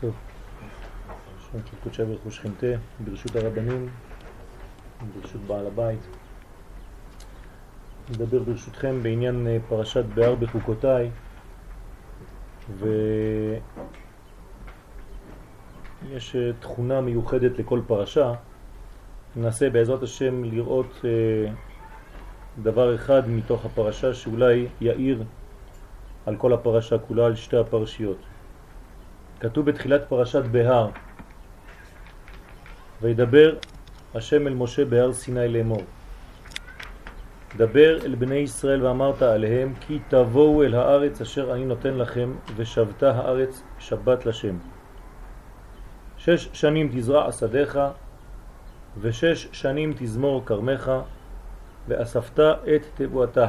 טוב, 0.00 0.14
שם 1.38 1.58
קודשי 1.82 2.04
ברכו 2.04 2.30
שכנתה, 2.30 2.66
ברשות 3.00 3.36
הרבנים, 3.36 3.88
ברשות 5.14 5.40
בעל 5.40 5.66
הבית. 5.66 6.00
נדבר 8.10 8.38
ברשותכם 8.42 9.02
בעניין 9.02 9.46
אה, 9.46 9.58
פרשת 9.68 10.04
באר 10.14 10.34
בחוקותיי, 10.34 11.10
ויש 12.78 12.96
אה, 16.36 16.50
תכונה 16.60 17.00
מיוחדת 17.00 17.58
לכל 17.58 17.80
פרשה. 17.86 18.32
ננסה 19.36 19.70
בעזרת 19.70 20.02
השם 20.02 20.44
לראות 20.44 21.00
אה, 21.04 21.52
דבר 22.62 22.94
אחד 22.94 23.28
מתוך 23.28 23.64
הפרשה 23.64 24.14
שאולי 24.14 24.66
יאיר 24.80 25.22
על 26.26 26.36
כל 26.36 26.52
הפרשה 26.52 26.98
כולה, 26.98 27.26
על 27.26 27.36
שתי 27.36 27.56
הפרשיות. 27.56 28.18
כתוב 29.40 29.66
בתחילת 29.66 30.02
פרשת 30.08 30.42
בהר, 30.44 30.88
וידבר 33.02 33.54
השם 34.14 34.46
אל 34.46 34.54
משה 34.54 34.84
בהר 34.84 35.12
סיני 35.12 35.48
לאמור. 35.48 35.82
דבר 37.56 38.04
אל 38.04 38.14
בני 38.14 38.34
ישראל 38.34 38.86
ואמרת 38.86 39.22
עליהם 39.22 39.74
כי 39.80 39.98
תבואו 40.08 40.62
אל 40.62 40.74
הארץ 40.74 41.20
אשר 41.20 41.54
אני 41.54 41.64
נותן 41.64 41.94
לכם 41.94 42.34
ושבתה 42.56 43.10
הארץ 43.10 43.62
שבת 43.78 44.26
לשם. 44.26 44.56
שש 46.18 46.48
שנים 46.52 46.88
תזרע 46.92 47.32
שדיך 47.32 47.78
ושש 49.00 49.48
שנים 49.52 49.94
תזמור 49.98 50.42
כרמך 50.46 50.92
ואספת 51.88 52.40
את 52.40 52.86
תבואתה. 52.94 53.46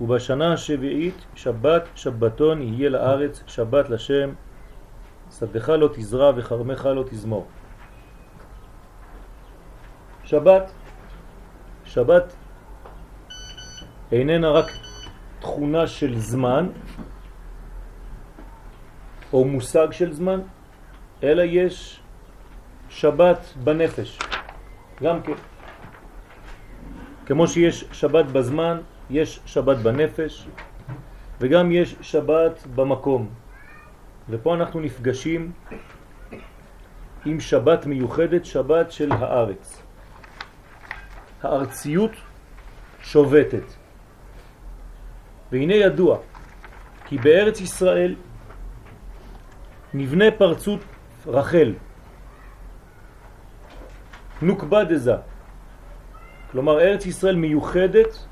ובשנה 0.00 0.52
השביעית 0.52 1.24
שבת 1.34 1.82
שבתון 1.94 2.62
יהיה 2.62 2.90
לארץ 2.90 3.42
שבת 3.46 3.90
לשם 3.90 4.32
שדך 5.30 5.68
לא 5.68 5.88
תזרע 5.94 6.32
וחרמך 6.36 6.86
לא 6.86 7.02
תזמור. 7.02 7.46
שבת, 10.24 10.70
שבת 11.84 12.36
איננה 14.12 14.50
רק 14.50 14.66
תכונה 15.40 15.86
של 15.86 16.18
זמן 16.18 16.68
או 19.32 19.44
מושג 19.44 19.92
של 19.92 20.12
זמן, 20.12 20.40
אלא 21.22 21.42
יש 21.42 22.00
שבת 22.88 23.54
בנפש, 23.64 24.18
גם 25.02 25.22
כן. 25.22 25.32
כמו 27.26 27.46
שיש 27.48 27.84
שבת 27.92 28.24
בזמן, 28.24 28.80
יש 29.10 29.40
שבת 29.46 29.76
בנפש, 29.76 30.46
וגם 31.40 31.72
יש 31.72 31.96
שבת 32.00 32.66
במקום. 32.74 33.45
ופה 34.28 34.54
אנחנו 34.54 34.80
נפגשים 34.80 35.52
עם 37.24 37.40
שבת 37.40 37.86
מיוחדת, 37.86 38.44
שבת 38.44 38.92
של 38.92 39.12
הארץ. 39.12 39.82
הארציות 41.42 42.10
שובתת. 43.00 43.66
והנה 45.52 45.74
ידוע 45.74 46.18
כי 47.04 47.18
בארץ 47.18 47.60
ישראל 47.60 48.14
נבנה 49.94 50.30
פרצות 50.38 50.80
רחל, 51.26 51.74
נוקבה 54.42 54.84
דזה. 54.84 55.16
כלומר 56.52 56.80
ארץ 56.80 57.06
ישראל 57.06 57.36
מיוחדת 57.36 58.26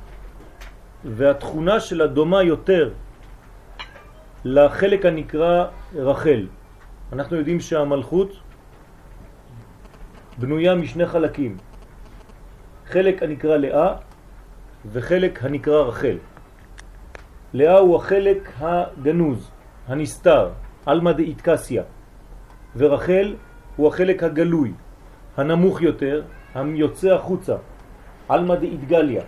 והתכונה 1.04 1.80
שלה 1.80 2.06
דומה 2.06 2.42
יותר 2.42 2.92
לחלק 4.44 5.06
הנקרא 5.06 5.66
רחל. 5.94 6.46
אנחנו 7.12 7.36
יודעים 7.36 7.60
שהמלכות 7.60 8.32
בנויה 10.38 10.74
משני 10.74 11.06
חלקים, 11.06 11.56
חלק 12.86 13.22
הנקרא 13.22 13.56
לאה 13.56 13.94
וחלק 14.92 15.44
הנקרא 15.44 15.82
רחל. 15.82 16.16
לאה 17.52 17.78
הוא 17.78 17.96
החלק 17.96 18.52
הגנוז, 18.60 19.50
הנסתר, 19.88 20.50
אלמא 20.88 21.12
דאיטקסיה, 21.12 21.82
ורחל 22.76 23.34
הוא 23.76 23.88
החלק 23.88 24.22
הגלוי, 24.22 24.72
הנמוך 25.36 25.82
יותר, 25.82 26.22
היוצא 26.54 27.14
החוצה, 27.14 27.56
אלמא 28.30 28.54
דאיטגליה. 28.54 29.22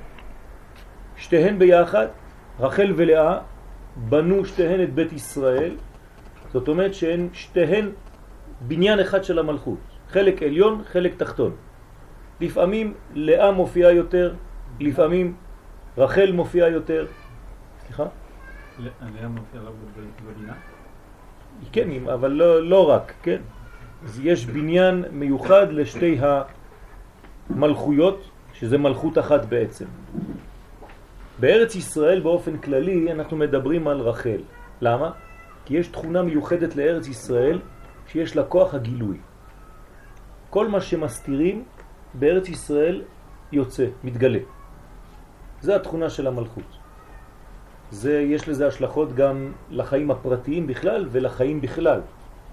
שתיהן 1.16 1.58
ביחד, 1.58 2.06
רחל 2.60 2.92
ולאה, 2.96 3.38
בנו 3.96 4.44
שתיהן 4.44 4.82
את 4.82 4.94
בית 4.94 5.12
ישראל, 5.12 5.76
זאת 6.52 6.68
אומרת 6.68 6.94
שהן 6.94 7.28
שתיהן 7.32 7.90
בניין 8.60 9.00
אחד 9.00 9.24
של 9.24 9.38
המלכות, 9.38 9.78
חלק 10.08 10.42
עליון, 10.42 10.82
חלק 10.84 11.16
תחתון. 11.16 11.52
לפעמים 12.40 12.94
לאה 13.14 13.52
מופיעה 13.52 13.92
יותר, 13.92 14.34
לפעמים 14.80 15.36
רחל 15.98 16.32
מופיעה 16.32 16.68
יותר. 16.68 17.06
סליחה? 17.86 18.06
לאה 18.78 19.28
מופיעה 19.28 19.64
לא 19.64 19.70
בבינה? 20.26 20.52
כן, 21.72 21.88
אבל 22.12 22.30
לא, 22.30 22.62
לא 22.62 22.90
רק, 22.90 23.12
כן. 23.22 23.40
אז 24.04 24.20
יש 24.22 24.46
בניין 24.46 25.04
מיוחד 25.12 25.72
לשתי 25.72 26.18
המלכויות, 27.50 28.30
שזה 28.52 28.78
מלכות 28.78 29.18
אחת 29.18 29.44
בעצם. 29.44 29.84
בארץ 31.40 31.74
ישראל 31.74 32.20
באופן 32.20 32.58
כללי 32.58 33.12
אנחנו 33.12 33.36
מדברים 33.36 33.88
על 33.88 34.00
רחל. 34.00 34.40
למה? 34.80 35.10
כי 35.64 35.76
יש 35.76 35.88
תכונה 35.88 36.22
מיוחדת 36.22 36.76
לארץ 36.76 37.08
ישראל 37.08 37.60
שיש 38.06 38.36
לה 38.36 38.42
כוח 38.44 38.74
הגילוי. 38.74 39.16
כל 40.50 40.68
מה 40.68 40.80
שמסתירים 40.80 41.64
בארץ 42.14 42.48
ישראל 42.48 43.02
יוצא, 43.52 43.86
מתגלה. 44.04 44.38
זה 45.60 45.76
התכונה 45.76 46.10
של 46.10 46.26
המלכות. 46.26 46.70
זה, 47.90 48.20
יש 48.20 48.48
לזה 48.48 48.66
השלכות 48.66 49.14
גם 49.14 49.52
לחיים 49.70 50.10
הפרטיים 50.10 50.66
בכלל 50.66 51.08
ולחיים 51.10 51.60
בכלל. 51.60 52.00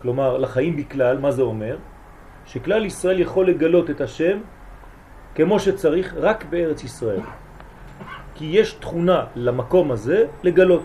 כלומר, 0.01 0.38
לחיים 0.38 0.77
בכלל, 0.77 1.17
מה 1.17 1.31
זה 1.31 1.41
אומר? 1.41 1.77
שכלל 2.45 2.85
ישראל 2.85 3.19
יכול 3.19 3.50
לגלות 3.50 3.89
את 3.89 4.01
השם 4.01 4.38
כמו 5.35 5.59
שצריך 5.59 6.13
רק 6.17 6.45
בארץ 6.50 6.83
ישראל. 6.83 7.21
כי 8.35 8.45
יש 8.45 8.73
תכונה 8.73 9.25
למקום 9.35 9.91
הזה 9.91 10.25
לגלות. 10.44 10.83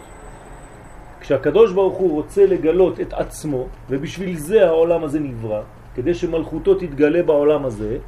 כשהקדוש 1.20 1.72
ברוך 1.72 1.96
הוא 1.96 2.12
רוצה 2.12 2.46
לגלות 2.46 3.00
את 3.00 3.12
עצמו, 3.12 3.66
ובשביל 3.90 4.36
זה 4.36 4.66
העולם 4.66 5.04
הזה 5.04 5.20
נברא, 5.20 5.62
כדי 5.94 6.14
שמלכותו 6.14 6.74
תתגלה 6.74 7.22
בעולם 7.22 7.64
הזה, 7.64 7.98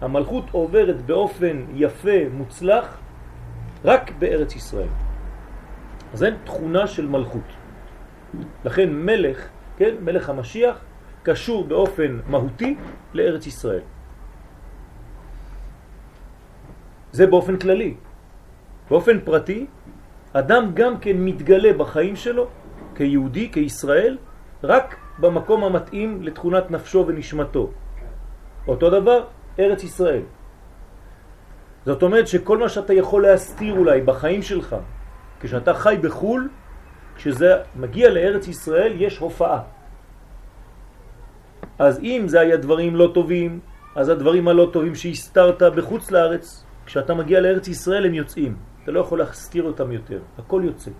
המלכות 0.00 0.44
עוברת 0.52 1.06
באופן 1.06 1.64
יפה, 1.74 2.28
מוצלח, 2.32 2.98
רק 3.84 4.10
בארץ 4.18 4.56
ישראל. 4.56 4.88
אז 6.12 6.24
אין 6.24 6.34
תכונה 6.44 6.86
של 6.86 7.06
מלכות. 7.06 7.48
לכן 8.64 8.88
מלך, 8.92 9.48
כן, 9.76 9.94
מלך 10.00 10.28
המשיח, 10.28 10.76
קשור 11.22 11.64
באופן 11.64 12.18
מהותי 12.28 12.76
לארץ 13.14 13.46
ישראל. 13.46 13.82
זה 17.12 17.26
באופן 17.26 17.56
כללי. 17.56 17.94
באופן 18.90 19.20
פרטי, 19.20 19.66
אדם 20.32 20.70
גם 20.74 20.98
כן 20.98 21.16
מתגלה 21.16 21.72
בחיים 21.72 22.16
שלו 22.16 22.46
כיהודי, 22.94 23.52
כישראל, 23.52 24.16
רק 24.64 24.96
במקום 25.18 25.64
המתאים 25.64 26.22
לתכונת 26.22 26.70
נפשו 26.70 27.04
ונשמתו. 27.06 27.70
אותו 28.68 28.90
דבר, 28.90 29.24
ארץ 29.58 29.84
ישראל. 29.84 30.22
זאת 31.86 32.02
אומרת 32.02 32.28
שכל 32.28 32.58
מה 32.58 32.68
שאתה 32.68 32.94
יכול 32.94 33.22
להסתיר 33.22 33.74
אולי 33.74 34.00
בחיים 34.00 34.42
שלך, 34.42 34.76
כשאתה 35.40 35.74
חי 35.74 35.96
בחול, 36.02 36.48
כשזה 37.16 37.56
מגיע 37.76 38.10
לארץ 38.10 38.48
ישראל 38.48 38.92
יש 38.98 39.18
הופעה. 39.18 39.60
אז 41.78 41.98
אם 42.00 42.24
זה 42.26 42.40
היה 42.40 42.56
דברים 42.56 42.96
לא 42.96 43.10
טובים, 43.14 43.60
אז 43.94 44.08
הדברים 44.08 44.48
הלא 44.48 44.70
טובים 44.72 44.94
שהסתרת 44.94 45.62
בחוץ 45.62 46.10
לארץ, 46.10 46.64
כשאתה 46.86 47.14
מגיע 47.14 47.40
לארץ 47.40 47.68
ישראל 47.68 48.06
הם 48.06 48.14
יוצאים. 48.14 48.75
אתה 48.86 48.94
לא 48.94 49.00
יכול 49.00 49.18
להסתיר 49.18 49.64
אותם 49.64 49.92
יותר, 49.92 50.20
הכל 50.38 50.62
יוצא. 50.64 50.90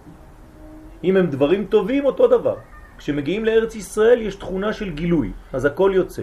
אם 1.05 1.17
הם 1.17 1.27
דברים 1.27 1.67
טובים, 1.71 2.05
אותו 2.05 2.27
דבר. 2.27 2.57
כשמגיעים 2.99 3.45
לארץ 3.45 3.75
ישראל 3.75 4.23
יש 4.23 4.35
תכונה 4.35 4.73
של 4.73 4.91
גילוי, 4.91 5.33
אז 5.53 5.65
הכל 5.65 5.93
יוצא. 5.95 6.23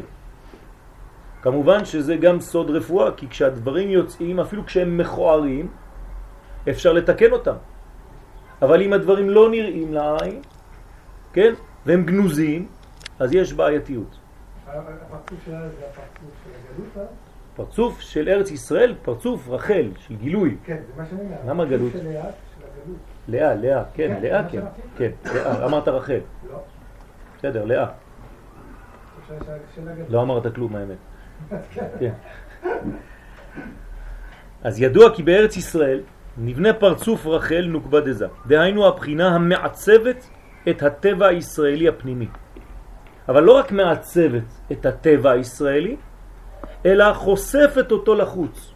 כמובן 1.42 1.86
שזה 1.86 2.16
גם 2.16 2.40
סוד 2.40 2.70
רפואה, 2.70 3.12
כי 3.16 3.28
כשהדברים 3.28 3.90
יוצאים, 3.90 4.40
אפילו 4.40 4.66
כשהם 4.66 4.98
מכוערים, 4.98 5.68
אפשר 6.70 6.94
לתקן 6.94 7.32
אותם. 7.32 7.56
אבל 8.62 8.82
אם 8.82 8.94
הדברים 8.94 9.30
לא 9.30 9.50
נראים 9.50 9.94
לעין, 9.94 10.42
כן, 11.34 11.54
והם 11.86 12.04
גנוזים, 12.04 12.68
אז 13.20 13.34
יש 13.34 13.54
בעייתיות. 13.54 14.12
הפרצוף 14.68 15.40
שלה 15.46 15.70
זה 15.70 15.80
הפרצוף 15.88 16.34
של 16.44 16.52
הגלות, 16.60 16.98
אה? 16.98 17.33
פרצוף 17.56 18.02
של 18.02 18.30
ארץ 18.30 18.52
ישראל, 18.52 18.96
פרצוף 19.02 19.50
רחל, 19.50 19.90
של 20.08 20.16
גילוי. 20.16 20.58
כן, 20.66 20.78
זה 20.88 21.02
מה 21.02 21.06
שאני 21.10 21.22
אומר. 21.22 21.36
למה 21.48 21.66
גלות? 21.66 21.92
של 21.92 22.08
לאה. 23.28 23.56
לאה, 23.56 23.84
כן, 23.94 24.16
כן, 24.16 24.22
לאה, 24.22 24.50
כן. 24.50 24.62
כן, 24.98 25.12
לאה, 25.34 25.66
אמרת 25.66 25.88
רחל, 25.88 26.20
לא. 26.52 26.58
בסדר, 27.38 27.66
לאה. 27.66 27.86
לא 30.10 30.22
אמרת 30.22 30.56
כלום 30.56 30.76
האמת. 30.76 30.98
כן. 32.00 32.14
אז 34.64 34.82
ידוע 34.82 35.16
כי 35.16 35.24
בארץ 35.24 35.58
ישראל 35.58 36.02
נבנה 36.38 36.74
פרצוף 36.74 37.26
רחל 37.26 37.66
נוקבה 37.70 38.02
דזה, 38.02 38.28
דהיינו 38.48 38.88
הבחינה 38.88 39.36
המעצבת 39.36 40.30
את 40.70 40.84
הטבע 40.84 41.28
הישראלי 41.28 41.88
הפנימי. 41.88 42.28
אבל 43.30 43.44
לא 43.44 43.52
רק 43.52 43.72
מעצבת 43.72 44.44
את 44.72 44.86
הטבע 44.86 45.32
הישראלי, 45.32 45.96
אלא 46.86 47.14
חושפת 47.14 47.92
אותו 47.92 48.16
לחוץ. 48.16 48.72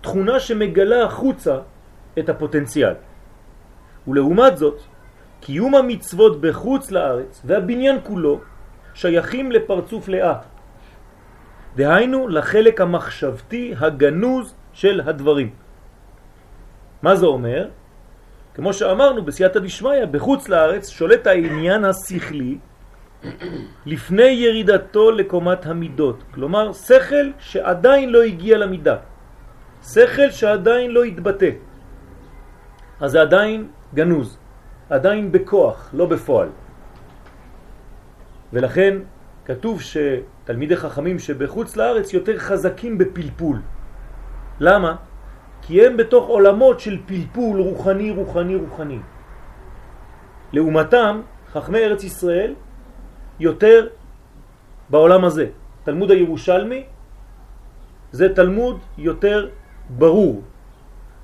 תכונה 0.00 0.40
שמגלה 0.40 1.04
החוצה 1.04 1.58
את 2.18 2.28
הפוטנציאל. 2.28 2.94
ולעומת 4.08 4.56
זאת, 4.56 4.80
קיום 5.40 5.74
המצוות 5.74 6.40
בחוץ 6.40 6.90
לארץ 6.90 7.42
והבניין 7.44 7.98
כולו 8.02 8.40
שייכים 8.94 9.52
לפרצוף 9.52 10.08
לאה. 10.08 10.34
דהיינו 11.76 12.28
לחלק 12.28 12.80
המחשבתי 12.80 13.74
הגנוז 13.80 14.54
של 14.72 15.00
הדברים. 15.04 15.50
מה 17.02 17.16
זה 17.16 17.26
אומר? 17.26 17.68
כמו 18.54 18.72
שאמרנו 18.72 19.22
בסייעתא 19.24 19.58
דשמיא, 19.58 20.04
בחוץ 20.10 20.48
לארץ 20.48 20.88
שולט 20.88 21.26
העניין 21.26 21.84
השכלי 21.84 22.58
לפני 23.86 24.22
ירידתו 24.22 25.10
לקומת 25.10 25.66
המידות. 25.66 26.22
כלומר, 26.34 26.72
שכל 26.72 27.30
שעדיין 27.38 28.10
לא 28.10 28.22
הגיע 28.22 28.58
למידה. 28.58 28.96
שכל 29.82 30.30
שעדיין 30.30 30.90
לא 30.90 31.04
התבטא. 31.04 31.50
אז 33.00 33.10
זה 33.10 33.20
עדיין 33.20 33.68
גנוז, 33.94 34.38
עדיין 34.90 35.32
בכוח, 35.32 35.90
לא 35.92 36.06
בפועל. 36.06 36.48
ולכן 38.52 38.94
כתוב 39.44 39.80
שתלמידי 39.80 40.76
חכמים 40.76 41.18
שבחוץ 41.18 41.76
לארץ 41.76 42.12
יותר 42.12 42.38
חזקים 42.38 42.98
בפלפול. 42.98 43.56
למה? 44.60 44.96
כי 45.62 45.86
הם 45.86 45.96
בתוך 45.96 46.26
עולמות 46.26 46.80
של 46.80 46.98
פלפול 47.06 47.60
רוחני, 47.60 48.10
רוחני, 48.10 48.56
רוחני. 48.56 48.98
לעומתם, 50.52 51.20
חכמי 51.52 51.78
ארץ 51.78 52.04
ישראל 52.04 52.54
יותר 53.40 53.88
בעולם 54.90 55.24
הזה. 55.24 55.46
תלמוד 55.84 56.10
הירושלמי 56.10 56.84
זה 58.12 58.34
תלמוד 58.34 58.78
יותר 58.98 59.48
ברור, 59.96 60.42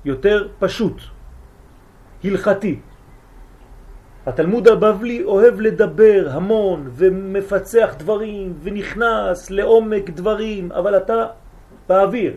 יותר 0.05 0.47
פשוט, 0.59 1.01
הלכתי. 2.23 2.79
התלמוד 4.25 4.67
הבבלי 4.67 5.23
אוהב 5.23 5.61
לדבר 5.61 6.27
המון 6.31 6.89
ומפצח 6.91 7.95
דברים 7.97 8.53
ונכנס 8.63 9.49
לעומק 9.49 10.09
דברים, 10.09 10.71
אבל 10.71 10.97
אתה 10.97 11.25
באוויר. 11.89 12.33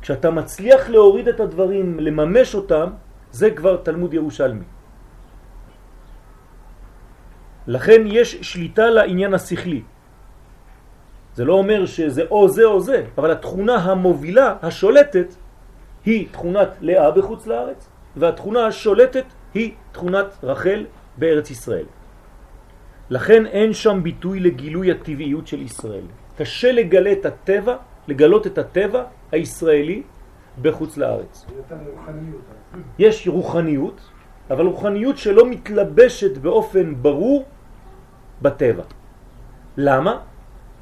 כשאתה 0.00 0.30
מצליח 0.30 0.88
להוריד 0.88 1.28
את 1.28 1.40
הדברים, 1.40 2.00
לממש 2.00 2.54
אותם, 2.54 2.88
זה 3.30 3.50
כבר 3.50 3.76
תלמוד 3.76 4.14
ירושלמי. 4.14 4.64
לכן 7.66 8.02
יש 8.06 8.38
שליטה 8.42 8.90
לעניין 8.90 9.34
השכלי. 9.34 9.82
זה 11.34 11.44
לא 11.44 11.52
אומר 11.52 11.86
שזה 11.86 12.22
או 12.30 12.48
זה 12.48 12.64
או 12.64 12.80
זה, 12.80 13.04
אבל 13.18 13.30
התכונה 13.30 13.76
המובילה, 13.76 14.56
השולטת, 14.62 15.34
היא 16.04 16.28
תכונת 16.30 16.68
לאה 16.80 17.10
בחוץ 17.10 17.46
לארץ, 17.46 17.88
והתכונה 18.16 18.66
השולטת 18.66 19.24
היא 19.54 19.72
תכונת 19.92 20.26
רחל 20.42 20.86
בארץ 21.16 21.50
ישראל. 21.50 21.84
לכן 23.10 23.46
אין 23.46 23.72
שם 23.72 24.00
ביטוי 24.02 24.40
לגילוי 24.40 24.90
הטבעיות 24.90 25.46
של 25.46 25.62
ישראל. 25.62 26.04
קשה 26.36 26.72
לגלה 26.72 27.12
את 27.12 27.26
הטבע, 27.26 27.76
לגלות 28.08 28.46
את 28.46 28.58
הטבע 28.58 29.04
הישראלי 29.32 30.02
בחוץ 30.62 30.96
לארץ. 30.96 31.46
יש 32.98 33.28
רוחניות, 33.28 34.00
אבל 34.50 34.66
רוחניות 34.66 35.18
שלא 35.18 35.50
מתלבשת 35.50 36.38
באופן 36.38 36.94
ברור 37.02 37.44
בטבע. 38.42 38.82
למה? 39.76 40.18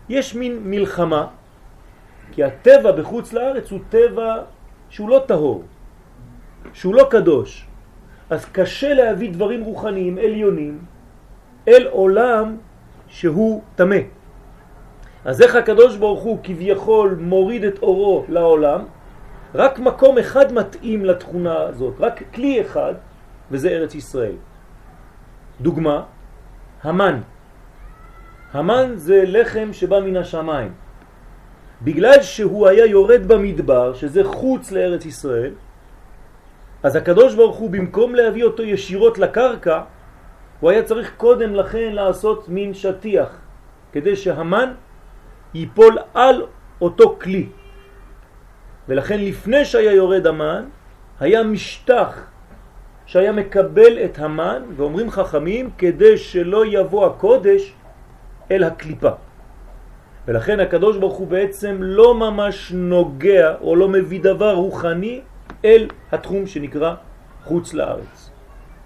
יש 0.09 0.35
מין 0.35 0.59
מלחמה, 0.65 1.27
כי 2.33 2.45
הטבע 2.45 2.93
בחוץ 2.93 3.33
לארץ 3.33 3.71
הוא 3.71 3.81
טבע 3.89 4.43
שהוא 4.89 5.09
לא 5.09 5.25
טהור, 5.27 5.63
שהוא 6.73 6.95
לא 6.95 7.07
קדוש. 7.11 7.67
אז 8.31 8.45
קשה 8.45 8.95
להביא 8.95 9.33
דברים 9.33 9.65
רוחניים 9.65 10.19
עליונים 10.19 10.79
אל 11.69 11.87
עולם 11.91 12.57
שהוא 13.09 13.63
תמה. 13.75 14.03
אז 15.25 15.43
איך 15.43 15.57
הקדוש 15.57 15.97
ברוך 15.97 16.23
הוא 16.23 16.39
כביכול 16.43 17.19
מוריד 17.21 17.65
את 17.65 17.79
אורו 17.83 18.25
לעולם? 18.29 18.85
רק 19.55 19.79
מקום 19.79 20.19
אחד 20.19 20.53
מתאים 20.53 21.05
לתכונה 21.05 21.59
הזאת, 21.61 21.95
רק 22.01 22.23
כלי 22.35 22.61
אחד, 22.61 22.95
וזה 23.51 23.69
ארץ 23.69 23.95
ישראל. 23.95 24.37
דוגמה, 25.61 26.03
המן. 26.83 27.21
המן 28.53 28.93
זה 28.95 29.25
לחם 29.27 29.69
שבא 29.73 30.01
מן 30.01 30.17
השמיים. 30.17 30.73
בגלל 31.83 32.23
שהוא 32.23 32.67
היה 32.67 32.87
יורד 32.87 33.29
במדבר, 33.29 33.95
שזה 33.95 34.25
חוץ 34.25 34.73
לארץ 34.73 35.05
ישראל, 35.07 35.55
אז 36.83 36.97
הקדוש 36.97 37.35
ברוך 37.35 37.57
הוא 37.57 37.71
במקום 37.71 38.15
להביא 38.15 38.45
אותו 38.45 38.63
ישירות 38.63 39.19
לקרקע, 39.19 39.83
הוא 40.61 40.71
היה 40.71 40.83
צריך 40.83 41.15
קודם 41.17 41.55
לכן 41.55 41.93
לעשות 41.93 42.49
מין 42.49 42.75
שטיח, 42.75 43.31
כדי 43.93 44.17
שהמן 44.17 44.73
ייפול 45.55 45.99
על 46.15 46.47
אותו 46.81 47.17
כלי. 47.21 47.47
ולכן 48.89 49.21
לפני 49.21 49.65
שהיה 49.65 49.93
יורד 49.93 50.27
המן, 50.27 50.65
היה 51.21 51.43
משטח 51.43 52.27
שהיה 53.09 53.33
מקבל 53.33 54.05
את 54.05 54.19
המן, 54.19 54.63
ואומרים 54.77 55.11
חכמים, 55.11 55.71
כדי 55.79 56.17
שלא 56.17 56.67
יבוא 56.67 57.07
הקודש 57.07 57.73
אל 58.51 58.65
הקליפה. 58.65 59.11
ולכן 60.29 60.61
הקדוש 60.61 60.97
ברוך 60.97 61.17
הוא 61.17 61.27
בעצם 61.27 61.77
לא 61.81 62.15
ממש 62.15 62.73
נוגע 62.73 63.55
או 63.61 63.77
לא 63.77 63.89
מביא 63.89 64.21
דבר 64.21 64.55
רוחני 64.55 65.21
אל 65.65 65.89
התחום 66.13 66.47
שנקרא 66.47 66.95
חוץ 67.45 67.75
לארץ. 67.75 68.31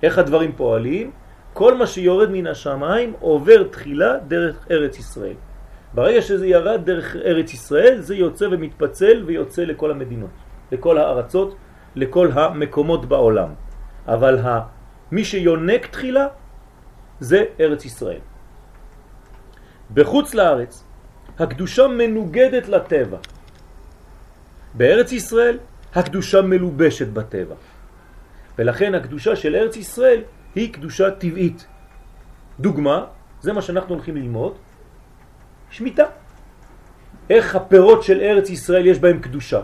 איך 0.03 0.19
הדברים 0.19 0.53
פועלים? 0.57 1.11
כל 1.53 1.75
מה 1.75 1.87
שיורד 1.87 2.31
מן 2.31 2.47
השמיים 2.47 3.13
עובר 3.21 3.63
תחילה 3.63 4.19
דרך 4.29 4.67
ארץ 4.71 4.99
ישראל. 4.99 5.39
ברגע 5.95 6.23
שזה 6.23 6.47
ירד 6.47 6.81
דרך 6.85 7.17
ארץ 7.17 7.55
ישראל 7.55 8.01
זה 8.01 8.15
יוצא 8.15 8.47
ומתפצל 8.51 9.23
ויוצא 9.27 9.63
לכל 9.63 9.91
המדינות, 9.91 10.31
לכל 10.73 10.99
הארצות, 10.99 11.55
לכל 11.97 12.29
המקומות 12.33 13.07
בעולם. 13.07 13.62
אבל. 14.09 14.39
מי 15.13 15.25
שיונק 15.25 15.87
תחילה 15.87 16.27
זה 17.21 17.45
ארץ 17.61 17.85
ישראל. 17.85 18.21
בחוץ 19.95 20.35
לארץ 20.35 20.85
הקדושה 21.39 21.87
מנוגדת 21.89 22.69
לטבע. 22.69 23.19
בארץ 24.75 25.13
ישראל 25.13 25.59
הקדושה 25.95 26.43
מלובשת 26.43 27.09
בטבע. 27.09 27.55
ולכן 28.59 28.95
הקדושה 28.95 29.37
של 29.37 29.55
ארץ 29.55 29.77
ישראל 29.77 30.21
היא 30.55 30.73
קדושה 30.73 31.11
טבעית. 31.11 31.67
דוגמה, 32.61 33.05
זה 33.41 33.53
מה 33.53 33.63
שאנחנו 33.63 33.95
הולכים 33.95 34.17
ללמוד, 34.17 34.57
שמיטה. 35.71 36.05
איך 37.31 37.57
הפירות 37.57 38.03
של 38.03 38.21
ארץ 38.21 38.51
ישראל 38.51 38.87
יש 38.87 38.99
בהם 38.99 39.19
קדושה. 39.21 39.63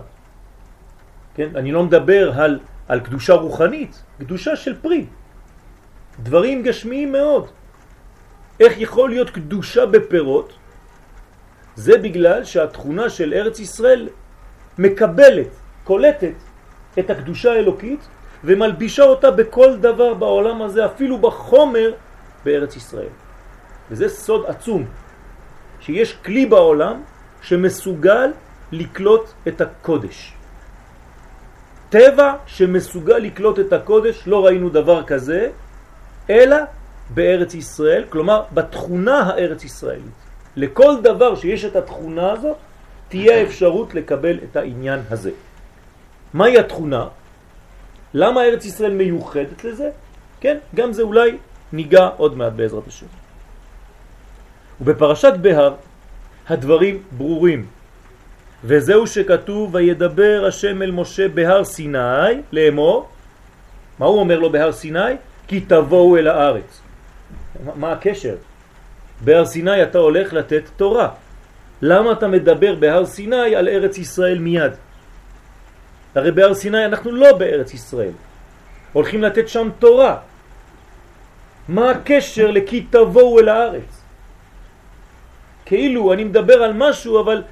כן? 1.34 1.56
אני 1.56 1.72
לא 1.72 1.84
מדבר 1.84 2.40
על, 2.40 2.60
על 2.88 3.00
קדושה 3.00 3.34
רוחנית, 3.34 4.02
קדושה 4.18 4.56
של 4.56 4.80
פרי. 4.80 5.06
דברים 6.22 6.62
גשמיים 6.62 7.12
מאוד. 7.12 7.46
איך 8.60 8.72
יכול 8.80 9.10
להיות 9.10 9.30
קדושה 9.30 9.86
בפירות? 9.86 10.52
זה 11.76 11.98
בגלל 11.98 12.44
שהתכונה 12.44 13.10
של 13.10 13.34
ארץ 13.34 13.60
ישראל 13.60 14.08
מקבלת, 14.78 15.48
קולטת 15.84 16.34
את 16.98 17.10
הקדושה 17.10 17.52
האלוקית 17.52 18.08
ומלבישה 18.44 19.02
אותה 19.02 19.30
בכל 19.30 19.76
דבר 19.76 20.14
בעולם 20.14 20.62
הזה, 20.62 20.86
אפילו 20.86 21.18
בחומר 21.18 21.92
בארץ 22.44 22.76
ישראל. 22.76 23.12
וזה 23.90 24.08
סוד 24.08 24.46
עצום, 24.46 24.84
שיש 25.80 26.12
כלי 26.24 26.46
בעולם 26.46 27.02
שמסוגל 27.42 28.32
לקלוט 28.72 29.30
את 29.48 29.60
הקודש. 29.60 30.37
טבע 31.90 32.34
שמסוגל 32.46 33.18
לקלוט 33.18 33.58
את 33.58 33.72
הקודש, 33.72 34.22
לא 34.26 34.46
ראינו 34.46 34.68
דבר 34.68 35.02
כזה, 35.02 35.50
אלא 36.30 36.56
בארץ 37.14 37.54
ישראל, 37.54 38.04
כלומר 38.08 38.42
בתכונה 38.54 39.20
הארץ 39.20 39.64
ישראלית. 39.64 40.18
לכל 40.56 41.00
דבר 41.02 41.34
שיש 41.34 41.64
את 41.64 41.76
התכונה 41.76 42.32
הזאת, 42.32 42.56
תהיה 43.08 43.42
אפשרות 43.42 43.94
לקבל 43.94 44.38
את 44.44 44.56
העניין 44.56 45.00
הזה. 45.10 45.30
מהי 46.34 46.58
התכונה? 46.58 47.08
למה 48.14 48.44
ארץ 48.44 48.64
ישראל 48.64 48.92
מיוחדת 48.92 49.64
לזה? 49.64 49.90
כן, 50.40 50.58
גם 50.74 50.92
זה 50.92 51.02
אולי 51.02 51.38
ניגע 51.72 52.08
עוד 52.16 52.36
מעט 52.36 52.52
בעזרת 52.52 52.86
השם. 52.86 53.06
ובפרשת 54.80 55.32
בהר 55.40 55.74
הדברים 56.48 57.02
ברורים. 57.12 57.66
וזהו 58.64 59.06
שכתוב 59.06 59.74
וידבר 59.74 60.44
השם 60.48 60.82
אל 60.82 60.90
משה 60.90 61.28
בהר 61.28 61.64
סיני 61.64 62.42
לאמור 62.52 63.08
מה 63.98 64.06
הוא 64.06 64.20
אומר 64.20 64.38
לו 64.38 64.52
בהר 64.52 64.72
סיני? 64.72 65.18
כי 65.46 65.60
תבואו 65.60 66.16
אל 66.16 66.28
הארץ. 66.28 66.80
מה 67.74 67.92
הקשר? 67.92 68.34
בהר 69.20 69.44
סיני 69.44 69.82
אתה 69.82 69.98
הולך 69.98 70.32
לתת 70.32 70.62
תורה. 70.76 71.08
למה 71.82 72.12
אתה 72.12 72.28
מדבר 72.28 72.74
בהר 72.74 73.06
סיני 73.06 73.54
על 73.54 73.68
ארץ 73.68 73.98
ישראל 73.98 74.38
מיד? 74.38 74.72
הרי 76.14 76.32
בהר 76.32 76.54
סיני 76.54 76.84
אנחנו 76.84 77.12
לא 77.12 77.38
בארץ 77.38 77.74
ישראל. 77.74 78.14
הולכים 78.92 79.22
לתת 79.22 79.48
שם 79.48 79.68
תורה. 79.78 80.16
מה 81.68 81.90
הקשר 81.90 82.50
לכי 82.50 82.86
תבואו 82.90 83.40
אל 83.40 83.48
הארץ? 83.48 84.02
כאילו 85.66 86.12
אני 86.12 86.24
מדבר 86.24 86.62
על 86.62 86.72
משהו 86.72 87.20
אבל 87.20 87.42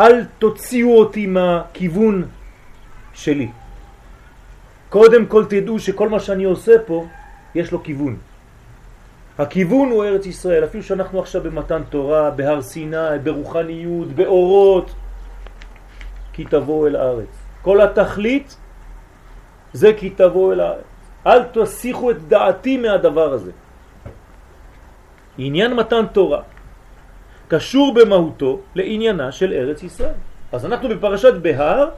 אל 0.00 0.24
תוציאו 0.38 0.98
אותי 0.98 1.26
מהכיוון 1.26 2.24
שלי. 3.14 3.48
קודם 4.88 5.26
כל 5.26 5.44
תדעו 5.48 5.78
שכל 5.78 6.08
מה 6.08 6.20
שאני 6.20 6.44
עושה 6.44 6.72
פה 6.86 7.06
יש 7.54 7.72
לו 7.72 7.82
כיוון. 7.82 8.16
הכיוון 9.38 9.90
הוא 9.90 10.04
ארץ 10.04 10.26
ישראל, 10.26 10.64
אפילו 10.64 10.84
שאנחנו 10.84 11.20
עכשיו 11.20 11.42
במתן 11.42 11.82
תורה, 11.88 12.30
בהר 12.30 12.62
סיני, 12.62 13.18
ברוחניות, 13.22 14.08
באורות, 14.08 14.90
כי 16.32 16.44
תבואו 16.44 16.86
אל 16.86 16.96
הארץ. 16.96 17.32
כל 17.62 17.80
התכלית 17.80 18.56
זה 19.72 19.92
כי 19.96 20.10
תבואו 20.10 20.52
אל 20.52 20.60
הארץ. 20.60 20.84
אל 21.26 21.42
תסיחו 21.52 22.10
את 22.10 22.28
דעתי 22.28 22.76
מהדבר 22.76 23.32
הזה. 23.32 23.50
עניין 25.38 25.74
מתן 25.74 26.06
תורה 26.12 26.42
קשור 27.52 27.94
במהותו 27.94 28.60
לעניינה 28.74 29.32
של 29.32 29.52
ארץ 29.52 29.82
ישראל. 29.82 30.16
אז 30.52 30.66
אנחנו 30.66 30.88
בפרשת 30.88 31.34
בהר 31.34 31.88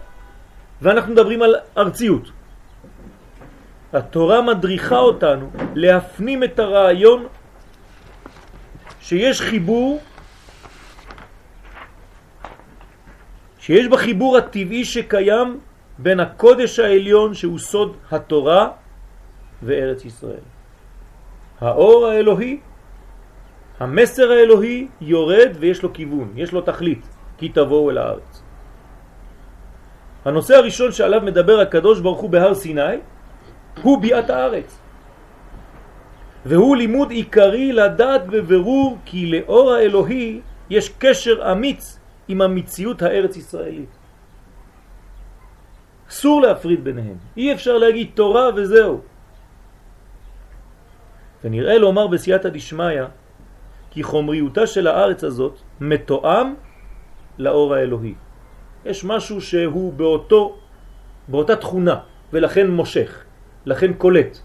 ואנחנו 0.83 1.13
מדברים 1.13 1.43
על 1.43 1.55
ארציות. 1.79 2.27
התורה 3.93 4.43
מדריכה 4.43 4.99
אותנו 4.99 5.51
להפנים 5.75 6.45
את 6.45 6.59
הרעיון 6.59 7.27
שיש 9.01 9.41
חיבור, 9.41 10.01
שיש 13.59 13.87
בחיבור 13.87 14.37
הטבעי 14.37 14.85
שקיים 14.85 15.61
בין 15.99 16.21
הקודש 16.21 16.79
העליון 16.79 17.35
שהוא 17.35 17.59
סוד 17.59 17.97
התורה 18.11 18.69
וארץ 19.63 20.05
ישראל. 20.05 20.47
האור 21.61 22.07
האלוהי, 22.07 22.59
המסר 23.81 24.31
האלוהי 24.31 24.87
יורד 25.01 25.51
ויש 25.59 25.83
לו 25.83 25.93
כיוון, 25.93 26.33
יש 26.37 26.53
לו 26.53 26.61
תכלית, 26.61 27.09
כי 27.39 27.49
תבואו 27.49 27.91
אל 27.91 27.99
הארץ. 27.99 28.43
הנושא 30.25 30.55
הראשון 30.57 30.93
שעליו 30.93 31.21
מדבר 31.21 31.61
הקדוש 31.61 32.01
ברוך 32.01 32.21
הוא 32.21 32.31
בהר 32.31 32.55
סיני 32.55 32.97
הוא 33.83 34.01
ביאת 34.01 34.31
הארץ. 34.31 34.79
והוא 36.47 36.77
לימוד 36.77 37.11
עיקרי 37.11 37.73
לדעת 37.73 38.27
בבירור 38.27 38.99
כי 39.05 39.27
לאור 39.27 39.73
האלוהי 39.73 40.41
יש 40.71 40.89
קשר 40.89 41.53
אמיץ 41.53 41.99
עם 42.29 42.41
המציאות 42.41 43.03
הארץ 43.03 43.37
ישראלית. 43.37 43.93
אסור 46.09 46.43
להפריד 46.43 46.85
ביניהם, 46.85 47.17
אי 47.37 47.53
אפשר 47.53 47.79
להגיד 47.79 48.11
תורה 48.15 48.49
וזהו. 48.57 49.01
ונראה 51.45 51.79
לומר 51.79 52.07
בסייעתא 52.07 52.49
דשמיא 52.49 53.03
כי 53.95 54.03
חומריותה 54.03 54.67
של 54.67 54.87
הארץ 54.87 55.25
הזאת 55.25 55.55
מתואם 55.81 56.55
לאור 57.39 57.75
האלוהי. 57.75 58.15
יש 58.85 59.05
משהו 59.05 59.41
שהוא 59.41 59.93
באותו, 59.93 60.59
באותה 61.29 61.57
תכונה 61.57 61.97
ולכן 62.33 62.71
מושך. 62.71 63.25
לכן 63.67 63.93
קולט. 63.93 64.39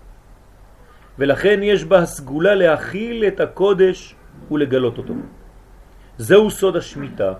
ולכן 1.19 1.59
יש 1.63 1.83
בה 1.83 1.99
הסגולה 1.99 2.55
להכיל 2.55 3.25
את 3.27 3.39
הקודש 3.39 4.15
ולגלות 4.51 4.97
אותו. 4.97 5.13
זהו 6.17 6.51
סוד 6.51 6.75
השמיטה. 6.77 7.33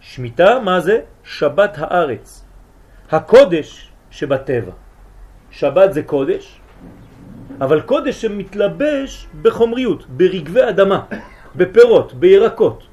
שמיטה, 0.00 0.58
מה 0.60 0.80
זה? 0.80 1.00
שבת 1.24 1.74
הארץ. 1.78 2.44
הקודש 3.10 3.92
שבטבע. 4.10 4.72
שבת 5.50 5.92
זה 5.92 6.02
קודש, 6.02 6.60
אבל 7.60 7.80
קודש 7.80 8.22
שמתלבש 8.22 9.26
בחומריות, 9.42 10.06
ברגבי 10.06 10.68
אדמה, 10.68 11.00
בפירות, 11.56 12.14
בירקות. 12.14 12.86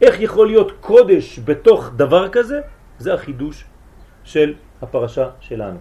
איך 0.00 0.20
יכול 0.20 0.46
להיות 0.46 0.72
קודש 0.80 1.40
בתוך 1.44 1.90
דבר 1.96 2.28
כזה? 2.28 2.60
זה 2.98 3.14
החידוש 3.14 3.64
של 4.24 4.54
הפרשה 4.82 5.28
שלנו. 5.40 5.78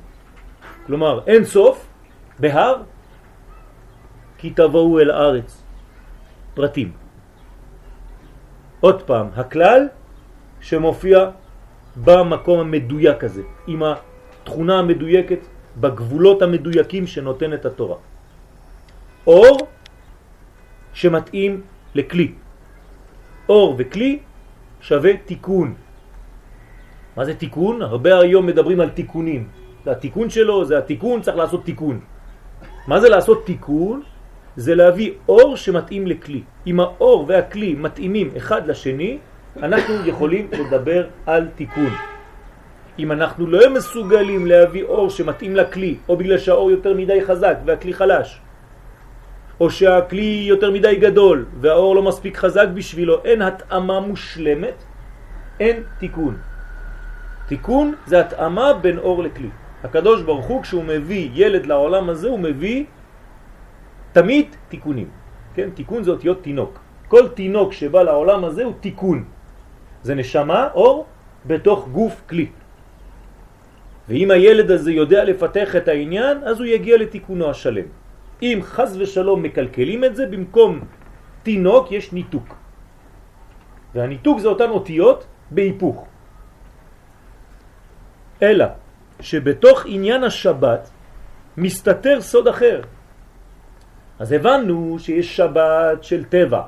כלומר 0.85 1.19
אין 1.27 1.45
סוף 1.45 1.87
בהר 2.39 2.81
כי 4.37 4.49
תבואו 4.49 4.99
אל 4.99 5.11
הארץ 5.11 5.63
פרטים 6.53 6.91
עוד 8.79 9.01
פעם 9.01 9.27
הכלל 9.35 9.87
שמופיע 10.61 11.29
במקום 12.03 12.59
המדויק 12.59 13.23
הזה 13.23 13.41
עם 13.67 13.83
התכונה 13.83 14.79
המדויקת 14.79 15.39
בגבולות 15.77 16.41
המדויקים 16.41 17.07
שנותנת 17.07 17.65
התורה 17.65 17.97
אור 19.27 19.57
שמתאים 20.93 21.61
לכלי 21.95 22.31
אור 23.49 23.75
וכלי 23.77 24.19
שווה 24.81 25.17
תיקון 25.25 25.75
מה 27.17 27.25
זה 27.25 27.33
תיקון? 27.35 27.81
הרבה 27.81 28.19
היום 28.19 28.45
מדברים 28.45 28.79
על 28.79 28.89
תיקונים 28.89 29.47
זה 29.85 29.91
התיקון 29.91 30.29
שלו, 30.29 30.65
זה 30.65 30.77
התיקון, 30.77 31.21
צריך 31.21 31.37
לעשות 31.37 31.65
תיקון. 31.65 31.99
מה 32.87 32.99
זה 32.99 33.09
לעשות 33.09 33.45
תיקון? 33.45 34.01
זה 34.55 34.75
להביא 34.75 35.11
אור 35.29 35.57
שמתאים 35.57 36.07
לכלי. 36.07 36.41
אם 36.67 36.79
האור 36.79 37.25
והכלי 37.27 37.73
מתאימים 37.73 38.29
אחד 38.37 38.67
לשני, 38.67 39.17
אנחנו 39.61 39.93
יכולים 40.05 40.47
לדבר 40.51 41.07
על 41.25 41.47
תיקון. 41.55 41.93
אם 42.99 43.11
אנחנו 43.11 43.47
לא 43.47 43.73
מסוגלים 43.73 44.47
להביא 44.47 44.83
אור 44.83 45.09
שמתאים 45.09 45.55
לכלי, 45.55 45.95
או 46.09 46.17
בגלל 46.17 46.37
שהאור 46.37 46.71
יותר 46.71 46.93
מדי 46.93 47.25
חזק 47.25 47.57
והכלי 47.65 47.93
חלש, 47.93 48.39
או 49.59 49.69
שהכלי 49.69 50.45
יותר 50.47 50.71
מדי 50.71 50.95
גדול 50.95 51.45
והאור 51.61 51.95
לא 51.95 52.03
מספיק 52.03 52.37
חזק 52.37 52.67
בשבילו, 52.73 53.23
אין 53.23 53.41
התאמה 53.41 53.99
מושלמת, 53.99 54.83
אין 55.59 55.83
תיקון. 55.99 56.37
תיקון 57.47 57.93
זה 58.05 58.19
התאמה 58.19 58.73
בין 58.73 58.97
אור 58.97 59.23
לכלי. 59.23 59.49
הקדוש 59.83 60.21
ברוך 60.21 60.45
הוא 60.45 60.61
כשהוא 60.61 60.83
מביא 60.83 61.29
ילד 61.33 61.65
לעולם 61.65 62.09
הזה 62.09 62.27
הוא 62.27 62.39
מביא 62.39 62.85
תמיד 64.11 64.55
תיקונים, 64.69 65.09
כן? 65.53 65.69
תיקון 65.69 66.03
זה 66.03 66.11
אותיות 66.11 66.43
תינוק. 66.43 66.79
כל 67.07 67.27
תינוק 67.27 67.73
שבא 67.73 68.03
לעולם 68.03 68.45
הזה 68.45 68.63
הוא 68.63 68.73
תיקון. 68.79 69.23
זה 70.03 70.15
נשמה, 70.15 70.69
אור, 70.73 71.05
בתוך 71.45 71.87
גוף 71.87 72.21
כלי. 72.29 72.47
ואם 74.09 74.31
הילד 74.31 74.71
הזה 74.71 74.91
יודע 74.91 75.23
לפתח 75.23 75.75
את 75.75 75.87
העניין, 75.87 76.37
אז 76.43 76.59
הוא 76.59 76.65
יגיע 76.65 76.97
לתיקונו 76.97 77.49
השלם. 77.49 77.85
אם 78.41 78.59
חז 78.61 78.97
ושלום 78.99 79.43
מקלקלים 79.43 80.03
את 80.03 80.15
זה, 80.15 80.25
במקום 80.25 80.79
תינוק 81.43 81.91
יש 81.91 82.13
ניתוק. 82.13 82.55
והניתוק 83.95 84.39
זה 84.39 84.47
אותן 84.47 84.69
אותיות 84.69 85.25
בהיפוך. 85.51 86.07
אלא 88.41 88.65
שבתוך 89.19 89.83
עניין 89.85 90.23
השבת 90.23 90.89
מסתתר 91.57 92.21
סוד 92.21 92.47
אחר. 92.47 92.81
אז 94.19 94.31
הבנו 94.31 94.99
שיש 94.99 95.35
שבת 95.35 96.03
של 96.03 96.23
טבע, 96.23 96.61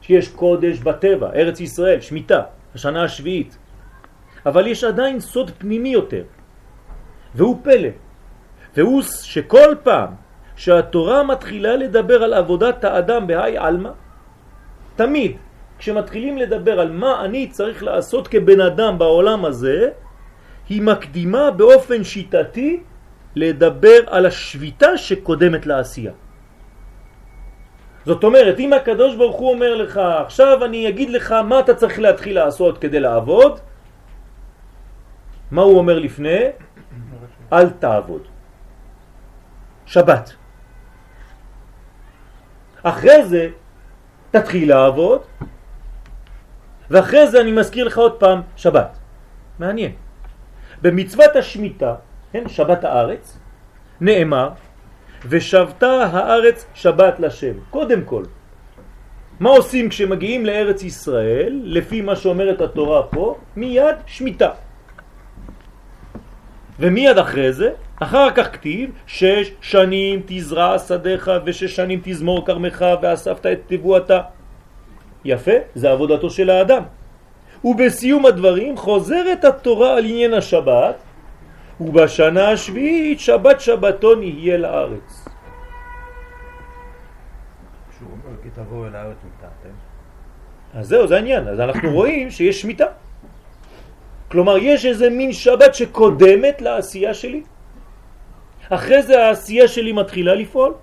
שיש 0.00 0.28
קודש 0.28 0.78
בטבע, 0.78 1.28
ארץ 1.34 1.60
ישראל, 1.60 2.00
שמיטה, 2.00 2.42
השנה 2.74 3.04
השביעית. 3.04 3.56
אבל 4.46 4.66
יש 4.66 4.84
עדיין 4.84 5.20
סוד 5.20 5.50
פנימי 5.58 5.88
יותר, 5.88 6.24
והוא 7.36 7.56
פלא. 7.62 7.88
והוא 8.76 9.02
שכל 9.02 9.74
פעם 9.82 10.10
שהתורה 10.56 11.22
מתחילה 11.22 11.76
לדבר 11.76 12.22
על 12.22 12.34
עבודת 12.34 12.84
האדם 12.84 13.26
בהי 13.26 13.58
עלמא, 13.58 13.90
תמיד 14.96 15.36
כשמתחילים 15.78 16.38
לדבר 16.38 16.80
על 16.80 16.90
מה 16.90 17.24
אני 17.24 17.48
צריך 17.52 17.82
לעשות 17.82 18.28
כבן 18.28 18.60
אדם 18.60 18.98
בעולם 18.98 19.44
הזה, 19.44 19.90
היא 20.68 20.82
מקדימה 20.82 21.50
באופן 21.50 22.04
שיטתי 22.04 22.80
לדבר 23.36 23.98
על 24.06 24.26
השביתה 24.26 24.96
שקודמת 24.96 25.66
לעשייה. 25.66 26.12
זאת 28.06 28.24
אומרת, 28.24 28.56
אם 28.60 28.72
הקדוש 28.72 29.16
ברוך 29.16 29.36
הוא 29.36 29.50
אומר 29.50 29.74
לך, 29.74 30.00
עכשיו 30.24 30.64
אני 30.64 30.88
אגיד 30.88 31.10
לך 31.10 31.32
מה 31.32 31.60
אתה 31.60 31.74
צריך 31.74 31.98
להתחיל 31.98 32.34
לעשות 32.34 32.78
כדי 32.78 33.00
לעבוד, 33.00 33.60
מה 35.50 35.62
הוא 35.62 35.78
אומר 35.78 35.98
לפני? 35.98 36.40
אל 37.52 37.70
תעבוד. 37.70 38.22
שבת. 39.86 40.32
אחרי 42.82 43.24
זה 43.24 43.48
תתחיל 44.30 44.68
לעבוד, 44.68 45.22
ואחרי 46.90 47.26
זה 47.26 47.40
אני 47.40 47.52
מזכיר 47.52 47.86
לך 47.86 47.98
עוד 47.98 48.20
פעם 48.20 48.40
שבת. 48.56 48.98
מעניין. 49.58 49.92
במצוות 50.82 51.36
השמיטה, 51.36 51.94
כן, 52.32 52.48
שבת 52.48 52.84
הארץ, 52.84 53.38
נאמר, 54.00 54.50
ושבתה 55.28 55.92
הארץ 56.12 56.66
שבת 56.74 57.20
לשם. 57.20 57.54
קודם 57.70 58.04
כל, 58.04 58.24
מה 59.40 59.50
עושים 59.50 59.88
כשמגיעים 59.88 60.46
לארץ 60.46 60.82
ישראל, 60.82 61.60
לפי 61.64 62.00
מה 62.00 62.16
שאומרת 62.16 62.60
התורה 62.60 63.02
פה? 63.02 63.38
מיד 63.56 63.96
שמיטה. 64.06 64.50
ומיד 66.80 67.18
אחרי 67.18 67.52
זה, 67.52 67.70
אחר 68.00 68.30
כך 68.30 68.52
כתיב, 68.52 68.90
שש 69.06 69.52
שנים 69.60 70.22
תזרע 70.26 70.78
שדיך 70.78 71.30
ושש 71.44 71.76
שנים 71.76 72.00
תזמור 72.04 72.46
כרמך 72.46 72.84
ואספת 73.02 73.46
את 73.46 73.60
תבואתה. 73.66 74.20
יפה, 75.24 75.52
זה 75.74 75.90
עבודתו 75.90 76.30
של 76.30 76.50
האדם. 76.50 76.82
ובסיום 77.64 78.26
הדברים 78.26 78.76
חוזרת 78.76 79.44
התורה 79.44 79.96
על 79.96 80.04
עניין 80.04 80.34
השבת, 80.34 80.94
ובשנה 81.80 82.50
השביעית 82.50 83.20
שבת 83.20 83.60
שבתון 83.60 84.22
יהיה 84.22 84.56
לארץ. 84.56 85.28
מתחתם. 89.24 89.74
אז 90.74 90.88
זהו, 90.88 91.06
זה 91.06 91.16
העניין. 91.16 91.48
אז 91.48 91.60
אנחנו 91.60 91.92
רואים 91.92 92.30
שיש 92.30 92.60
שמיטה. 92.60 92.86
כלומר, 94.30 94.58
יש 94.58 94.86
איזה 94.86 95.10
מין 95.10 95.32
שבת 95.32 95.74
שקודמת 95.74 96.62
לעשייה 96.62 97.14
שלי. 97.14 97.42
אחרי 98.70 99.02
זה 99.02 99.24
העשייה 99.26 99.68
שלי 99.68 99.92
מתחילה 99.92 100.34
לפעול, 100.34 100.74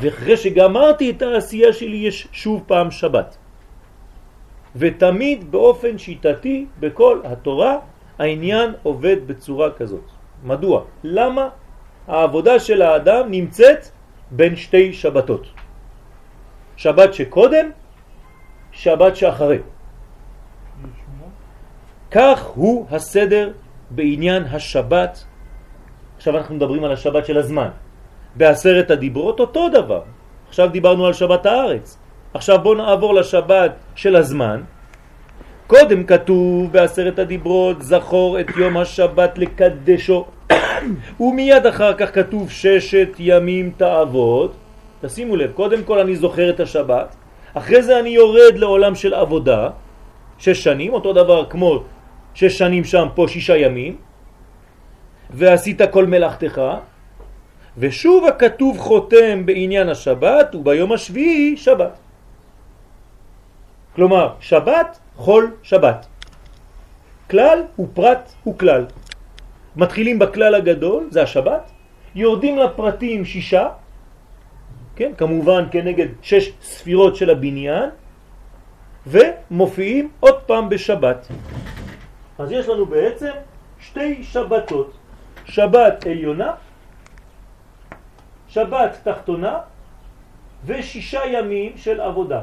ואחרי 0.00 0.36
שגמרתי 0.36 1.10
את 1.10 1.22
העשייה 1.22 1.72
שלי 1.72 1.96
יש 1.96 2.28
שוב 2.32 2.62
פעם 2.66 2.90
שבת. 2.90 3.36
ותמיד 4.76 5.50
באופן 5.50 5.98
שיטתי 5.98 6.66
בכל 6.80 7.20
התורה 7.24 7.78
העניין 8.18 8.72
עובד 8.82 9.16
בצורה 9.26 9.70
כזאת. 9.70 10.06
מדוע? 10.44 10.84
למה 11.04 11.48
העבודה 12.06 12.58
של 12.58 12.82
האדם 12.82 13.30
נמצאת 13.30 13.88
בין 14.30 14.56
שתי 14.56 14.92
שבתות? 14.92 15.46
שבת 16.76 17.14
שקודם, 17.14 17.66
שבת 18.72 19.16
שאחרי. 19.16 19.58
כך 22.16 22.44
הוא 22.54 22.86
הסדר 22.90 23.50
בעניין 23.90 24.44
השבת. 24.44 25.24
עכשיו 26.16 26.36
אנחנו 26.36 26.54
מדברים 26.54 26.84
על 26.84 26.92
השבת 26.92 27.26
של 27.26 27.38
הזמן. 27.38 27.68
בעשרת 28.36 28.90
הדיברות 28.90 29.40
אותו 29.40 29.68
דבר. 29.68 30.02
עכשיו 30.48 30.68
דיברנו 30.68 31.06
על 31.06 31.12
שבת 31.12 31.46
הארץ. 31.46 31.98
עכשיו 32.34 32.58
בואו 32.62 32.74
נעבור 32.74 33.14
לשבת 33.14 33.72
של 33.94 34.16
הזמן. 34.16 34.60
קודם 35.66 36.04
כתוב 36.04 36.72
בעשרת 36.72 37.18
הדיברות 37.18 37.82
זכור 37.82 38.40
את 38.40 38.46
יום 38.56 38.76
השבת 38.76 39.38
לקדשו 39.38 40.24
ומיד 41.20 41.66
אחר 41.66 41.92
כך 41.94 42.14
כתוב 42.14 42.50
ששת 42.50 43.08
ימים 43.18 43.72
תעבוד 43.76 44.50
תשימו 45.00 45.36
לב, 45.36 45.52
קודם 45.52 45.84
כל 45.84 45.98
אני 45.98 46.16
זוכר 46.16 46.50
את 46.50 46.60
השבת 46.60 47.16
אחרי 47.54 47.82
זה 47.82 48.00
אני 48.00 48.08
יורד 48.08 48.56
לעולם 48.56 48.94
של 48.94 49.14
עבודה 49.14 49.68
שש 50.38 50.64
שנים, 50.64 50.92
אותו 50.92 51.12
דבר 51.12 51.44
כמו 51.44 51.82
שש 52.36 52.58
שנים 52.58 52.84
שם 52.84 53.08
פה 53.14 53.26
שישה 53.28 53.56
ימים 53.56 53.96
ועשית 55.30 55.80
כל 55.90 56.06
מלאכתך 56.06 56.60
ושוב 57.78 58.24
הכתוב 58.28 58.78
חותם 58.78 59.46
בעניין 59.46 59.88
השבת 59.88 60.54
וביום 60.54 60.92
השביעי 60.92 61.56
שבת 61.56 61.98
כלומר 63.96 64.36
שבת 64.40 64.98
חול 65.16 65.56
שבת. 65.62 66.06
כלל 67.30 67.64
ופרט 67.78 68.32
וכלל. 68.48 68.86
מתחילים 69.76 70.18
בכלל 70.18 70.54
הגדול, 70.54 71.08
זה 71.10 71.22
השבת, 71.22 71.70
יורדים 72.14 72.58
לפרטים 72.58 73.24
שישה, 73.24 73.68
כן, 74.96 75.12
כמובן 75.18 75.64
כנגד 75.70 76.06
שש 76.22 76.52
ספירות 76.62 77.16
של 77.16 77.30
הבניין, 77.30 77.90
ומופיעים 79.06 80.08
עוד 80.20 80.38
פעם 80.46 80.68
בשבת. 80.68 81.28
אז 82.38 82.52
יש 82.52 82.68
לנו 82.68 82.86
בעצם 82.86 83.30
שתי 83.80 84.24
שבתות, 84.24 84.92
שבת 85.44 86.06
עליונה, 86.06 86.54
שבת 88.48 88.98
תחתונה 89.04 89.58
ושישה 90.66 91.20
ימים 91.26 91.76
של 91.76 92.00
עבודה. 92.00 92.42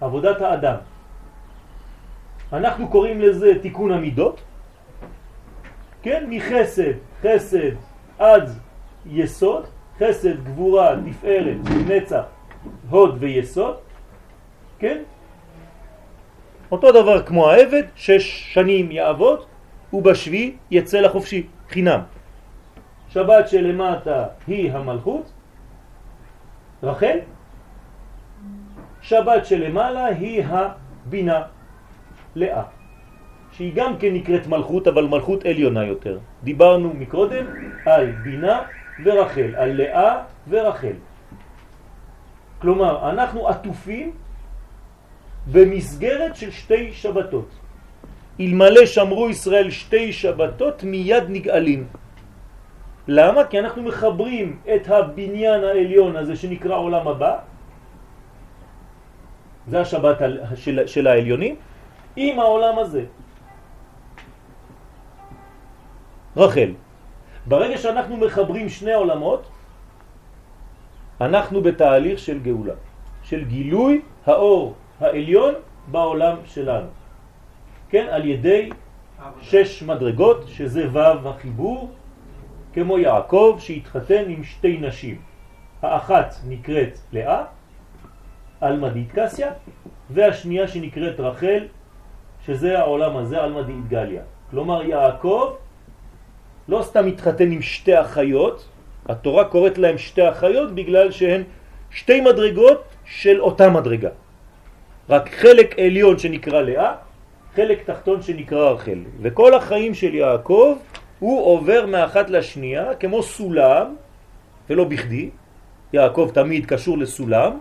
עבודת 0.00 0.40
האדם. 0.40 0.76
אנחנו 2.52 2.88
קוראים 2.88 3.20
לזה 3.20 3.52
תיקון 3.62 3.92
המידות, 3.92 4.40
כן? 6.02 6.24
מחסד, 6.28 6.92
חסד 7.22 7.74
עד 8.18 8.50
יסוד, 9.06 9.64
חסד, 9.98 10.44
גבורה, 10.44 10.96
תפארת, 11.10 11.56
נצח, 11.86 12.22
הוד 12.90 13.16
ויסוד, 13.20 13.76
כן? 14.78 15.02
אותו 16.72 16.92
דבר 16.92 17.22
כמו 17.22 17.50
העבד, 17.50 17.82
שש 17.94 18.54
שנים 18.54 18.90
יעבוד 18.90 19.44
ובשבי 19.92 20.56
יצא 20.70 21.00
לחופשי, 21.00 21.46
חינם. 21.68 22.00
שבת 23.08 23.48
שלמטה 23.48 24.24
היא 24.46 24.72
המלכות, 24.72 25.32
רחל, 26.82 27.18
שבת 29.02 29.46
שלמעלה 29.46 30.06
היא 30.06 30.44
הבינה, 30.44 31.42
לאה, 32.34 32.62
שהיא 33.52 33.72
גם 33.74 33.98
כן 33.98 34.14
נקראת 34.14 34.46
מלכות, 34.46 34.88
אבל 34.88 35.04
מלכות 35.06 35.44
עליונה 35.46 35.84
יותר. 35.84 36.18
דיברנו 36.44 36.92
מקודם 36.94 37.44
על 37.86 38.12
בינה 38.12 38.62
ורחל, 39.04 39.54
על 39.56 39.72
לאה 39.72 40.18
ורחל. 40.48 40.96
כלומר, 42.58 43.10
אנחנו 43.10 43.48
עטופים 43.48 44.12
במסגרת 45.52 46.36
של 46.36 46.50
שתי 46.50 46.92
שבתות. 46.92 47.48
אלמלא 48.40 48.86
שמרו 48.86 49.30
ישראל 49.30 49.70
שתי 49.70 50.12
שבתות 50.12 50.82
מיד 50.82 51.24
נגאלים. 51.28 51.86
למה? 53.08 53.44
כי 53.44 53.58
אנחנו 53.58 53.82
מחברים 53.82 54.58
את 54.74 54.88
הבניין 54.88 55.64
העליון 55.64 56.16
הזה 56.16 56.36
שנקרא 56.36 56.76
עולם 56.76 57.08
הבא 57.08 57.32
זה 59.66 59.80
השבת 59.80 60.18
של, 60.54 60.86
של 60.86 61.06
העליונים, 61.06 61.54
עם 62.16 62.40
העולם 62.40 62.78
הזה. 62.78 63.04
רחל, 66.36 66.70
ברגע 67.46 67.78
שאנחנו 67.78 68.16
מחברים 68.16 68.68
שני 68.68 68.94
עולמות, 68.94 69.42
אנחנו 71.20 71.62
בתהליך 71.62 72.18
של 72.18 72.38
גאולה, 72.38 72.74
של 73.22 73.44
גילוי 73.44 74.02
האור 74.26 74.74
העליון 75.00 75.54
בעולם 75.86 76.36
שלנו. 76.44 76.86
כן, 77.88 78.06
על 78.10 78.24
ידי 78.24 78.70
שש 79.40 79.82
מדרגות, 79.82 80.44
שזה 80.48 80.86
ו' 80.92 81.28
החיבור, 81.28 81.90
כמו 82.72 82.98
יעקב 82.98 83.56
שהתחתן 83.60 84.24
עם 84.28 84.44
שתי 84.44 84.78
נשים. 84.80 85.20
האחת 85.82 86.34
נקראת 86.48 86.98
לאה 87.12 87.44
אלמא 88.62 88.88
דיתקסיה, 88.88 89.52
והשנייה 90.10 90.68
שנקראת 90.68 91.20
רחל, 91.20 91.66
שזה 92.46 92.78
העולם 92.78 93.16
הזה, 93.16 93.44
אלמא 93.44 93.62
דיתגליה. 93.62 94.22
כלומר 94.50 94.82
יעקב 94.82 95.54
לא 96.68 96.82
סתם 96.82 97.06
מתחתן 97.06 97.50
עם 97.52 97.62
שתי 97.62 98.00
אחיות, 98.00 98.68
התורה 99.08 99.44
קוראת 99.44 99.78
להם 99.78 99.98
שתי 99.98 100.28
אחיות 100.28 100.74
בגלל 100.74 101.10
שהן 101.10 101.42
שתי 101.90 102.20
מדרגות 102.20 102.82
של 103.04 103.40
אותה 103.40 103.70
מדרגה. 103.70 104.10
רק 105.08 105.34
חלק 105.34 105.78
עליון 105.78 106.18
שנקרא 106.18 106.60
לאה, 106.60 106.94
חלק 107.54 107.82
תחתון 107.82 108.22
שנקרא 108.22 108.70
רחל. 108.70 108.98
וכל 109.22 109.54
החיים 109.54 109.94
של 109.94 110.14
יעקב 110.14 110.76
הוא 111.18 111.44
עובר 111.46 111.86
מאחת 111.86 112.30
לשנייה 112.30 112.94
כמו 112.94 113.22
סולם, 113.22 113.94
ולא 114.70 114.84
בכדי, 114.84 115.30
יעקב 115.92 116.30
תמיד 116.34 116.66
קשור 116.66 116.98
לסולם, 116.98 117.58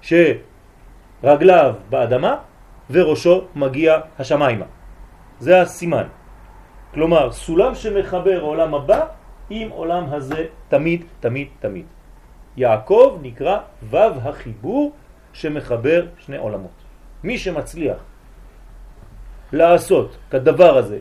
שרגליו 0.00 1.74
באדמה 1.90 2.36
וראשו 2.90 3.44
מגיע 3.54 4.00
השמיימה. 4.18 4.64
זה 5.40 5.60
הסימן. 5.60 6.06
כלומר, 6.94 7.32
סולם 7.32 7.74
שמחבר 7.74 8.40
עולם 8.40 8.74
הבא 8.74 9.00
עם 9.50 9.68
עולם 9.68 10.04
הזה 10.10 10.46
תמיד, 10.68 11.04
תמיד, 11.20 11.48
תמיד. 11.60 11.86
יעקב 12.56 13.18
נקרא 13.22 13.58
וו 13.90 13.98
החיבור 14.24 14.92
שמחבר 15.38 16.06
שני 16.18 16.36
עולמות. 16.36 16.78
מי 17.24 17.38
שמצליח 17.38 17.96
לעשות 19.52 20.16
כדבר 20.30 20.78
הזה, 20.78 20.98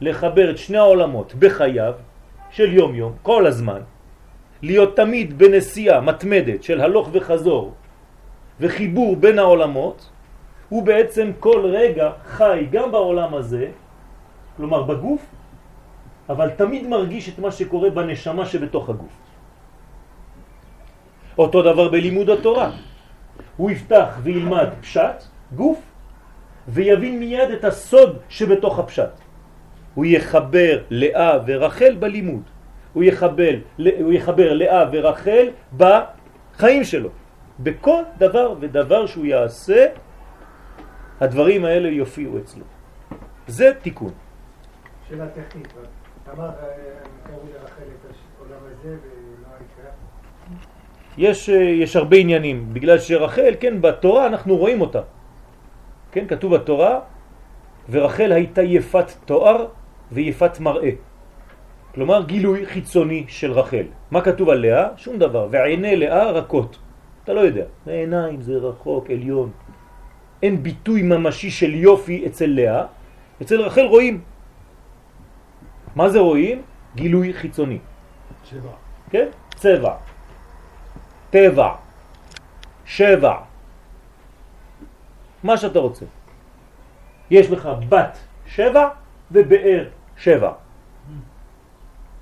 לחבר 0.00 0.50
את 0.50 0.58
שני 0.58 0.78
העולמות 0.78 1.34
בחייו 1.38 1.94
של 2.50 2.72
יום 2.72 2.94
יום, 2.94 3.12
כל 3.22 3.46
הזמן, 3.46 3.80
להיות 4.62 4.96
תמיד 4.96 5.38
בנסיעה 5.38 6.00
מתמדת 6.00 6.62
של 6.62 6.80
הלוך 6.80 7.08
וחזור 7.12 7.74
וחיבור 8.60 9.16
בין 9.16 9.38
העולמות, 9.38 9.98
הוא 10.68 10.82
בעצם 10.82 11.26
כל 11.40 11.70
רגע 11.70 12.06
חי 12.26 12.66
גם 12.70 12.92
בעולם 12.92 13.34
הזה, 13.34 13.70
כלומר 14.56 14.82
בגוף, 14.82 15.22
אבל 16.28 16.50
תמיד 16.58 16.86
מרגיש 16.86 17.28
את 17.28 17.38
מה 17.38 17.50
שקורה 17.50 17.90
בנשמה 17.90 18.46
שבתוך 18.46 18.84
הגוף. 18.88 19.14
אותו 21.38 21.58
דבר 21.62 21.88
בלימוד 21.88 22.30
התורה. 22.30 22.89
הוא 23.60 23.70
יפתח 23.70 24.18
וילמד 24.22 24.68
פשט, 24.80 25.24
גוף, 25.54 25.82
ויבין 26.68 27.18
מיד 27.18 27.50
את 27.50 27.64
הסוד 27.64 28.18
שבתוך 28.28 28.78
הפשט. 28.78 29.10
הוא 29.94 30.04
יחבר 30.04 30.82
לאה 30.90 31.38
ורחל 31.46 31.96
בלימוד. 32.00 32.42
הוא 32.92 33.04
יחבר, 33.04 33.54
הוא 34.00 34.12
יחבר 34.12 34.52
לאה 34.52 34.84
ורחל 34.92 35.48
בחיים 35.76 36.84
שלו. 36.84 37.08
בכל 37.60 38.02
דבר 38.18 38.54
ודבר 38.60 39.06
שהוא 39.06 39.24
יעשה, 39.24 39.86
הדברים 41.20 41.64
האלה 41.64 41.88
יופיעו 41.88 42.38
אצלו. 42.38 42.64
זה 43.46 43.72
תיקון. 43.82 44.12
שאלה 45.08 45.28
טכנית, 45.28 45.68
אמר, 46.32 46.48
אה, 46.48 46.52
קראו 47.24 47.44
לרחל 47.52 47.82
את 47.82 48.12
העולם 48.38 48.60
הזה? 48.72 49.19
יש, 51.20 51.50
אה, 51.50 51.56
יש 51.84 51.96
הרבה 51.96 52.16
עניינים, 52.16 52.72
בגלל 52.72 52.98
שרחל, 52.98 53.54
כן, 53.60 53.80
בתורה 53.80 54.26
אנחנו 54.26 54.56
רואים 54.56 54.80
אותה. 54.80 55.00
כן, 56.12 56.24
כתוב 56.28 56.56
בתורה, 56.56 57.00
ורחל 57.90 58.32
הייתה 58.32 58.62
יפת 58.62 59.12
תואר 59.24 59.66
ויפת 60.12 60.60
מראה. 60.60 60.90
כלומר 61.94 62.24
גילוי 62.24 62.66
חיצוני 62.66 63.24
של 63.28 63.52
רחל. 63.52 63.86
מה 64.10 64.20
כתוב 64.20 64.48
עליה? 64.48 64.88
שום 64.96 65.18
דבר. 65.18 65.48
ועיני 65.50 65.96
לאה 65.96 66.30
רכות. 66.30 66.78
אתה 67.24 67.32
לא 67.32 67.40
יודע. 67.40 67.64
העיניים 67.86 68.40
זה 68.40 68.56
רחוק, 68.56 69.10
עליון. 69.10 69.50
אין 70.42 70.62
ביטוי 70.62 71.02
ממשי 71.02 71.50
של 71.50 71.74
יופי 71.74 72.26
אצל 72.26 72.46
לאה. 72.46 72.84
אצל 73.42 73.60
רחל 73.60 73.84
רואים. 73.84 74.20
מה 75.96 76.08
זה 76.08 76.18
רואים? 76.18 76.62
גילוי 76.96 77.32
חיצוני. 77.32 77.78
שבע. 78.44 78.72
כן? 79.10 79.28
צבע, 79.60 79.94
טבע, 81.30 81.74
שבע, 82.84 83.34
מה 85.42 85.56
שאתה 85.56 85.78
רוצה. 85.78 86.04
יש 87.30 87.50
לך 87.50 87.68
בת 87.88 88.18
שבע 88.46 88.88
ובאר 89.30 89.84
שבע. 90.16 90.52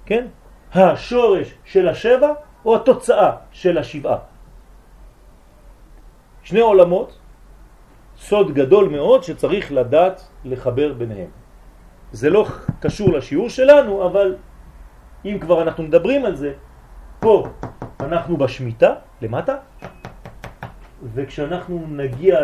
כן? 0.07 0.27
השורש 0.75 1.55
של 1.65 1.89
השבע 1.89 2.33
או 2.65 2.77
התוצאה 2.77 3.31
של 3.53 3.79
השבעה. 3.79 4.19
שני 6.43 6.61
עולמות, 6.61 7.19
סוד 8.19 8.55
גדול 8.55 8.89
מאוד 8.89 9.23
שצריך 9.23 9.73
לדעת 9.73 10.29
לחבר 10.45 10.93
ביניהם. 10.93 11.31
זה 12.13 12.31
לא 12.31 12.47
קשור 12.81 13.13
לשיעור 13.13 13.49
שלנו, 13.49 14.07
אבל 14.07 14.37
אם 15.25 15.39
כבר 15.41 15.63
אנחנו 15.63 15.85
מדברים 15.85 16.25
על 16.25 16.37
זה, 16.37 16.53
פה 17.21 17.47
אנחנו 18.09 18.37
בשמיטה, 18.37 18.95
למטה, 19.23 19.57
וכשאנחנו 21.15 21.85
נגיע 21.89 22.41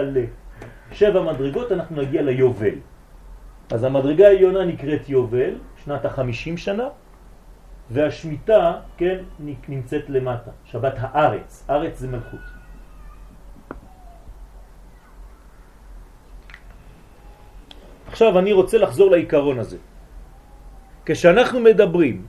לשבע 0.93 1.23
מדרגות 1.23 1.73
אנחנו 1.73 2.03
נגיע 2.03 2.23
ליובל. 2.23 2.77
אז 3.73 3.85
המדרגה 3.85 4.27
העליונה 4.27 4.65
נקראת 4.65 5.09
יובל, 5.09 5.55
שנת 5.85 6.05
החמישים 6.05 6.57
שנה, 6.57 6.89
והשמיטה, 7.91 8.73
כן, 8.97 9.19
נמצאת 9.69 10.05
למטה, 10.09 10.51
שבת 10.65 10.95
הארץ, 10.99 11.65
ארץ 11.71 11.99
זה 11.99 12.09
מלכות. 12.09 12.41
עכשיו 18.09 18.39
אני 18.39 18.53
רוצה 18.53 18.79
לחזור 18.79 19.11
לעיקרון 19.11 19.59
הזה. 19.59 19.79
כשאנחנו 21.07 21.61
מדברים 21.61 22.27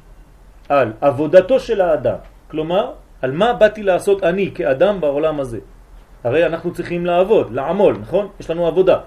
על 0.69 0.93
עבודתו 1.01 1.59
של 1.59 1.81
האדם, 1.81 2.17
כלומר, 2.47 3.04
על 3.25 3.31
מה 3.31 3.53
באתי 3.53 3.83
לעשות 3.83 4.23
אני 4.23 4.53
כאדם 4.53 5.01
בעולם 5.01 5.39
הזה. 5.39 5.59
הרי 6.23 6.45
אנחנו 6.45 6.73
צריכים 6.73 7.05
לעבוד, 7.05 7.57
לעמול, 7.57 7.97
נכון? 8.05 8.29
יש 8.39 8.49
לנו 8.49 8.67
עבודה. 8.67 8.97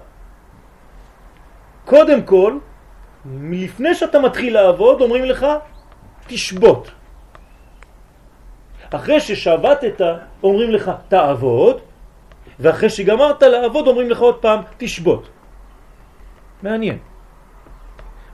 קודם 1.87 2.27
כל, 2.27 2.59
לפני 3.51 3.95
שאתה 3.95 4.19
מתחיל 4.19 4.53
לעבוד, 4.59 5.01
אומרים 5.01 5.25
לך, 5.25 5.47
תשבות. 6.27 6.91
אחרי 8.91 9.19
ששבתת, 9.23 10.01
אומרים 10.43 10.69
לך, 10.71 10.91
תעבוד, 11.07 11.77
ואחרי 12.59 12.89
שגמרת 12.89 13.39
לעבוד, 13.43 13.87
אומרים 13.87 14.09
לך 14.09 14.19
עוד 14.19 14.37
פעם, 14.43 14.59
תשבות. 14.77 15.29
מעניין. 16.63 16.97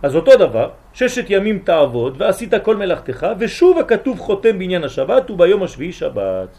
אז 0.05 0.15
אותו 0.15 0.37
דבר, 0.37 0.69
ששת 0.93 1.25
ימים 1.29 1.59
תעבוד 1.59 2.21
ועשית 2.21 2.53
כל 2.63 2.77
מלאכתך, 2.77 3.27
ושוב 3.39 3.79
הכתוב 3.79 4.19
חותם 4.19 4.59
בעניין 4.59 4.83
השבת 4.83 5.31
וביום 5.31 5.63
השביעי 5.63 5.91
שבת. 5.91 6.49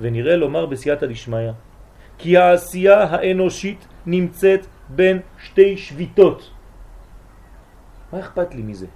ונראה 0.00 0.36
לומר 0.36 0.66
בסייעתא 0.66 1.06
דשמיא, 1.06 1.50
כי 2.18 2.36
העשייה 2.36 3.02
האנושית 3.02 3.86
נמצאת 4.06 4.66
בין 4.88 5.20
שתי 5.38 5.76
שביתות. 5.76 6.50
מה 8.12 8.20
אכפת 8.20 8.54
לי 8.54 8.62
מזה? 8.62 8.86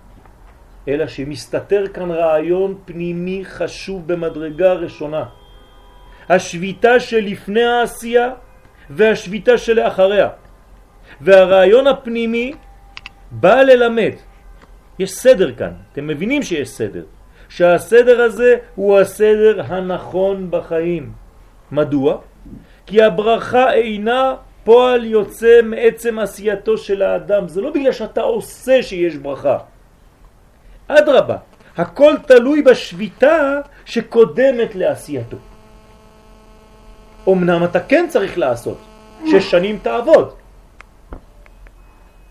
אלא 0.88 1.06
שמסתתר 1.06 1.84
כאן 1.94 2.10
רעיון 2.10 2.78
פנימי 2.84 3.44
חשוב 3.44 4.12
במדרגה 4.12 4.72
ראשונה. 4.72 5.24
השביתה 6.28 7.00
שלפני 7.00 7.64
העשייה 7.64 8.30
והשביתה 8.90 9.58
שלאחריה. 9.58 10.28
והרעיון 11.20 11.86
הפנימי 11.86 12.52
בא 13.30 13.62
ללמד. 13.62 14.12
יש 14.98 15.10
סדר 15.12 15.54
כאן, 15.54 15.72
אתם 15.92 16.06
מבינים 16.06 16.42
שיש 16.42 16.68
סדר. 16.68 17.04
שהסדר 17.48 18.20
הזה 18.20 18.56
הוא 18.74 18.98
הסדר 18.98 19.62
הנכון 19.66 20.50
בחיים. 20.50 21.12
מדוע? 21.72 22.18
כי 22.86 23.02
הברכה 23.02 23.72
אינה 23.72 24.34
פועל 24.64 25.04
יוצא 25.04 25.60
מעצם 25.62 26.18
עשייתו 26.18 26.78
של 26.78 27.02
האדם. 27.02 27.48
זה 27.48 27.60
לא 27.60 27.70
בגלל 27.70 27.92
שאתה 27.92 28.20
עושה 28.20 28.82
שיש 28.82 29.16
ברכה. 29.16 29.58
אדרבה, 30.88 31.36
הכל 31.76 32.14
תלוי 32.26 32.62
בשביתה 32.62 33.60
שקודמת 33.84 34.74
לעשייתו. 34.74 35.36
אמנם 37.28 37.64
אתה 37.64 37.80
כן 37.80 38.06
צריך 38.08 38.38
לעשות, 38.38 38.78
שש 39.26 39.50
שנים 39.50 39.78
תעבוד, 39.82 40.32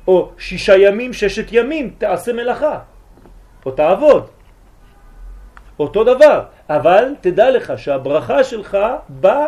או 0.08 0.32
שישה 0.38 0.78
ימים, 0.78 1.14
ששת 1.14 1.48
ימים, 1.52 1.96
תעשה 1.98 2.34
מלאכה, 2.34 2.80
או 3.66 3.72
תעבוד. 3.72 4.28
אותו 5.80 6.04
דבר, 6.04 6.44
אבל 6.70 7.16
תדע 7.22 7.52
לך 7.52 7.74
שהברכה 7.78 8.44
שלך 8.44 8.78
באה 9.10 9.46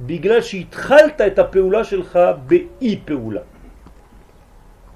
בגלל 0.00 0.40
שהתחלת 0.40 1.20
את 1.20 1.38
הפעולה 1.38 1.84
שלך 1.84 2.18
באי 2.46 3.00
פעולה, 3.04 3.40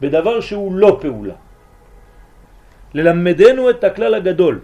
בדבר 0.01 0.41
שהוא 0.41 0.75
לא 0.75 0.99
פעולה. 1.01 1.35
ללמדנו 2.95 3.71
את 3.71 3.85
הכלל 3.85 4.15
הגדול, 4.15 4.61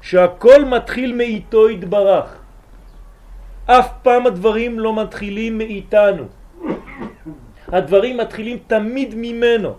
שהכל 0.00 0.64
מתחיל 0.64 1.14
מאיתו 1.14 1.70
יתברך. 1.70 2.36
אף 3.66 3.88
פעם 4.02 4.26
הדברים 4.26 4.80
לא 4.80 5.02
מתחילים 5.02 5.58
מאיתנו. 5.58 6.39
הדברים 7.72 8.16
מתחילים 8.16 8.58
תמיד 8.66 9.14
ממנו. 9.16 9.74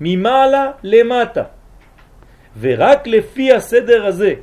ממעלה 0.00 0.70
למטה. 0.82 1.42
ורק 2.60 3.06
לפי 3.06 3.52
הסדר 3.52 4.06
הזה, 4.06 4.34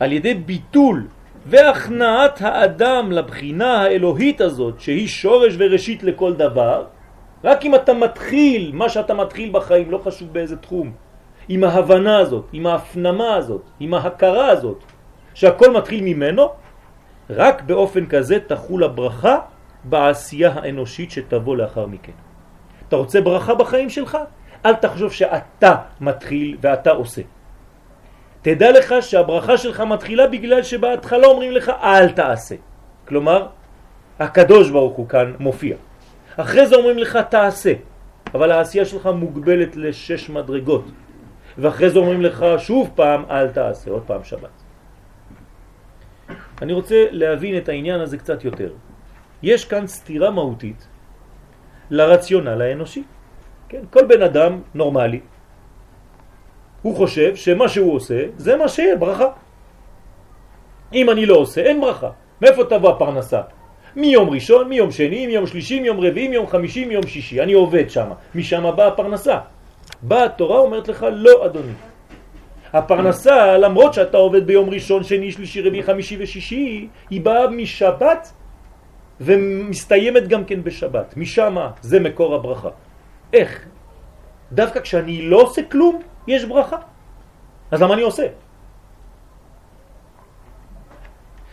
על 0.00 0.12
ידי 0.12 0.34
ביטול 0.34 1.06
והכנעת 1.46 2.40
האדם 2.40 3.12
לבחינה 3.12 3.82
האלוהית 3.82 4.40
הזאת, 4.40 4.80
שהיא 4.80 5.08
שורש 5.08 5.54
וראשית 5.58 6.02
לכל 6.02 6.34
דבר, 6.34 6.84
רק 7.44 7.64
אם 7.64 7.74
אתה 7.74 7.94
מתחיל 7.94 8.70
מה 8.74 8.88
שאתה 8.88 9.14
מתחיל 9.14 9.48
בחיים, 9.52 9.90
לא 9.90 9.98
חשוב 9.98 10.32
באיזה 10.32 10.56
תחום, 10.56 10.92
עם 11.48 11.64
ההבנה 11.64 12.18
הזאת, 12.18 12.44
עם 12.52 12.66
ההפנמה 12.66 13.34
הזאת, 13.34 13.62
עם 13.80 13.94
ההכרה 13.94 14.48
הזאת, 14.48 14.78
שהכל 15.34 15.70
מתחיל 15.70 16.00
ממנו, 16.04 16.48
רק 17.30 17.62
באופן 17.62 18.06
כזה 18.06 18.38
תחול 18.46 18.84
הברכה 18.84 19.38
בעשייה 19.88 20.52
האנושית 20.54 21.10
שתבוא 21.10 21.56
לאחר 21.56 21.86
מכן. 21.86 22.12
אתה 22.88 22.96
רוצה 22.96 23.20
ברכה 23.20 23.54
בחיים 23.54 23.90
שלך? 23.90 24.18
אל 24.66 24.74
תחשוב 24.74 25.12
שאתה 25.12 25.74
מתחיל 26.00 26.56
ואתה 26.60 26.90
עושה. 26.90 27.22
תדע 28.42 28.72
לך 28.72 28.94
שהברכה 29.00 29.56
שלך 29.56 29.80
מתחילה 29.80 30.26
בגלל 30.26 30.62
שבהתחלה 30.62 31.26
אומרים 31.26 31.52
לך 31.52 31.72
אל 31.82 32.08
תעשה. 32.10 32.54
כלומר, 33.08 33.46
הקדוש 34.18 34.70
ברוך 34.70 34.96
הוא 34.96 35.08
כאן 35.08 35.32
מופיע. 35.38 35.76
אחרי 36.36 36.66
זה 36.66 36.76
אומרים 36.76 36.98
לך 36.98 37.18
תעשה, 37.30 37.72
אבל 38.34 38.52
העשייה 38.52 38.84
שלך 38.84 39.06
מוגבלת 39.06 39.76
לשש 39.76 40.30
מדרגות. 40.30 40.84
ואחרי 41.58 41.90
זה 41.90 41.98
אומרים 41.98 42.22
לך 42.22 42.44
שוב 42.58 42.90
פעם 42.94 43.24
אל 43.30 43.48
תעשה, 43.48 43.90
עוד 43.90 44.02
פעם 44.06 44.24
שבת. 44.24 44.56
אני 46.62 46.72
רוצה 46.72 47.04
להבין 47.10 47.56
את 47.56 47.68
העניין 47.68 48.00
הזה 48.00 48.18
קצת 48.18 48.44
יותר. 48.44 48.70
יש 49.42 49.64
כאן 49.64 49.86
סתירה 49.86 50.30
מהותית 50.30 50.86
לרציונל 51.90 52.62
האנושי. 52.62 53.02
כן? 53.68 53.82
כל 53.90 54.04
בן 54.04 54.22
אדם 54.22 54.60
נורמלי, 54.74 55.20
הוא 56.82 56.96
חושב 56.96 57.36
שמה 57.36 57.68
שהוא 57.68 57.94
עושה 57.94 58.20
זה 58.36 58.56
מה 58.56 58.68
שיהיה, 58.68 58.96
ברכה. 58.96 59.28
אם 60.92 61.10
אני 61.10 61.26
לא 61.26 61.34
עושה, 61.34 61.60
אין 61.60 61.80
ברכה. 61.80 62.10
מאיפה 62.42 62.64
תבוא 62.64 62.90
הפרנסה? 62.90 63.40
מיום 63.96 64.30
ראשון, 64.30 64.68
מיום 64.68 64.90
שני, 64.90 65.26
מיום 65.26 65.46
שלישי, 65.46 65.80
מיום 65.80 66.00
רביעי, 66.00 66.28
מיום 66.28 66.46
חמישי, 66.46 66.84
מיום 66.84 67.06
שישי. 67.06 67.42
אני 67.42 67.52
עובד 67.52 67.90
שם. 67.90 68.08
משם 68.34 68.64
באה 68.76 68.86
הפרנסה. 68.86 69.38
באה 70.02 70.24
התורה 70.24 70.58
אומרת 70.58 70.88
לך, 70.88 71.06
לא 71.12 71.46
אדוני. 71.46 71.72
הפרנסה, 72.72 73.58
למרות 73.58 73.94
שאתה 73.94 74.16
עובד 74.16 74.46
ביום 74.46 74.70
ראשון, 74.70 75.04
שני, 75.04 75.32
שלישי, 75.32 75.62
רביעי, 75.62 75.82
חמישי 75.82 76.16
ושישי, 76.20 76.88
היא 77.10 77.20
באה 77.20 77.48
משבת 77.50 78.32
ומסתיימת 79.20 80.28
גם 80.28 80.44
כן 80.44 80.64
בשבת. 80.64 81.16
משם 81.16 81.56
זה 81.80 82.00
מקור 82.00 82.34
הברכה. 82.34 82.68
איך? 83.32 83.50
דווקא 84.52 84.80
כשאני 84.80 85.22
לא 85.22 85.36
עושה 85.36 85.62
כלום, 85.72 86.02
יש 86.26 86.44
ברכה. 86.44 86.76
אז 87.70 87.82
למה 87.82 87.94
אני 87.94 88.02
עושה? 88.02 88.26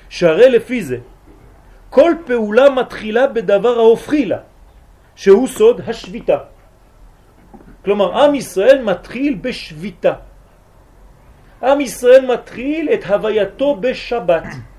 שהרי 0.09 0.49
לפי 0.49 0.83
זה, 0.83 0.97
כל 1.89 2.11
פעולה 2.25 2.69
מתחילה 2.69 3.27
בדבר 3.27 3.75
ההופכי 3.77 4.25
לה, 4.25 4.37
שהוא 5.15 5.47
סוד 5.47 5.81
השביתה. 5.87 6.37
כלומר, 7.85 8.23
עם 8.23 8.35
ישראל 8.35 8.81
מתחיל 8.83 9.37
בשביתה. 9.41 10.13
עם 11.63 11.81
ישראל 11.81 12.23
מתחיל 12.25 12.89
את 12.93 13.03
הווייתו 13.05 13.75
בשבת. 13.75 14.72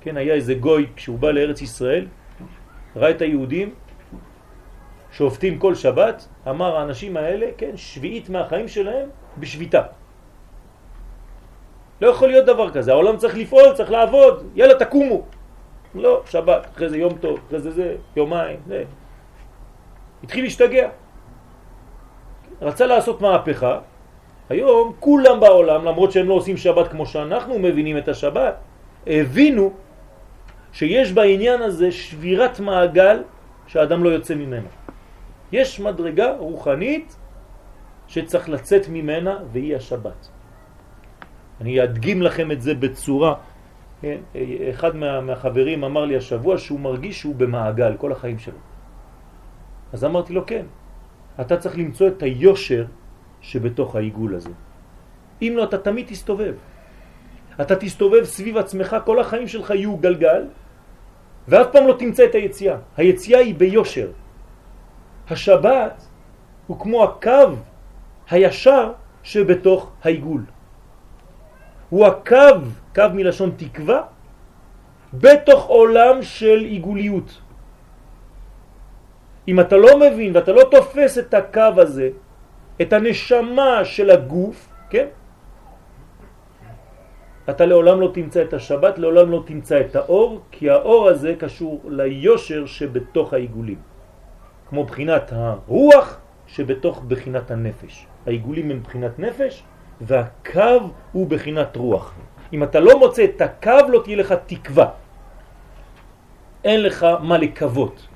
כן, 0.00 0.16
היה 0.16 0.34
איזה 0.34 0.54
גוי, 0.54 0.86
כשהוא 0.96 1.18
בא 1.18 1.30
לארץ 1.30 1.62
ישראל, 1.62 2.06
ראה 2.96 3.10
את 3.10 3.22
היהודים 3.22 3.74
שופטים 5.12 5.58
כל 5.58 5.74
שבת, 5.74 6.28
אמר 6.48 6.76
האנשים 6.76 7.16
האלה, 7.16 7.46
כן, 7.56 7.76
שביעית 7.76 8.28
מהחיים 8.28 8.68
שלהם 8.68 9.08
בשביתה. 9.38 9.82
לא 12.00 12.06
יכול 12.06 12.28
להיות 12.28 12.46
דבר 12.46 12.70
כזה, 12.70 12.92
העולם 12.92 13.16
צריך 13.16 13.36
לפעול, 13.36 13.72
צריך 13.74 13.90
לעבוד, 13.90 14.50
יאללה 14.54 14.74
תקומו. 14.74 15.22
לא, 15.94 16.22
שבת, 16.26 16.66
אחרי 16.74 16.88
זה 16.88 16.98
יום 16.98 17.12
טוב, 17.20 17.40
אחרי 17.46 17.60
זה 17.60 17.70
זה, 17.70 17.96
יומיים, 18.16 18.56
זה. 18.66 18.84
התחיל 20.24 20.44
להשתגע. 20.44 20.88
רצה 22.62 22.86
לעשות 22.86 23.20
מהפכה, 23.20 23.78
היום 24.48 24.92
כולם 25.00 25.40
בעולם, 25.40 25.84
למרות 25.84 26.12
שהם 26.12 26.28
לא 26.28 26.34
עושים 26.34 26.56
שבת 26.56 26.88
כמו 26.88 27.06
שאנחנו 27.06 27.58
מבינים 27.58 27.98
את 27.98 28.08
השבת, 28.08 28.54
הבינו 29.06 29.72
שיש 30.72 31.12
בעניין 31.12 31.62
הזה 31.62 31.92
שבירת 31.92 32.60
מעגל 32.60 33.22
שהאדם 33.66 34.04
לא 34.04 34.08
יוצא 34.08 34.34
ממנו. 34.34 34.68
יש 35.52 35.80
מדרגה 35.80 36.36
רוחנית 36.38 37.16
שצריך 38.06 38.48
לצאת 38.48 38.88
ממנה 38.88 39.38
והיא 39.52 39.76
השבת. 39.76 40.28
אני 41.60 41.84
אדגים 41.84 42.22
לכם 42.22 42.52
את 42.52 42.62
זה 42.62 42.74
בצורה, 42.74 43.34
כן? 44.00 44.18
אחד 44.70 44.96
מה, 44.96 45.20
מהחברים 45.20 45.84
אמר 45.84 46.04
לי 46.04 46.16
השבוע 46.16 46.58
שהוא 46.58 46.80
מרגיש 46.80 47.20
שהוא 47.20 47.34
במעגל 47.34 47.96
כל 47.96 48.12
החיים 48.12 48.38
שלו. 48.38 48.58
אז 49.92 50.04
אמרתי 50.04 50.32
לו 50.32 50.46
כן, 50.46 50.66
אתה 51.40 51.56
צריך 51.56 51.78
למצוא 51.78 52.08
את 52.08 52.22
היושר 52.22 52.84
שבתוך 53.40 53.96
העיגול 53.96 54.34
הזה. 54.34 54.50
אם 55.42 55.52
לא, 55.56 55.64
אתה 55.64 55.78
תמיד 55.78 56.06
תסתובב. 56.06 56.54
אתה 57.60 57.76
תסתובב 57.76 58.24
סביב 58.24 58.56
עצמך, 58.56 58.96
כל 59.04 59.20
החיים 59.20 59.48
שלך 59.48 59.70
יהיו 59.70 59.96
גלגל, 59.96 60.44
ואף 61.48 61.66
פעם 61.72 61.86
לא 61.86 61.94
תמצא 61.98 62.24
את 62.24 62.34
היציאה. 62.34 62.76
היציאה 62.96 63.40
היא 63.40 63.54
ביושר. 63.54 64.10
השבת 65.30 66.02
הוא 66.66 66.80
כמו 66.80 67.04
הקו 67.04 67.48
הישר 68.30 68.92
שבתוך 69.22 69.92
העיגול. 70.02 70.42
הוא 71.90 72.06
הקו, 72.06 72.70
קו 72.94 73.04
מלשון 73.14 73.50
תקווה, 73.56 74.02
בתוך 75.14 75.66
עולם 75.66 76.22
של 76.22 76.58
עיגוליות. 76.70 77.40
אם 79.48 79.60
אתה 79.60 79.76
לא 79.76 79.98
מבין 80.00 80.36
ואתה 80.36 80.52
לא 80.52 80.62
תופס 80.70 81.18
את 81.18 81.34
הקו 81.34 81.74
הזה, 81.76 82.08
את 82.82 82.92
הנשמה 82.92 83.84
של 83.84 84.10
הגוף, 84.10 84.68
כן? 84.90 85.06
אתה 87.50 87.66
לעולם 87.66 88.00
לא 88.00 88.10
תמצא 88.14 88.42
את 88.42 88.52
השבת, 88.54 88.98
לעולם 88.98 89.30
לא 89.30 89.42
תמצא 89.46 89.80
את 89.80 89.96
האור, 89.96 90.40
כי 90.50 90.70
האור 90.70 91.08
הזה 91.08 91.34
קשור 91.38 91.80
ליושר 91.84 92.66
שבתוך 92.66 93.32
העיגולים. 93.32 93.78
כמו 94.68 94.84
בחינת 94.84 95.32
הרוח 95.32 96.20
שבתוך 96.46 97.02
בחינת 97.08 97.50
הנפש. 97.50 98.06
העיגולים 98.26 98.70
הם 98.70 98.82
בחינת 98.82 99.18
נפש 99.18 99.64
והקו 100.00 100.90
הוא 101.12 101.26
בחינת 101.26 101.76
רוח. 101.76 102.14
אם 102.52 102.62
אתה 102.62 102.80
לא 102.80 102.98
מוצא 102.98 103.24
את 103.24 103.40
הקו 103.40 103.88
לא 103.88 104.00
תהיה 104.04 104.16
לך 104.16 104.34
תקווה. 104.46 104.90
אין 106.64 106.82
לך 106.82 107.06
מה 107.22 107.38
לקוות. 107.38 108.06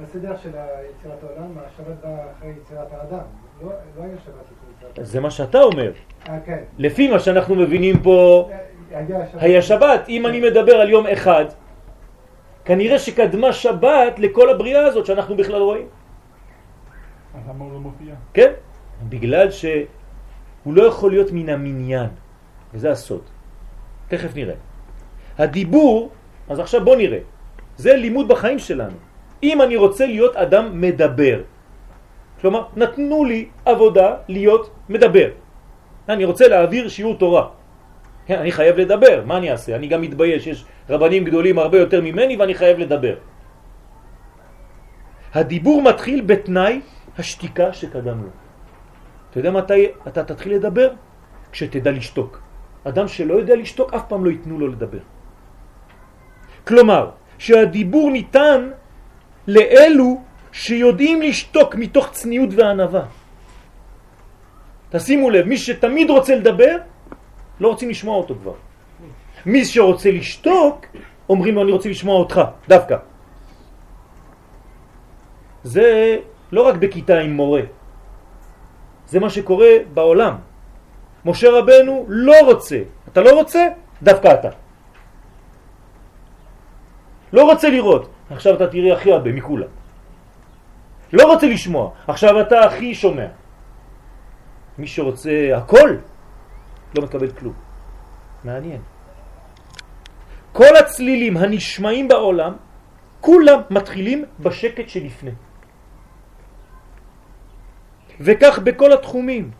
בסדר 0.00 0.36
של 0.36 0.50
יצירת 0.90 1.24
העולם, 1.24 1.52
השבת 1.58 1.96
באה 2.02 2.24
אחרי 2.38 2.50
יצירת 2.50 2.92
האדם. 2.92 3.26
לא, 3.62 3.68
לא 3.96 4.02
היה 4.02 4.16
שבת. 4.24 4.59
זה 5.00 5.20
מה 5.20 5.30
שאתה 5.30 5.60
אומר. 5.62 5.92
אה, 6.28 6.38
כן. 6.46 6.58
לפי 6.78 7.10
מה 7.10 7.18
שאנחנו 7.18 7.54
מבינים 7.54 8.02
פה, 8.02 8.48
היה 8.90 9.26
שבת. 9.26 9.42
היה 9.42 9.62
שבת. 9.62 10.08
אם 10.08 10.26
אני 10.26 10.40
מדבר 10.40 10.74
על 10.74 10.90
יום 10.90 11.06
אחד, 11.06 11.44
כנראה 12.64 12.98
שקדמה 12.98 13.52
שבת 13.52 14.18
לכל 14.18 14.50
הבריאה 14.50 14.86
הזאת 14.86 15.06
שאנחנו 15.06 15.36
בכלל 15.36 15.62
רואים. 15.62 15.86
אז 17.34 17.42
למה 17.48 17.64
הוא 17.64 17.72
לא 17.72 17.78
מופיע? 17.78 18.14
כן? 18.34 18.52
בגלל 19.08 19.50
שהוא 19.50 19.86
לא 20.66 20.82
יכול 20.82 21.10
להיות 21.10 21.32
מן 21.32 21.48
המניין, 21.48 22.10
וזה 22.74 22.90
הסוד. 22.90 23.22
תכף 24.08 24.36
נראה. 24.36 24.54
הדיבור, 25.38 26.10
אז 26.48 26.58
עכשיו 26.58 26.84
בוא 26.84 26.96
נראה. 26.96 27.18
זה 27.76 27.96
לימוד 27.96 28.28
בחיים 28.28 28.58
שלנו. 28.58 28.96
אם 29.42 29.62
אני 29.62 29.76
רוצה 29.76 30.06
להיות 30.06 30.36
אדם 30.36 30.80
מדבר, 30.80 31.42
כלומר, 32.40 32.62
נתנו 32.76 33.24
לי 33.24 33.48
עבודה 33.64 34.08
להיות 34.28 34.70
מדבר. 34.88 35.28
אני 36.08 36.24
רוצה 36.24 36.48
להעביר 36.48 36.88
שיעור 36.88 37.14
תורה. 37.18 37.46
כן, 38.26 38.38
אני 38.38 38.52
חייב 38.52 38.76
לדבר, 38.76 39.22
מה 39.26 39.36
אני 39.36 39.50
אעשה? 39.50 39.76
אני 39.76 39.86
גם 39.86 40.00
מתבייש, 40.00 40.46
יש 40.46 40.64
רבנים 40.90 41.24
גדולים 41.24 41.58
הרבה 41.58 41.78
יותר 41.78 42.00
ממני 42.00 42.36
ואני 42.36 42.54
חייב 42.54 42.78
לדבר. 42.78 43.14
הדיבור 45.34 45.82
מתחיל 45.82 46.20
בתנאי 46.26 46.80
השתיקה 47.18 47.72
שקדם 47.72 48.18
לו. 48.22 48.30
אתה 49.30 49.38
יודע 49.38 49.50
מתי 49.50 49.86
אתה 50.08 50.24
תתחיל 50.24 50.54
לדבר? 50.54 50.88
כשתדע 51.52 51.90
לשתוק. 51.90 52.40
אדם 52.84 53.08
שלא 53.08 53.34
יודע 53.34 53.56
לשתוק, 53.56 53.94
אף 53.94 54.04
פעם 54.08 54.24
לא 54.24 54.30
ייתנו 54.30 54.58
לו 54.58 54.66
לדבר. 54.68 55.04
כלומר, 56.66 57.10
שהדיבור 57.38 58.10
ניתן 58.10 58.70
לאלו 59.46 60.22
שיודעים 60.52 61.22
לשתוק 61.22 61.74
מתוך 61.74 62.10
צניעות 62.10 62.50
וענבה. 62.56 63.04
תשימו 64.90 65.30
לב, 65.30 65.46
מי 65.46 65.56
שתמיד 65.58 66.10
רוצה 66.10 66.36
לדבר, 66.36 66.76
לא 67.60 67.68
רוצים 67.68 67.90
לשמוע 67.90 68.16
אותו 68.16 68.34
כבר. 68.34 68.54
מי 69.46 69.64
שרוצה 69.64 70.10
לשתוק, 70.10 70.86
אומרים 71.28 71.54
לו 71.54 71.62
אני 71.62 71.72
רוצה 71.72 71.88
לשמוע 71.88 72.16
אותך, 72.18 72.40
דווקא. 72.68 72.96
זה 75.62 76.16
לא 76.52 76.60
רק 76.66 76.74
בכיתה 76.74 77.18
עם 77.18 77.32
מורה, 77.32 77.62
זה 79.06 79.20
מה 79.20 79.30
שקורה 79.30 79.86
בעולם. 79.94 80.34
משה 81.24 81.48
רבנו 81.50 82.04
לא 82.08 82.34
רוצה, 82.46 82.78
אתה 83.08 83.20
לא 83.20 83.30
רוצה? 83.30 83.66
דווקא 84.02 84.28
אתה. 84.34 84.50
לא 87.32 87.42
רוצה 87.50 87.70
לראות, 87.70 88.10
עכשיו 88.30 88.54
אתה 88.54 88.66
תראה 88.66 88.92
הכי 88.94 89.12
הרבה 89.12 89.32
מכולם. 89.32 89.79
לא 91.12 91.32
רוצה 91.32 91.46
לשמוע, 91.46 91.90
עכשיו 92.06 92.40
אתה 92.40 92.60
הכי 92.60 92.94
שומע. 92.94 93.26
מי 94.78 94.86
שרוצה 94.86 95.50
הכל, 95.56 95.90
לא 96.96 97.02
מקבל 97.02 97.30
כלום. 97.30 97.54
מעניין. 98.44 98.80
כל 100.52 100.76
הצלילים 100.76 101.36
הנשמעים 101.36 102.08
בעולם, 102.08 102.52
כולם 103.20 103.60
מתחילים 103.70 104.24
בשקט 104.40 104.88
שלפני. 104.88 105.30
וכך 108.20 108.58
בכל 108.58 108.92
התחומים. 108.92 109.50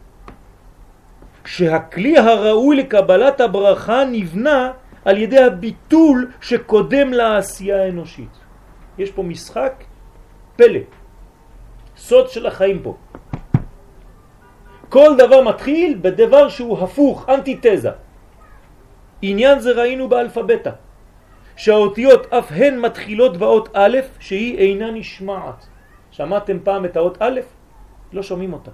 שהכלי 1.44 2.18
הראוי 2.18 2.76
לקבלת 2.76 3.40
הברכה 3.40 4.04
נבנה 4.04 4.72
על 5.04 5.16
ידי 5.18 5.38
הביטול 5.38 6.30
שקודם 6.40 7.12
לעשייה 7.12 7.82
האנושית. 7.82 8.34
יש 8.98 9.10
פה 9.10 9.22
משחק 9.22 9.84
פלא, 10.56 10.80
סוד 12.00 12.28
של 12.28 12.46
החיים 12.46 12.82
פה. 12.82 12.96
כל 14.88 15.10
דבר 15.18 15.44
מתחיל 15.44 15.98
בדבר 16.00 16.48
שהוא 16.48 16.78
הפוך, 16.78 17.28
אנטיתזה. 17.28 17.90
עניין 19.22 19.60
זה 19.60 19.70
ראינו 19.72 20.08
באלפבטה, 20.08 20.70
שהאותיות 21.56 22.32
אף 22.32 22.52
הן 22.56 22.80
מתחילות 22.80 23.36
באות 23.36 23.68
א' 23.76 23.96
שהיא 24.18 24.58
אינה 24.58 24.90
נשמעת. 24.90 25.66
שמעתם 26.10 26.56
פעם 26.64 26.84
את 26.84 26.96
האות 26.96 27.16
א'? 27.20 27.40
לא 28.12 28.22
שומעים 28.22 28.52
אותה. 28.52 28.70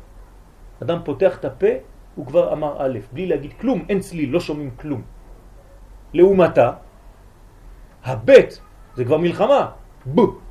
אדם 0.82 0.98
פותח 1.04 1.38
את 1.38 1.44
הפה, 1.44 1.72
הוא 2.14 2.26
כבר 2.26 2.52
אמר 2.52 2.72
א', 2.78 2.98
בלי 3.12 3.26
להגיד 3.26 3.52
כלום, 3.60 3.84
אין 3.88 4.00
צליל, 4.00 4.30
לא 4.30 4.40
שומעים 4.40 4.70
כלום. 4.78 5.02
לעומתה, 6.14 6.72
הבית 8.04 8.60
זה 8.94 9.04
כבר 9.04 9.18
מלחמה, 9.18 9.70
ב. 10.14 10.45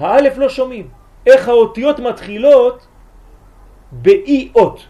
האלף 0.00 0.38
לא 0.38 0.48
שומעים. 0.48 0.88
איך 1.26 1.48
האותיות 1.48 1.98
מתחילות 1.98 2.86
באי 3.92 4.48
אות, 4.54 4.86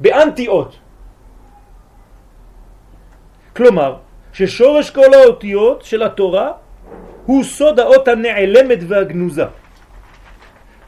באנטי 0.00 0.48
אות. 0.48 0.76
כלומר, 3.56 3.96
ששורש 4.32 4.90
כל 4.90 5.14
האותיות 5.14 5.84
של 5.84 6.02
התורה 6.02 6.52
הוא 7.26 7.44
סוד 7.44 7.80
האות 7.80 8.08
הנעלמת 8.08 8.78
והגנוזה. 8.88 9.44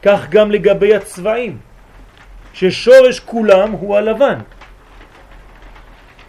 כך 0.03 0.31
גם 0.31 0.51
לגבי 0.51 0.95
הצבעים, 0.95 1.59
ששורש 2.53 3.21
כולם 3.21 3.71
הוא 3.73 3.97
הלבן. 3.97 4.39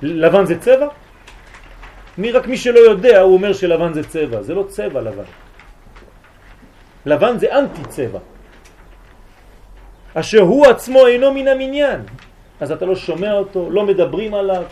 לבן 0.01 0.45
זה 0.45 0.59
צבע? 0.59 0.87
מי 2.17 2.31
רק 2.31 2.47
מי 2.47 2.57
שלא 2.57 2.79
יודע 2.79 3.21
הוא 3.21 3.33
אומר 3.33 3.53
שלבן 3.53 3.93
זה 3.93 4.03
צבע, 4.03 4.41
זה 4.41 4.53
לא 4.53 4.63
צבע 4.67 5.01
לבן. 5.01 5.29
לבן 7.05 7.37
זה 7.37 7.57
אנטי 7.59 7.83
צבע. 7.89 8.19
אשר 10.13 10.41
הוא 10.41 10.65
עצמו 10.65 11.07
אינו 11.07 11.33
מן 11.33 11.47
המניין. 11.47 12.01
אז 12.59 12.71
אתה 12.71 12.85
לא 12.85 12.95
שומע 12.95 13.33
אותו, 13.33 13.69
לא 13.71 13.85
מדברים 13.85 14.33
עליו, 14.33 14.63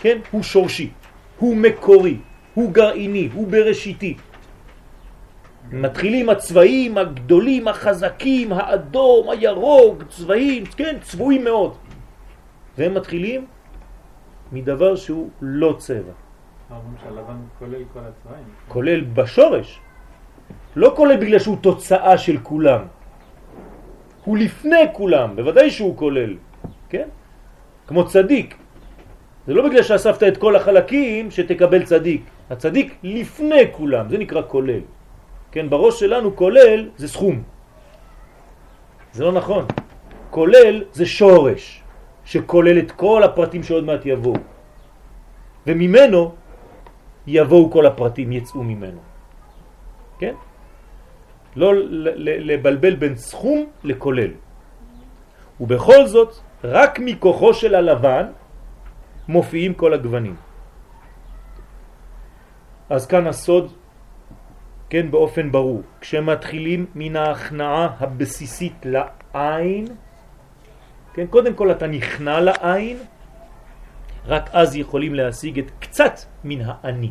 כן? 0.00 0.18
הוא 0.30 0.42
שורשי, 0.42 0.90
הוא 1.38 1.56
מקורי, 1.56 2.16
הוא 2.54 2.72
גרעיני, 2.72 3.28
הוא 3.34 3.46
בראשיתי. 3.48 4.16
מתחילים 5.72 6.28
הצבעים 6.28 6.98
הגדולים, 6.98 7.68
החזקים, 7.68 8.52
האדום, 8.52 9.30
הירוק, 9.30 10.02
צבעים, 10.08 10.64
כן, 10.64 10.96
צבועים 11.02 11.44
מאוד. 11.44 11.74
והם 12.78 12.94
מתחילים 12.94 13.46
מדבר 14.52 14.96
שהוא 14.96 15.30
לא 15.40 15.74
צבע. 15.78 16.12
כולל 17.58 17.82
כל 17.92 17.98
הצבעים. 17.98 18.44
כולל 18.68 19.00
בשורש. 19.00 19.80
לא 20.76 20.92
כולל 20.96 21.16
בגלל 21.16 21.38
שהוא 21.38 21.56
תוצאה 21.60 22.18
של 22.18 22.38
כולם. 22.42 22.82
הוא 24.24 24.38
לפני 24.38 24.84
כולם, 24.92 25.36
בוודאי 25.36 25.70
שהוא 25.70 25.96
כולל, 25.96 26.36
כן? 26.88 27.08
כמו 27.86 28.06
צדיק. 28.06 28.54
זה 29.46 29.54
לא 29.54 29.68
בגלל 29.68 29.82
שאספת 29.82 30.22
את 30.22 30.36
כל 30.36 30.56
החלקים 30.56 31.30
שתקבל 31.30 31.82
צדיק. 31.82 32.22
הצדיק 32.50 32.94
לפני 33.02 33.62
כולם, 33.72 34.08
זה 34.08 34.18
נקרא 34.18 34.42
כולל. 34.46 34.80
כן, 35.52 35.70
בראש 35.70 36.00
שלנו 36.00 36.36
כולל 36.36 36.88
זה 36.96 37.08
סכום. 37.08 37.42
זה 39.12 39.24
לא 39.24 39.32
נכון. 39.32 39.64
כולל 40.30 40.84
זה 40.92 41.06
שורש, 41.06 41.82
שכולל 42.24 42.78
את 42.78 42.90
כל 42.90 43.22
הפרטים 43.22 43.62
שעוד 43.62 43.84
מעט 43.84 44.06
יבואו. 44.06 44.36
וממנו 45.66 46.32
יבואו 47.26 47.70
כל 47.70 47.86
הפרטים, 47.86 48.32
יצאו 48.32 48.62
ממנו. 48.62 49.00
כן? 50.18 50.34
לא 51.56 51.72
לבלבל 52.18 52.94
בין 52.94 53.16
סכום 53.16 53.66
לכולל. 53.84 54.30
ובכל 55.60 56.06
זאת, 56.06 56.34
רק 56.64 56.98
מכוחו 56.98 57.54
של 57.54 57.74
הלבן 57.74 58.26
מופיעים 59.28 59.74
כל 59.74 59.94
הגוונים. 59.94 60.36
אז 62.90 63.06
כאן 63.06 63.26
הסוד, 63.26 63.72
כן, 64.90 65.10
באופן 65.10 65.52
ברור, 65.52 65.82
כשמתחילים 66.00 66.86
מן 66.94 67.16
ההכנעה 67.16 67.96
הבסיסית 68.00 68.74
לעין, 68.84 69.86
כן, 71.14 71.26
קודם 71.26 71.54
כל 71.54 71.70
אתה 71.70 71.86
נכנע 71.86 72.40
לעין, 72.40 72.96
רק 74.26 74.50
אז 74.52 74.76
יכולים 74.76 75.14
להשיג 75.14 75.58
את 75.58 75.70
קצת 75.78 76.14
מן 76.44 76.60
האני. 76.64 77.10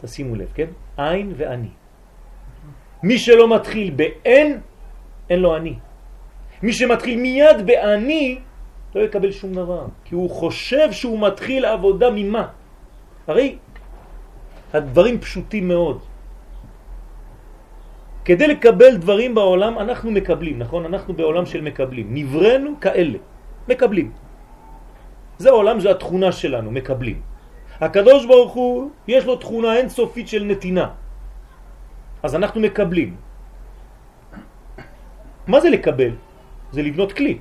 תשימו 0.00 0.34
לב, 0.34 0.48
כן? 0.54 0.68
עין 0.96 1.32
ואני. 1.36 1.77
מי 3.02 3.18
שלא 3.18 3.54
מתחיל 3.54 3.90
באין, 3.90 4.60
אין 5.30 5.40
לו 5.40 5.56
אני. 5.56 5.74
מי 6.62 6.72
שמתחיל 6.72 7.20
מיד 7.20 7.66
באני, 7.66 8.38
לא 8.94 9.00
יקבל 9.00 9.32
שום 9.32 9.54
דבר, 9.54 9.86
כי 10.04 10.14
הוא 10.14 10.30
חושב 10.30 10.92
שהוא 10.92 11.20
מתחיל 11.20 11.64
עבודה 11.64 12.10
ממה. 12.10 12.44
הרי 13.26 13.56
הדברים 14.72 15.20
פשוטים 15.20 15.68
מאוד. 15.68 15.98
כדי 18.24 18.46
לקבל 18.46 18.96
דברים 18.96 19.34
בעולם 19.34 19.78
אנחנו 19.78 20.10
מקבלים, 20.10 20.58
נכון? 20.58 20.84
אנחנו 20.84 21.14
בעולם 21.14 21.46
של 21.46 21.60
מקבלים. 21.60 22.06
נברנו 22.10 22.70
כאלה, 22.80 23.18
מקבלים. 23.68 24.12
זה 25.38 25.48
העולם, 25.48 25.80
זה 25.80 25.90
התכונה 25.90 26.32
שלנו, 26.32 26.70
מקבלים. 26.70 27.18
הקדוש 27.80 28.26
ברוך 28.26 28.52
הוא, 28.52 28.90
יש 29.08 29.24
לו 29.24 29.36
תכונה 29.36 29.76
אינסופית 29.76 30.28
של 30.28 30.44
נתינה. 30.44 30.88
אז 32.22 32.34
אנחנו 32.34 32.60
מקבלים. 32.60 33.16
מה 35.46 35.60
זה 35.60 35.70
לקבל? 35.70 36.10
זה 36.72 36.82
לבנות 36.82 37.12
כלי. 37.12 37.38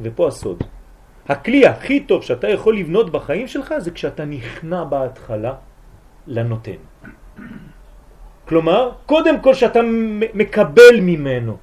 ופה 0.00 0.28
הסוד. 0.28 0.62
הכלי 1.28 1.66
הכי 1.66 2.00
טוב 2.00 2.22
שאתה 2.22 2.48
יכול 2.48 2.76
לבנות 2.76 3.10
בחיים 3.10 3.46
שלך 3.46 3.74
זה 3.78 3.90
כשאתה 3.90 4.24
נכנע 4.24 4.84
בהתחלה 4.84 5.52
לנותן. 6.26 6.80
כלומר, 8.48 8.90
קודם 9.06 9.40
כל 9.40 9.54
שאתה 9.54 9.80
מקבל 10.34 10.96
ממנו. 11.00 11.56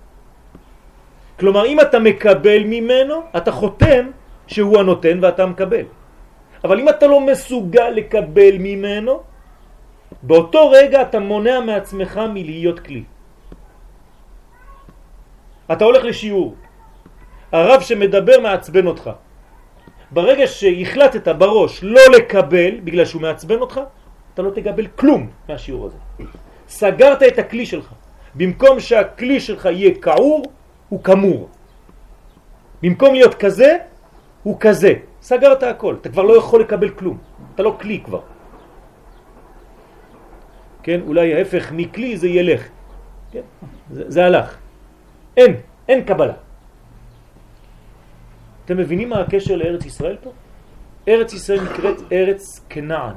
כלומר, 1.39 1.65
אם 1.65 1.77
אתה 1.81 1.99
מקבל 1.99 2.63
ממנו, 2.63 3.15
אתה 3.37 3.51
חותם 3.51 4.03
שהוא 4.47 4.79
הנותן 4.79 5.19
ואתה 5.21 5.45
מקבל. 5.45 5.85
אבל 6.63 6.79
אם 6.79 6.89
אתה 6.89 7.07
לא 7.07 7.19
מסוגל 7.19 7.89
לקבל 7.89 8.55
ממנו, 8.59 9.26
באותו 10.23 10.69
רגע 10.69 11.01
אתה 11.01 11.19
מונע 11.19 11.59
מעצמך 11.59 12.21
מלהיות 12.33 12.79
כלי. 12.79 13.03
אתה 15.71 15.85
הולך 15.85 16.03
לשיעור, 16.03 16.55
הרב 17.51 17.81
שמדבר 17.81 18.39
מעצבן 18.39 18.87
אותך. 18.87 19.09
ברגע 20.11 20.47
שהחלטת 20.47 21.27
בראש 21.27 21.83
לא 21.83 22.01
לקבל 22.17 22.79
בגלל 22.83 23.05
שהוא 23.05 23.21
מעצבן 23.21 23.59
אותך, 23.59 23.81
אתה 24.33 24.41
לא 24.41 24.51
תקבל 24.51 24.87
כלום 24.87 25.29
מהשיעור 25.49 25.85
הזה. 25.85 25.97
סגרת 26.67 27.23
את 27.23 27.39
הכלי 27.39 27.65
שלך. 27.65 27.93
במקום 28.35 28.79
שהכלי 28.79 29.39
שלך 29.39 29.65
יהיה 29.65 29.91
קעור, 29.99 30.43
הוא 30.89 31.03
כמור. 31.03 31.49
במקום 32.81 33.13
להיות 33.13 33.35
כזה, 33.35 33.77
הוא 34.43 34.57
כזה. 34.59 34.93
סגרת 35.21 35.63
הכל, 35.63 35.95
אתה 36.01 36.09
כבר 36.09 36.23
לא 36.23 36.37
יכול 36.37 36.61
לקבל 36.61 36.89
כלום. 36.89 37.17
אתה 37.55 37.63
לא 37.63 37.77
כלי 37.81 37.99
כבר. 38.05 38.21
כן? 40.87 40.99
אולי 41.07 41.33
ההפך 41.33 41.71
מכלי 41.71 42.17
זה 42.17 42.27
ילך. 42.27 42.63
כן? 43.31 43.41
זה, 43.91 44.03
זה 44.07 44.25
הלך. 44.25 44.57
אין, 45.37 45.55
אין 45.87 46.03
קבלה. 46.03 46.33
אתם 48.65 48.77
מבינים 48.77 49.09
מה 49.09 49.19
הקשר 49.19 49.55
לארץ 49.55 49.85
ישראל 49.85 50.15
פה? 50.23 50.31
ארץ 51.07 51.33
ישראל 51.33 51.59
נקראת 51.61 51.97
ארץ 52.11 52.65
כנען. 52.69 53.15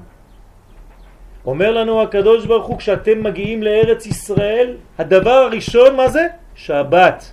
אומר 1.46 1.70
לנו 1.70 2.02
הקדוש 2.02 2.46
ברוך 2.46 2.66
הוא, 2.66 2.78
כשאתם 2.78 3.22
מגיעים 3.22 3.62
לארץ 3.62 4.06
ישראל, 4.06 4.76
הדבר 4.98 5.46
הראשון, 5.46 5.96
מה 5.96 6.08
זה? 6.08 6.26
שבת. 6.54 7.32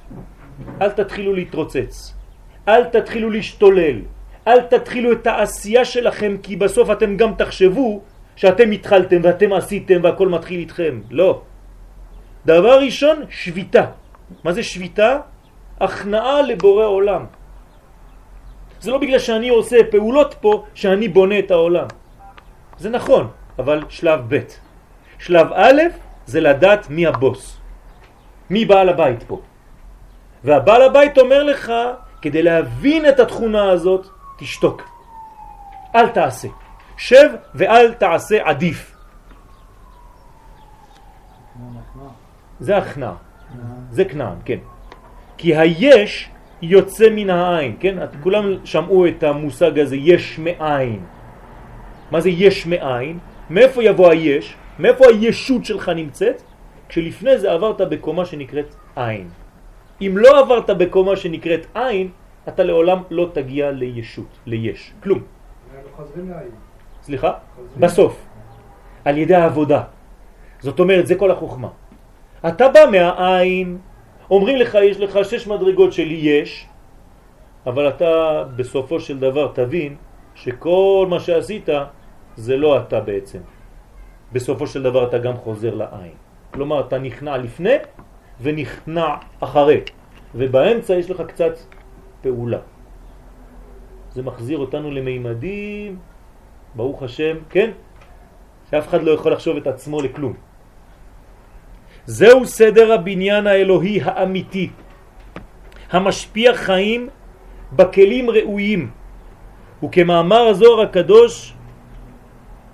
אל 0.81 0.89
תתחילו 0.89 1.33
להתרוצץ, 1.33 2.13
אל 2.67 2.83
תתחילו 2.83 3.29
להשתולל, 3.29 3.97
אל 4.47 4.61
תתחילו 4.61 5.11
את 5.11 5.27
העשייה 5.27 5.85
שלכם, 5.85 6.37
כי 6.43 6.55
בסוף 6.55 6.89
אתם 6.89 7.17
גם 7.17 7.33
תחשבו 7.37 8.01
שאתם 8.37 8.71
התחלתם 8.71 9.19
ואתם 9.23 9.53
עשיתם 9.53 9.99
והכל 10.03 10.27
מתחיל 10.29 10.59
איתכם. 10.59 11.01
לא. 11.09 11.41
דבר 12.45 12.79
ראשון, 12.79 13.25
שביתה. 13.29 13.85
מה 14.43 14.53
זה 14.53 14.63
שביתה? 14.63 15.19
הכנעה 15.81 16.41
לבורא 16.41 16.85
עולם. 16.85 17.25
זה 18.79 18.91
לא 18.91 18.97
בגלל 18.97 19.19
שאני 19.19 19.49
עושה 19.49 19.77
פעולות 19.91 20.35
פה 20.41 20.65
שאני 20.73 21.07
בונה 21.07 21.39
את 21.39 21.51
העולם. 21.51 21.87
זה 22.77 22.89
נכון, 22.89 23.27
אבל 23.59 23.83
שלב 23.89 24.19
ב'. 24.29 24.39
שלב 25.19 25.47
א' 25.53 25.81
זה 26.25 26.41
לדעת 26.41 26.89
מי 26.89 27.07
הבוס. 27.07 27.57
מי 28.49 28.65
בעל 28.65 28.89
הבית 28.89 29.23
פה. 29.23 29.41
והבעל 30.43 30.81
הבית 30.81 31.17
אומר 31.17 31.43
לך, 31.43 31.73
כדי 32.21 32.43
להבין 32.43 33.09
את 33.09 33.19
התכונה 33.19 33.71
הזאת, 33.71 34.07
תשתוק. 34.37 34.81
אל 35.95 36.07
תעשה. 36.07 36.66
שב 36.97 37.29
ואל 37.55 37.93
תעשה 37.93 38.37
עדיף. 38.49 38.93
זה 42.59 42.77
הכנעה, 42.77 43.15
זה 43.91 44.05
כנען, 44.05 44.37
כן. 44.45 44.57
כי 45.37 45.55
היש 45.55 46.29
יוצא 46.61 47.05
מן 47.15 47.29
העין, 47.29 47.75
כן? 47.79 48.03
את- 48.03 48.15
כולם 48.23 48.65
שמעו 48.65 49.07
את 49.07 49.23
המושג 49.23 49.79
הזה, 49.79 49.95
יש 49.95 50.39
מאין. 50.39 51.05
מה 52.11 52.19
זה 52.21 52.29
יש 52.29 52.65
מאין? 52.65 53.19
מאיפה 53.49 53.83
יבוא 53.83 54.09
היש? 54.11 54.55
מאיפה 54.79 55.05
הישות 55.07 55.65
שלך 55.65 55.89
נמצאת? 55.89 56.41
כשלפני 56.89 57.37
זה 57.37 57.51
עברת 57.51 57.81
בקומה 57.81 58.25
שנקראת 58.25 58.75
עין. 58.95 59.29
אם 60.01 60.13
לא 60.17 60.39
עברת 60.39 60.69
בקומה 60.69 61.15
שנקראת 61.15 61.65
עין, 61.73 62.09
אתה 62.47 62.63
לעולם 62.63 62.99
לא 63.09 63.29
תגיע 63.33 63.71
לישות, 63.71 64.37
ליש, 64.45 64.93
כלום. 65.03 65.19
אנחנו 65.21 65.89
חוזרים 65.95 66.29
לעין. 66.29 66.66
סליחה? 67.07 67.31
בסוף, 67.79 68.13
על 69.05 69.15
ידי 69.17 69.35
העבודה. 69.35 69.81
זאת 70.59 70.79
אומרת, 70.79 71.07
זה 71.07 71.15
כל 71.15 71.31
החוכמה. 71.31 71.71
אתה 72.43 72.67
בא 72.67 72.83
מהעין, 72.91 73.77
אומרים 74.27 74.57
לך, 74.57 74.75
יש 74.75 74.99
לך 74.99 75.19
שש 75.23 75.47
מדרגות 75.47 75.93
של 75.93 76.11
יש, 76.11 76.67
אבל 77.63 77.95
אתה 77.95 78.43
בסופו 78.55 78.99
של 78.99 79.23
דבר 79.23 79.55
תבין 79.55 79.95
שכל 80.35 81.07
מה 81.09 81.19
שעשית 81.19 81.69
זה 82.35 82.57
לא 82.59 82.77
אתה 82.83 82.99
בעצם. 82.99 83.39
בסופו 84.35 84.67
של 84.67 84.83
דבר 84.83 85.07
אתה 85.07 85.17
גם 85.17 85.35
חוזר 85.39 85.75
לעין. 85.75 86.19
כלומר, 86.51 86.91
אתה 86.91 86.99
נכנע 86.99 87.37
לפני 87.37 87.77
ונכנע 88.43 89.09
אחרי, 89.39 89.81
ובאמצע 90.35 90.93
יש 90.99 91.07
לך 91.09 91.23
קצת 91.31 91.55
פעולה. 92.21 92.59
זה 94.11 94.21
מחזיר 94.23 94.57
אותנו 94.57 94.91
למימדים 94.91 96.16
ברוך 96.77 97.03
השם, 97.03 97.37
כן? 97.49 97.71
שאף 98.71 98.87
אחד 98.87 99.03
לא 99.03 99.11
יכול 99.11 99.33
לחשוב 99.33 99.57
את 99.57 99.67
עצמו 99.67 100.01
לכלום. 100.01 100.33
זהו 102.05 102.45
סדר 102.45 102.93
הבניין 102.93 103.47
האלוהי 103.47 103.99
האמיתי, 104.03 104.69
המשפיע 105.91 106.53
חיים 106.53 107.09
בכלים 107.73 108.29
ראויים, 108.29 108.89
וכמאמר 109.83 110.41
הזוהר 110.47 110.81
הקדוש, 110.81 111.53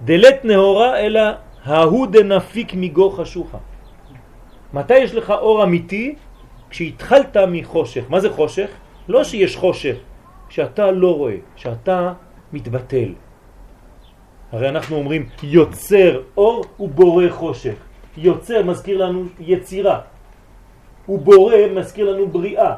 דלת 0.04 0.46
נהורה 0.46 1.00
אלא 1.00 1.22
ההוא 1.64 2.08
דנפיק 2.08 2.76
מגו 2.76 3.10
חשוכה. 3.10 3.58
מתי 4.74 4.98
יש 4.98 5.16
לך 5.16 5.30
אור 5.30 5.64
אמיתי? 5.64 6.16
כשהתחלת 6.70 7.38
מחושך. 7.48 8.04
מה 8.10 8.20
זה 8.20 8.30
חושך? 8.30 8.70
לא 9.08 9.24
שיש 9.24 9.56
חושך, 9.56 9.96
שאתה 10.50 10.92
לא 10.92 11.16
רואה, 11.16 11.36
שאתה 11.56 12.14
מתבטל. 12.54 13.33
הרי 14.54 14.70
אנחנו 14.70 14.96
אומרים 14.96 15.30
יוצר 15.44 16.22
אור 16.38 16.64
ובורא 16.80 17.30
חושך. 17.30 17.76
יוצר 18.18 18.64
מזכיר 18.64 19.06
לנו 19.06 19.26
יצירה, 19.40 20.00
ובורא 21.10 21.56
מזכיר 21.76 22.12
לנו 22.12 22.28
בריאה. 22.28 22.76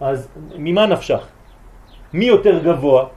אז 0.00 0.28
ממה 0.58 0.86
נפשך? 0.86 1.28
מי 2.12 2.24
יותר 2.24 2.58
גבוה? 2.64 3.08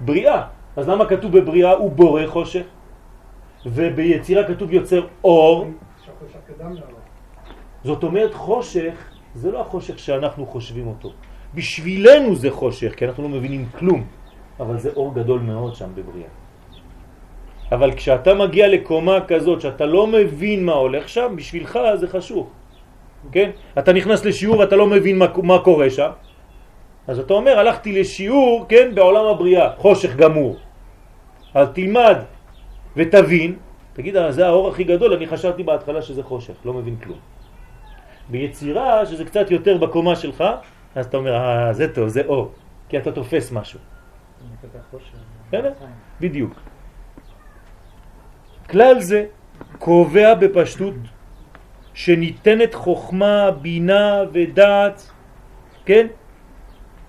בריאה. 0.00 0.46
אז 0.76 0.88
למה 0.88 1.04
כתוב 1.06 1.38
בבריאה 1.38 1.72
הוא 1.72 1.92
בורא 1.92 2.26
חושך? 2.26 2.64
וביצירה 3.66 4.44
כתוב 4.48 4.72
יוצר 4.72 5.06
אור. 5.24 5.66
זאת 7.84 8.02
אומרת 8.02 8.34
חושך 8.34 8.94
זה 9.34 9.50
לא 9.50 9.60
החושך 9.60 9.98
שאנחנו 9.98 10.46
חושבים 10.46 10.86
אותו. 10.86 11.12
בשבילנו 11.54 12.36
זה 12.36 12.50
חושך, 12.50 12.94
כי 12.96 13.04
אנחנו 13.04 13.22
לא 13.22 13.28
מבינים 13.28 13.68
כלום, 13.78 14.06
אבל 14.60 14.78
זה 14.78 14.90
אור 14.96 15.14
גדול 15.14 15.40
מאוד 15.40 15.74
שם 15.74 15.88
בבריאה. 15.94 16.28
אבל 17.72 17.92
כשאתה 17.92 18.34
מגיע 18.34 18.68
לקומה 18.68 19.18
כזאת 19.28 19.60
שאתה 19.60 19.86
לא 19.86 20.06
מבין 20.06 20.64
מה 20.64 20.72
הולך 20.72 21.08
שם, 21.08 21.32
בשבילך 21.36 21.78
זה 21.94 22.08
חשוך. 22.08 22.46
כן? 23.32 23.50
אתה 23.78 23.92
נכנס 23.92 24.24
לשיעור 24.24 24.58
ואתה 24.58 24.76
לא 24.76 24.86
מבין 24.86 25.18
מה, 25.18 25.26
מה 25.42 25.58
קורה 25.58 25.90
שם, 25.90 26.10
אז 27.08 27.18
אתה 27.18 27.34
אומר, 27.34 27.58
הלכתי 27.58 28.00
לשיעור, 28.00 28.66
כן, 28.68 28.94
בעולם 28.94 29.24
הבריאה, 29.26 29.70
חושך 29.76 30.16
גמור. 30.16 30.56
אז 31.54 31.68
תלמד 31.72 32.16
ותבין, 32.96 33.56
תגיד, 33.92 34.16
"אה, 34.16 34.32
זה 34.32 34.46
האור 34.46 34.68
הכי 34.68 34.84
גדול, 34.84 35.12
אני 35.12 35.26
חשבתי 35.26 35.62
בהתחלה 35.62 36.02
שזה 36.02 36.22
חושך, 36.22 36.54
לא 36.64 36.72
מבין 36.72 36.96
כלום. 36.96 37.18
ביצירה, 38.28 39.06
שזה 39.06 39.24
קצת 39.24 39.50
יותר 39.50 39.76
בקומה 39.76 40.16
שלך, 40.16 40.44
אז 40.94 41.06
אתה 41.06 41.16
אומר, 41.16 41.34
אה, 41.34 41.72
זה 41.72 41.94
טוב, 41.94 42.08
זה 42.08 42.22
אור, 42.28 42.52
כי 42.88 42.98
אתה 42.98 43.12
תופס 43.12 43.52
משהו. 43.52 43.80
בסדר? 45.48 45.72
בדיוק. 46.20 46.52
כלל 48.70 49.00
זה 49.00 49.24
קובע 49.78 50.34
בפשטות 50.34 50.94
שניתנת 51.94 52.74
חוכמה, 52.74 53.50
בינה 53.50 54.22
ודעת, 54.32 55.10
כן? 55.84 56.06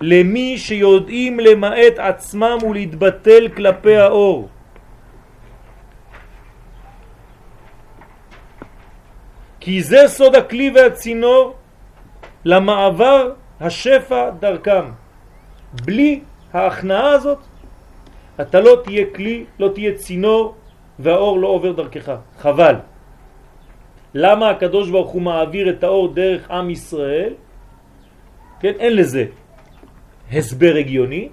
למי 0.00 0.58
שיודעים 0.58 1.40
למעט 1.40 1.98
עצמם 1.98 2.58
ולהתבטל 2.68 3.48
כלפי 3.56 3.96
האור. 3.96 4.48
כי 9.60 9.82
זה 9.82 10.08
סוד 10.08 10.34
הכלי 10.34 10.70
והצינור 10.74 11.54
למעבר 12.44 13.32
השפע 13.60 14.30
דרכם. 14.30 14.84
בלי 15.84 16.20
ההכנעה 16.52 17.12
הזאת 17.12 17.38
אתה 18.40 18.60
לא 18.60 18.80
תהיה 18.84 19.04
כלי, 19.14 19.44
לא 19.58 19.68
תהיה 19.74 19.94
צינור 19.94 20.54
והאור 20.98 21.38
לא 21.38 21.48
עובר 21.48 21.72
דרכך. 21.72 22.12
חבל. 22.38 22.74
למה 24.14 24.50
הקדוש 24.50 24.90
ברוך 24.90 25.10
הוא 25.10 25.22
מעביר 25.22 25.70
את 25.70 25.84
האור 25.84 26.14
דרך 26.14 26.50
עם 26.50 26.70
ישראל? 26.70 27.34
כן, 28.60 28.72
אין 28.78 28.96
לזה 28.96 29.24
הסבר 30.32 30.74
הגיוני, 30.78 31.28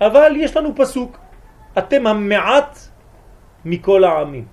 אבל 0.00 0.32
יש 0.36 0.56
לנו 0.56 0.74
פסוק. 0.76 1.18
אתם 1.78 2.06
המעט 2.06 2.78
מכל 3.64 4.04
העמים. 4.04 4.46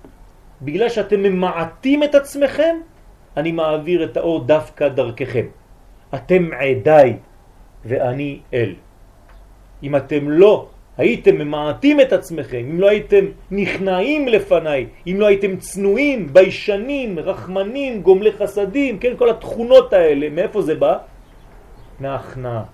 בגלל 0.62 0.88
שאתם 0.88 1.22
ממעטים 1.22 2.02
את 2.02 2.14
עצמכם, 2.14 2.76
אני 3.36 3.52
מעביר 3.52 4.04
את 4.04 4.16
האור 4.16 4.44
דווקא 4.44 4.88
דרככם. 4.88 5.46
אתם 6.14 6.42
עדיי 6.52 7.16
ואני 7.84 8.40
אל. 8.54 8.74
אם 9.82 9.96
אתם 9.96 10.30
לא 10.30 10.68
הייתם 10.96 11.34
ממעטים 11.38 12.00
את 12.00 12.12
עצמכם, 12.12 12.64
אם 12.70 12.80
לא 12.80 12.88
הייתם 12.88 13.24
נכנעים 13.50 14.28
לפניי, 14.28 14.86
אם 15.06 15.16
לא 15.18 15.26
הייתם 15.26 15.56
צנועים, 15.56 16.32
ביישנים, 16.32 17.18
רחמנים, 17.18 18.02
גומלי 18.02 18.32
חסדים, 18.32 18.98
כן, 18.98 19.12
כל 19.16 19.30
התכונות 19.30 19.92
האלה, 19.92 20.30
מאיפה 20.30 20.62
זה 20.62 20.74
בא? 20.74 20.98
מההכנעה. 22.00 22.64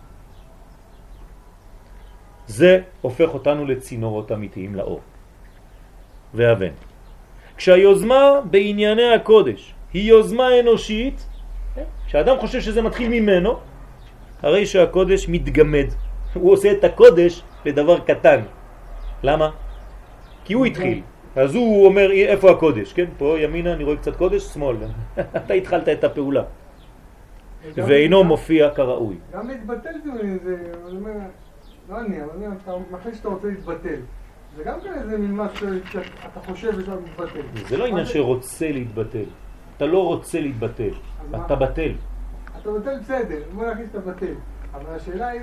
זה 2.47 2.81
הופך 3.01 3.35
אותנו 3.35 3.67
לצינורות 3.67 4.33
אמיתיים 4.33 4.75
לאור. 4.75 5.01
והבן. 6.35 6.75
כשהיוזמה 7.57 8.41
בענייני 8.51 9.15
הקודש 9.15 9.75
היא 9.93 10.09
יוזמה 10.09 10.61
אנושית, 10.61 11.27
כשאדם 12.07 12.39
חושב 12.39 12.61
שזה 12.61 12.83
מתחיל 12.83 13.09
ממנו, 13.09 13.59
הרי 14.43 14.67
שהקודש 14.67 15.29
מתגמד. 15.29 16.08
הוא 16.35 16.53
עושה 16.53 16.73
את 16.73 16.85
הקודש 16.85 17.43
לדבר 17.65 17.99
קטן. 18.01 18.41
למה? 19.23 19.51
כי 20.45 20.53
הוא 20.55 20.67
התחיל. 20.67 21.03
אז 21.37 21.55
הוא 21.55 21.87
אומר, 21.87 22.11
איפה 22.11 22.51
הקודש? 22.51 22.93
כן, 22.93 23.05
פה 23.19 23.37
ימינה 23.39 23.73
אני 23.73 23.85
רואה 23.85 23.97
קצת 23.97 24.17
קודש, 24.17 24.43
שמאל. 24.43 24.77
אתה 25.37 25.55
התחלת 25.55 25.89
את 25.89 26.05
הפעולה. 26.05 26.43
ואינו 27.75 28.25
מופיע 28.25 28.71
כראוי. 28.71 29.17
גם 29.33 29.49
להתבטל 29.49 29.91
זה, 30.05 30.11
זה, 30.45 30.57
אני 30.89 30.97
אומר, 30.97 31.11
לא 31.91 32.01
אני, 32.01 32.23
אבל 32.25 32.31
אני 32.37 32.47
אתה 32.63 32.73
מחליט 32.91 33.15
שאתה 33.15 33.29
רוצה 33.29 33.49
להתבטל. 33.49 34.01
זה 34.57 34.65
גם 34.65 34.81
כן 34.81 34.93
איזה 34.93 35.19
מין 35.19 35.37
משהו 35.37 35.69
שאתה 35.93 36.41
חושב 36.47 36.71
ושאתה 36.77 36.95
מתבטל. 36.95 37.41
זה 37.69 37.77
לא 37.77 37.87
עניין 37.87 38.07
שרוצה 38.07 38.71
להתבטל. 38.73 39.25
אתה 39.77 39.87
לא 39.87 40.07
רוצה 40.07 40.41
להתבטל? 40.41 40.91
אתה 41.31 41.57
בטל. 41.57 41.93
אתה 42.63 42.71
בטל 42.73 42.99
בסדר, 42.99 43.43
בוא 43.55 43.71
נכניס 43.71 43.89
את 43.91 43.95
הבטל. 43.95 44.35
אבל 44.75 44.95
השאלה 44.97 45.29
היא, 45.29 45.41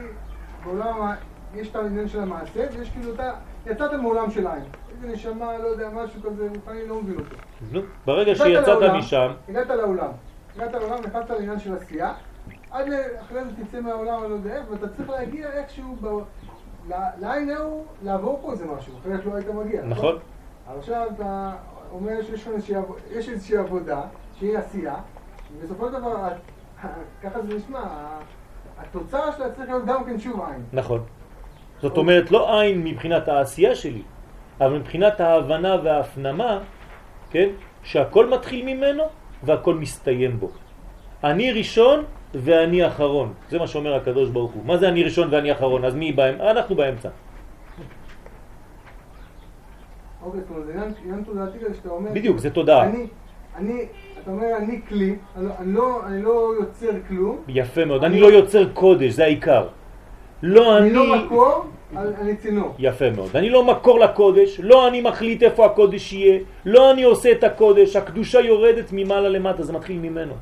בעולם, 0.66 1.12
יש 1.56 1.70
את 1.70 1.76
העניין 1.76 2.08
של 2.08 2.20
המעשה, 2.20 2.66
ויש 2.78 2.90
כאילו 2.90 3.14
אתה, 3.14 3.32
יצאת 3.66 3.94
מעולם 3.94 4.32
של 4.32 4.48
עין. 4.48 4.64
איזה 4.92 5.08
נשמה, 5.08 5.58
לא 5.58 5.68
יודע, 5.68 5.90
משהו 5.90 6.22
כזה, 6.22 6.48
רוחני, 6.56 6.88
לא 6.88 7.02
מבין 7.02 7.20
אותו. 7.20 7.36
נו, 7.72 7.82
ברגע 8.06 8.32
הגעת 8.32 8.48
שיצאת 8.48 8.92
משם, 8.98 9.32
הגעת 9.50 9.68
לעולם. 9.70 10.10
הגעת 10.56 10.74
לעולם, 10.74 10.98
נכנסת 11.04 11.30
לעניין 11.30 11.60
של 11.60 11.76
עשייה, 11.76 12.14
עד 12.72 12.86
אחרי 13.22 13.44
זה 13.46 13.52
תצא 13.64 13.82
מהעולם, 13.82 14.22
אני 14.22 14.30
לא 14.30 14.36
יודע 14.36 14.56
איך, 14.56 14.66
ואתה 14.72 14.88
צריך 14.88 15.10
להגיע 15.10 15.52
איכשהו, 15.52 15.96
ב... 16.02 16.08
לעין 17.20 17.50
ההוא, 17.50 17.86
לעבור 18.04 18.40
פה 18.42 18.52
איזה 18.52 18.66
משהו, 18.66 18.94
אחרת 19.02 19.26
לא 19.26 19.36
היית 19.36 19.48
מגיע. 19.50 19.86
נכון? 19.86 20.20
אבל 20.68 20.78
עכשיו 20.80 21.08
אתה 21.16 21.52
אומר 21.92 22.22
שיש 23.12 23.30
איזושהי 23.30 23.58
עבודה, 23.58 24.02
שהיא 24.34 24.58
עשייה, 24.58 24.96
ובסופו 25.58 25.86
של 25.86 25.92
דבר, 25.92 26.28
ככה 27.24 27.42
זה 27.42 27.56
נשמע, 27.56 27.84
התוצאה 28.78 29.32
שלה 29.38 29.52
צריך 29.52 29.70
להיות 29.70 29.86
גם 29.86 30.04
כן 30.06 30.20
שוב 30.20 30.42
עין. 30.42 30.64
נכון. 30.74 31.02
זאת 31.82 31.98
אומרת, 31.98 32.32
לא 32.32 32.62
עין 32.62 32.84
מבחינת 32.84 33.28
העשייה 33.28 33.76
שלי, 33.76 34.02
אבל 34.62 34.78
מבחינת 34.78 35.20
ההבנה 35.20 35.76
וההפנמה, 35.84 36.60
כן, 37.32 37.50
שהכל 37.84 38.30
מתחיל 38.30 38.66
ממנו 38.66 39.04
והכל 39.44 39.76
מסתיים 39.76 40.40
בו. 40.40 40.50
אני 41.24 41.52
ראשון 41.52 42.04
ואני 42.34 42.88
אחרון. 42.88 43.34
זה 43.50 43.60
מה 43.60 43.68
שאומר 43.68 43.96
הקדוש 43.96 44.30
ברוך 44.30 44.52
הוא. 44.52 44.66
מה 44.66 44.78
זה 44.78 44.88
אני 44.90 45.04
ראשון 45.04 45.28
ואני 45.34 45.52
אחרון? 45.52 45.86
אז 45.86 45.96
מי 45.96 46.12
באמצע? 46.12 46.52
אנחנו 46.52 46.76
באמצע. 46.76 47.10
אוקיי, 50.24 50.42
זאת 50.42 50.50
אומרת, 50.50 50.66
זה 50.66 50.74
עניין- 51.04 51.24
תודעתי 51.24 51.60
כזה 51.60 51.74
שאתה 51.74 51.90
אומר... 51.90 52.12
בדיוק, 52.14 52.38
זה 52.38 52.50
תודעה. 52.50 52.84
אני, 52.84 53.08
אני, 53.56 53.86
אתה 54.26 54.34
אומר, 54.34 54.48
אני 54.58 54.80
כלי, 54.90 55.16
אני 55.38 55.46
לא- 55.46 55.52
אני 55.60 55.74
לא- 55.74 56.02
אני 56.08 56.22
לא 56.24 56.54
יוצר 56.60 56.90
כלום, 57.08 57.38
יפה 57.48 57.86
מאוד. 57.86 58.04
אני 58.04 58.20
לא 58.20 58.28
יוצר 58.28 58.70
קודש, 58.74 59.12
זה 59.14 59.24
העיקר. 59.24 59.68
לא 60.44 60.78
אני 60.78 60.88
אני... 60.88 60.94
לא 60.96 61.16
מקור, 61.26 61.66
אני 61.96 62.36
צינור. 62.36 62.74
יפה 62.80 63.10
מאוד. 63.10 63.30
אני 63.36 63.50
לא 63.50 63.64
מקור 63.64 64.00
לקודש, 64.00 64.60
לא 64.64 64.88
אני 64.88 65.02
מחליט 65.02 65.44
איפה 65.44 65.66
הקודש 65.66 66.14
יהיה, 66.14 66.40
לא 66.66 66.92
אני 66.92 67.04
עושה 67.04 67.32
את 67.32 67.44
הקודש, 67.44 67.96
הקדושה 67.96 68.40
יורדת 68.42 68.86
ממעלה 68.92 69.30
למטה, 69.30 69.64
זה 69.64 69.74
מתחיל 69.74 69.98
ממנו. 70.00 70.34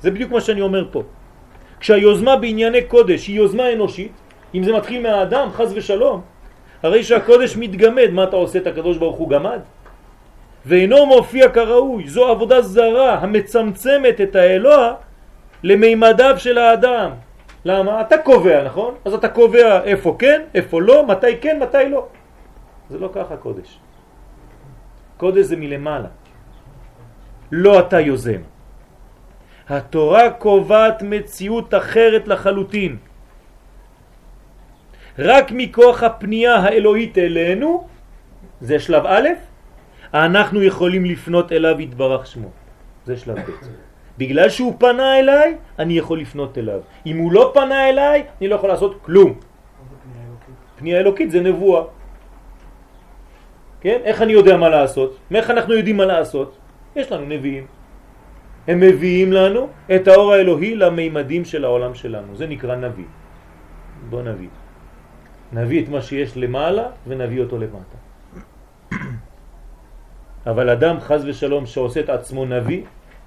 זה 0.00 0.10
בדיוק 0.10 0.30
מה 0.32 0.40
שאני 0.40 0.60
אומר 0.60 0.84
פה. 0.92 1.02
כשהיוזמה 1.80 2.36
בענייני 2.36 2.82
קודש 2.82 3.26
היא 3.26 3.36
יוזמה 3.36 3.72
אנושית, 3.72 4.12
אם 4.54 4.62
זה 4.62 4.72
מתחיל 4.72 5.02
מהאדם, 5.02 5.48
חז 5.52 5.72
ושלום, 5.76 6.20
הרי 6.82 7.02
שהקודש 7.04 7.56
מתגמד, 7.56 8.10
מה 8.12 8.24
אתה 8.24 8.36
עושה 8.36 8.58
את 8.58 8.66
הקדוש 8.66 8.96
ברוך 8.96 9.16
הוא 9.16 9.28
גמד? 9.30 9.60
ואינו 10.66 11.06
מופיע 11.06 11.48
כראוי, 11.48 12.08
זו 12.08 12.28
עבודה 12.28 12.62
זרה 12.62 13.14
המצמצמת 13.14 14.20
את 14.20 14.36
האלוה 14.36 14.94
למימדיו 15.62 16.34
של 16.38 16.58
האדם. 16.58 17.10
למה? 17.64 18.00
אתה 18.00 18.18
קובע, 18.18 18.64
נכון? 18.64 18.94
אז 19.04 19.14
אתה 19.14 19.28
קובע 19.28 19.82
איפה 19.82 20.16
כן, 20.18 20.42
איפה 20.54 20.82
לא, 20.82 21.06
מתי 21.06 21.38
כן, 21.40 21.58
מתי 21.62 21.88
לא. 21.90 22.06
זה 22.90 22.98
לא 22.98 23.10
ככה 23.14 23.36
קודש. 23.36 23.78
קודש 25.16 25.44
זה 25.44 25.56
מלמעלה. 25.56 26.08
לא 27.52 27.80
אתה 27.80 28.00
יוזם. 28.00 28.42
התורה 29.68 30.30
קובעת 30.30 31.02
מציאות 31.02 31.74
אחרת 31.74 32.28
לחלוטין. 32.28 32.96
רק 35.18 35.46
מכוח 35.50 36.02
הפנייה 36.02 36.54
האלוהית 36.54 37.18
אלינו, 37.18 37.86
זה 38.60 38.78
שלב 38.78 39.06
א', 39.06 39.28
אנחנו 40.14 40.62
יכולים 40.62 41.04
לפנות 41.04 41.52
אליו 41.52 41.80
יתברך 41.80 42.26
שמו. 42.26 42.48
זה 43.06 43.16
שלב 43.16 43.38
ב'. 43.38 43.50
בגלל 44.18 44.48
שהוא 44.48 44.74
פנה 44.78 45.18
אליי, 45.18 45.56
אני 45.78 45.98
יכול 45.98 46.20
לפנות 46.20 46.58
אליו. 46.58 46.80
אם 47.06 47.16
הוא 47.16 47.32
לא 47.32 47.50
פנה 47.54 47.88
אליי, 47.88 48.24
אני 48.40 48.48
לא 48.48 48.54
יכול 48.54 48.68
לעשות 48.68 48.98
כלום. 49.02 49.34
פנייה 50.76 51.00
אלוקית 51.00 51.30
זה 51.30 51.40
נבואה. 51.40 51.82
כן? 53.80 53.98
איך 54.04 54.22
אני 54.22 54.32
יודע 54.32 54.56
מה 54.56 54.68
לעשות? 54.68 55.16
מאיך 55.30 55.50
אנחנו 55.50 55.74
יודעים 55.74 55.96
מה 55.96 56.04
לעשות? 56.04 56.56
יש 56.96 57.12
לנו 57.12 57.26
נביאים. 57.26 57.66
הם 58.68 58.80
מביאים 58.80 59.32
לנו 59.32 59.68
את 59.94 60.08
האור 60.08 60.32
האלוהי 60.32 60.74
למימדים 60.74 61.44
של 61.44 61.64
העולם 61.64 61.94
שלנו. 61.94 62.36
זה 62.36 62.46
נקרא 62.46 62.76
נביא. 62.76 63.04
בוא 64.10 64.22
נביא. 64.22 64.48
נביא 65.52 65.84
את 65.84 65.88
מה 65.88 66.02
שיש 66.02 66.36
למעלה 66.36 66.84
ונביא 67.06 67.40
אותו 67.40 67.58
למטה. 67.58 68.05
אבל 70.46 70.70
אדם 70.70 71.00
חז 71.00 71.24
ושלום 71.26 71.66
שעושה 71.66 72.00
את 72.00 72.08
עצמו 72.08 72.44
נביא, 72.44 72.82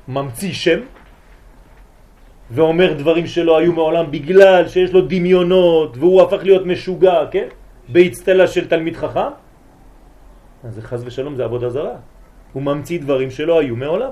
ממציא 0.08 0.54
שם 0.54 0.80
ואומר 2.52 2.94
דברים 2.94 3.28
שלא 3.28 3.58
היו 3.58 3.74
מעולם 3.74 4.12
בגלל 4.12 4.68
שיש 4.68 4.94
לו 4.94 5.02
דמיונות 5.02 5.98
והוא 5.98 6.22
הפך 6.22 6.40
להיות 6.44 6.66
משוגע, 6.66 7.26
כן? 7.32 7.48
בהצטלה 7.90 8.48
של 8.48 8.68
תלמיד 8.68 8.96
חכם, 8.96 9.32
אז 10.64 10.76
זה 10.76 10.82
חז 10.82 11.04
ושלום 11.06 11.36
זה 11.36 11.44
עבודה 11.44 11.70
זרה. 11.70 11.96
הוא 12.54 12.64
ממציא 12.64 13.00
דברים 13.00 13.32
שלא 13.32 13.60
היו 13.60 13.76
מעולם. 13.76 14.12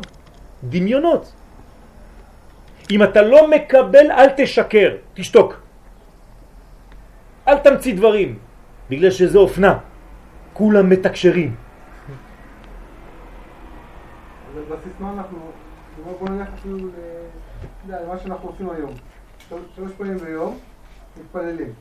דמיונות. 0.63 1.33
אם 2.91 3.03
אתה 3.03 3.21
לא 3.21 3.49
מקבל, 3.49 4.11
אל 4.11 4.29
תשקר, 4.37 4.95
תשתוק. 5.13 5.61
אל 7.47 7.57
תמציא 7.57 7.95
דברים, 7.95 8.39
בגלל 8.89 9.11
שזה 9.11 9.37
אופנה. 9.37 9.77
כולם 10.53 10.89
מתקשרים. 10.89 11.55
אז 14.49 14.56
בסיסמה 14.71 15.13
אנחנו, 15.13 15.37
בוא 16.03 16.13
בוא 16.19 16.29
נלך 16.29 16.47
אפילו 16.53 16.77
למה 17.89 18.17
שאנחנו 18.17 18.49
עושים 18.49 18.69
היום. 18.69 18.91
של- 19.49 19.55
שלוש 19.75 19.91
פעמים 19.91 20.17
ביום, 20.17 20.57
מתפללים. 21.19 21.73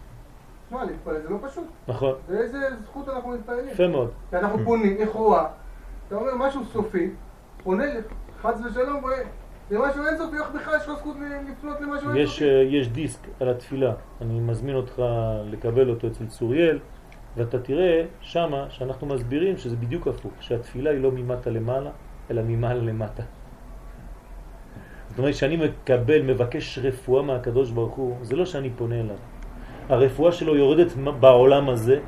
תשמע, 0.67 0.85
להתפלל 0.85 1.21
זה 1.23 1.31
לא 1.31 1.37
פשוט. 1.43 1.65
נכון, 1.89 2.15
באיזה 2.29 2.59
זכות 2.85 3.09
אנחנו 3.09 3.31
מתפללים? 3.31 3.69
יפה 3.69 3.89
מאוד. 3.89 4.11
כי 4.31 4.37
אנחנו 4.37 4.59
פונים, 4.65 4.97
לכאורה, 5.01 5.49
אתה 6.09 6.15
אומר 6.17 6.35
משהו 6.37 6.65
סופי, 6.65 7.11
פונה 7.63 7.85
חס 8.43 8.61
ושלום, 8.71 9.05
ו- 9.05 9.09
למשהו 9.71 10.07
אינסופי, 10.07 10.37
איך 10.37 10.51
בכלל 10.51 10.75
יש 10.77 10.89
לו 10.89 10.97
זכות 10.97 11.17
לפנות 11.53 11.81
למשהו 11.81 12.11
יש, 12.17 12.43
אינסופי? 12.43 12.45
אה, 12.45 12.81
יש 12.81 12.89
דיסק 12.89 13.21
על 13.41 13.49
התפילה, 13.49 13.93
אני 14.21 14.41
מזמין 14.41 14.77
אותך 14.77 15.03
לקבל 15.45 15.91
אותו 15.91 16.07
אצל 16.07 16.27
צוריאל, 16.27 16.79
ואתה 17.37 17.59
תראה 17.61 18.05
שמה 18.21 18.67
שאנחנו 18.71 19.07
מסבירים 19.07 19.57
שזה 19.57 19.77
בדיוק 19.77 20.07
הפוך, 20.07 20.33
שהתפילה 20.41 20.91
היא 20.91 21.01
לא 21.01 21.11
ממטה 21.13 21.51
למעלה, 21.51 21.91
אלא 22.31 22.43
ממעלה 22.47 22.83
למטה. 22.83 23.23
זאת 25.09 25.19
אומרת, 25.19 25.35
שאני 25.35 25.57
מקבל, 25.57 26.23
מבקש 26.23 26.79
רפואה 26.79 27.23
מהקדוש 27.23 27.71
ברוך 27.71 27.95
הוא, 27.95 28.17
זה 28.23 28.37
לא 28.37 28.47
שאני 28.47 28.71
פונה 28.77 29.01
אליו. 29.01 29.17
הרפואה 29.89 30.33
שלו 30.33 30.57
יורדת 30.57 30.93
בעולם 31.21 31.69
הזה, 31.69 32.01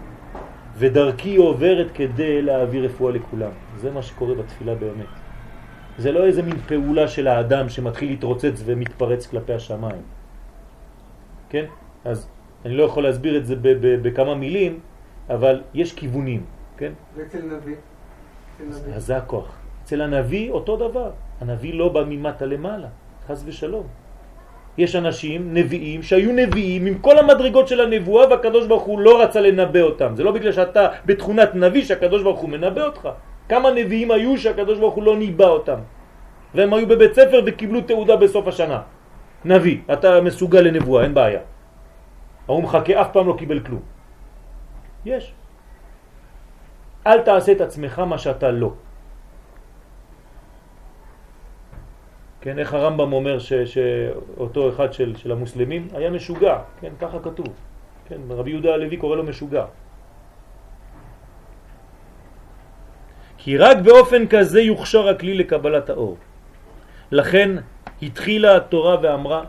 ודרכי 0.79 1.37
עוברת 1.37 1.87
כדי 1.95 2.43
להעביר 2.43 2.85
רפואה 2.85 3.13
לכולם. 3.13 3.51
זה 3.77 3.91
מה 3.91 4.03
שקורה 4.03 4.35
בתפילה 4.35 4.75
באמת. 4.75 5.07
זה 5.99 6.13
לא 6.13 6.27
איזה 6.27 6.43
מין 6.43 6.57
פעולה 6.67 7.09
של 7.09 7.27
האדם 7.29 7.69
שמתחיל 7.69 8.09
להתרוצץ 8.09 8.63
ומתפרץ 8.65 9.27
כלפי 9.27 9.53
השמיים. 9.53 10.03
כן? 11.49 11.65
אז 12.05 12.29
אני 12.65 12.75
לא 12.75 12.83
יכול 12.83 13.03
להסביר 13.03 13.37
את 13.37 13.47
זה 13.47 13.55
בכמה 14.03 14.35
מילים, 14.35 14.81
אבל 15.31 15.63
יש 15.75 15.93
כיוונים, 15.93 16.45
כן? 16.77 16.93
ואצל 17.17 17.39
נביא? 17.39 17.77
אצל 18.57 18.65
נביא. 18.65 18.95
אז 18.95 19.07
זה 19.07 19.17
הכוח. 19.17 19.68
אצל 19.89 20.05
הנביא 20.05 20.53
אותו 20.53 20.77
דבר. 20.77 21.11
הנביא 21.41 21.75
לא 21.75 21.89
בא 21.89 22.05
ממטה 22.05 22.45
למעלה, 22.47 22.93
חס 23.25 23.41
ושלום. 23.47 23.87
יש 24.79 24.97
אנשים, 24.97 25.55
נביאים, 25.55 26.03
שהיו 26.05 26.33
נביאים 26.33 26.87
עם 26.87 26.97
כל 27.01 27.19
המדרגות 27.19 27.69
של 27.69 27.81
הנבואה 27.81 28.29
והקדוש 28.29 28.67
ברוך 28.69 28.83
הוא 28.83 29.01
לא 29.01 29.23
רצה 29.25 29.41
לנבא 29.41 29.81
אותם. 29.81 30.11
זה 30.17 30.23
לא 30.25 30.31
בגלל 30.37 30.53
שאתה 30.53 31.09
בתכונת 31.09 31.55
נביא 31.55 31.85
שהקדוש 31.89 32.21
ברוך 32.23 32.41
הוא 32.41 32.51
מנבא 32.53 32.85
אותך. 32.85 33.09
כמה 33.49 33.71
נביאים 33.73 34.11
היו 34.11 34.39
שהקדוש 34.39 34.77
ברוך 34.79 34.95
הוא 34.95 35.05
לא 35.05 35.17
ניבא 35.17 35.49
אותם. 35.49 35.81
והם 36.55 36.69
היו 36.75 36.87
בבית 36.89 37.15
ספר 37.17 37.41
וקיבלו 37.49 37.81
תעודה 37.89 38.17
בסוף 38.17 38.45
השנה. 38.45 38.81
נביא, 39.49 39.89
אתה 39.89 40.21
מסוגל 40.21 40.61
לנבואה, 40.69 41.09
אין 41.09 41.15
בעיה. 41.17 41.41
ההוא 42.45 42.63
מחכה, 42.63 42.93
אף 42.93 43.09
פעם 43.17 43.25
לא 43.25 43.35
קיבל 43.41 43.61
כלום. 43.65 43.83
יש. 45.09 45.33
אל 47.09 47.25
תעשה 47.25 47.53
את 47.57 47.61
עצמך 47.73 47.99
מה 47.99 48.19
שאתה 48.21 48.53
לא. 48.53 48.88
כן, 52.41 52.59
איך 52.59 52.75
הרמב"ם 52.75 53.13
אומר 53.13 53.39
ש, 53.39 53.53
שאותו 53.53 54.69
אחד 54.69 54.93
של, 54.93 55.17
של 55.17 55.33
המוסלמים 55.33 55.89
היה 55.95 56.11
משוגע, 56.11 56.59
כן, 56.81 56.93
ככה 57.01 57.19
כתוב. 57.19 57.49
כן, 58.09 58.21
רבי 58.31 58.51
יהודה 58.51 58.75
הלוי 58.75 58.97
קורא 58.97 59.17
לו 59.17 59.23
משוגע. 59.23 59.65
כי 63.39 63.57
רק 63.57 63.77
באופן 63.77 64.27
כזה 64.27 64.61
יוכשר 64.61 65.09
הכלי 65.09 65.35
לקבלת 65.35 65.91
האור. 65.91 66.17
לכן 67.11 67.51
התחילה 68.03 68.57
התורה 68.57 68.97
ואמרה 69.03 69.45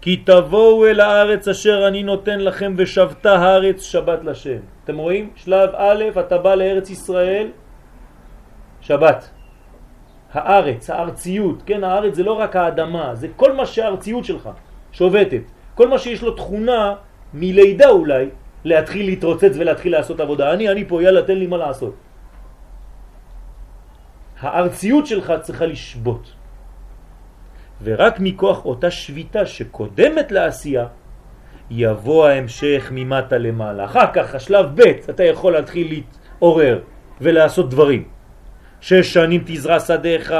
כי 0.00 0.16
תבואו 0.16 0.86
אל 0.86 1.00
הארץ 1.00 1.48
אשר 1.48 1.88
אני 1.88 2.02
נותן 2.02 2.40
לכם 2.40 2.74
ושבתה 2.76 3.34
הארץ 3.34 3.82
שבת 3.82 4.24
לשם. 4.24 4.58
אתם 4.84 4.96
רואים? 4.98 5.30
שלב 5.36 5.70
א', 5.74 6.04
אתה 6.20 6.38
בא 6.38 6.54
לארץ 6.54 6.90
ישראל, 6.90 7.46
שבת. 8.80 9.30
הארץ, 10.38 10.90
הארציות, 10.90 11.62
כן, 11.66 11.84
הארץ 11.84 12.14
זה 12.14 12.22
לא 12.22 12.32
רק 12.32 12.56
האדמה, 12.56 13.14
זה 13.14 13.28
כל 13.36 13.52
מה 13.52 13.66
שהארציות 13.66 14.24
שלך 14.24 14.48
שובתת. 14.92 15.42
כל 15.74 15.88
מה 15.88 15.98
שיש 15.98 16.22
לו 16.22 16.30
תכונה 16.30 16.94
מלידה 17.34 17.88
אולי, 17.88 18.28
להתחיל 18.64 19.06
להתרוצץ 19.06 19.52
ולהתחיל 19.54 19.92
לעשות 19.92 20.20
עבודה. 20.20 20.52
אני, 20.52 20.68
אני 20.68 20.84
פה, 20.84 21.02
יאללה, 21.02 21.22
תן 21.22 21.38
לי 21.38 21.46
מה 21.46 21.56
לעשות. 21.56 21.94
הארציות 24.40 25.06
שלך 25.06 25.32
צריכה 25.42 25.66
לשבות. 25.66 26.32
ורק 27.82 28.20
מכוח 28.20 28.64
אותה 28.64 28.90
שביתה 28.90 29.46
שקודמת 29.46 30.32
לעשייה, 30.32 30.86
יבוא 31.70 32.26
ההמשך 32.26 32.88
ממטה 32.90 33.38
למעלה. 33.38 33.84
אחר 33.84 34.12
כך, 34.12 34.34
השלב 34.34 34.66
ב', 34.74 35.10
אתה 35.10 35.24
יכול 35.24 35.52
להתחיל 35.52 35.88
להתעורר 35.88 36.80
ולעשות 37.20 37.70
דברים. 37.70 38.17
שש 38.80 39.12
שנים 39.14 39.42
תזרע 39.46 39.80
שדיך, 39.80 40.34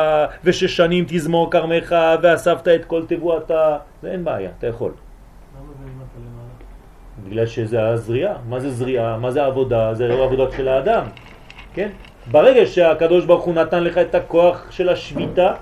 ושש 0.45 0.77
שנים 0.77 1.05
תזמור 1.09 1.51
כרמך, 1.51 1.97
ואספת 2.23 2.69
את 2.69 2.85
כל 2.85 3.03
תבואתה. 3.09 3.79
זה 4.03 4.11
אין 4.11 4.25
בעיה, 4.25 4.51
אתה 4.59 4.67
יכול. 4.67 4.93
בגלל 7.25 7.47
שזה 7.47 7.89
הזריעה. 7.89 8.35
מה 8.49 8.61
זה 8.61 8.71
זריעה? 8.71 9.17
מה 9.17 9.31
זה 9.31 9.45
עבודה? 9.45 9.95
זה 9.95 10.09
לא 10.09 10.25
עבודה 10.25 10.45
של 10.57 10.69
האדם, 10.69 11.05
כן? 11.75 11.89
ברגע 12.31 12.67
שהקדוש 12.67 13.25
ברוך 13.25 13.45
הוא 13.45 13.55
נתן 13.55 13.85
לך 13.85 13.99
את 13.99 14.15
הכוח 14.15 14.71
של 14.71 14.89
השביתה, 14.89 15.53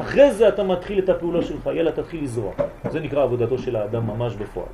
אחרי 0.00 0.32
זה 0.32 0.48
אתה 0.48 0.62
מתחיל 0.62 0.98
את 0.98 1.08
הפעולה 1.08 1.42
שלך, 1.42 1.66
יאללה 1.66 1.92
תתחיל 1.92 2.22
לזרוע. 2.22 2.52
זה 2.90 3.00
נקרא 3.00 3.22
עבודתו 3.22 3.58
של 3.58 3.76
האדם 3.76 4.06
ממש 4.06 4.34
בפועל. 4.36 4.68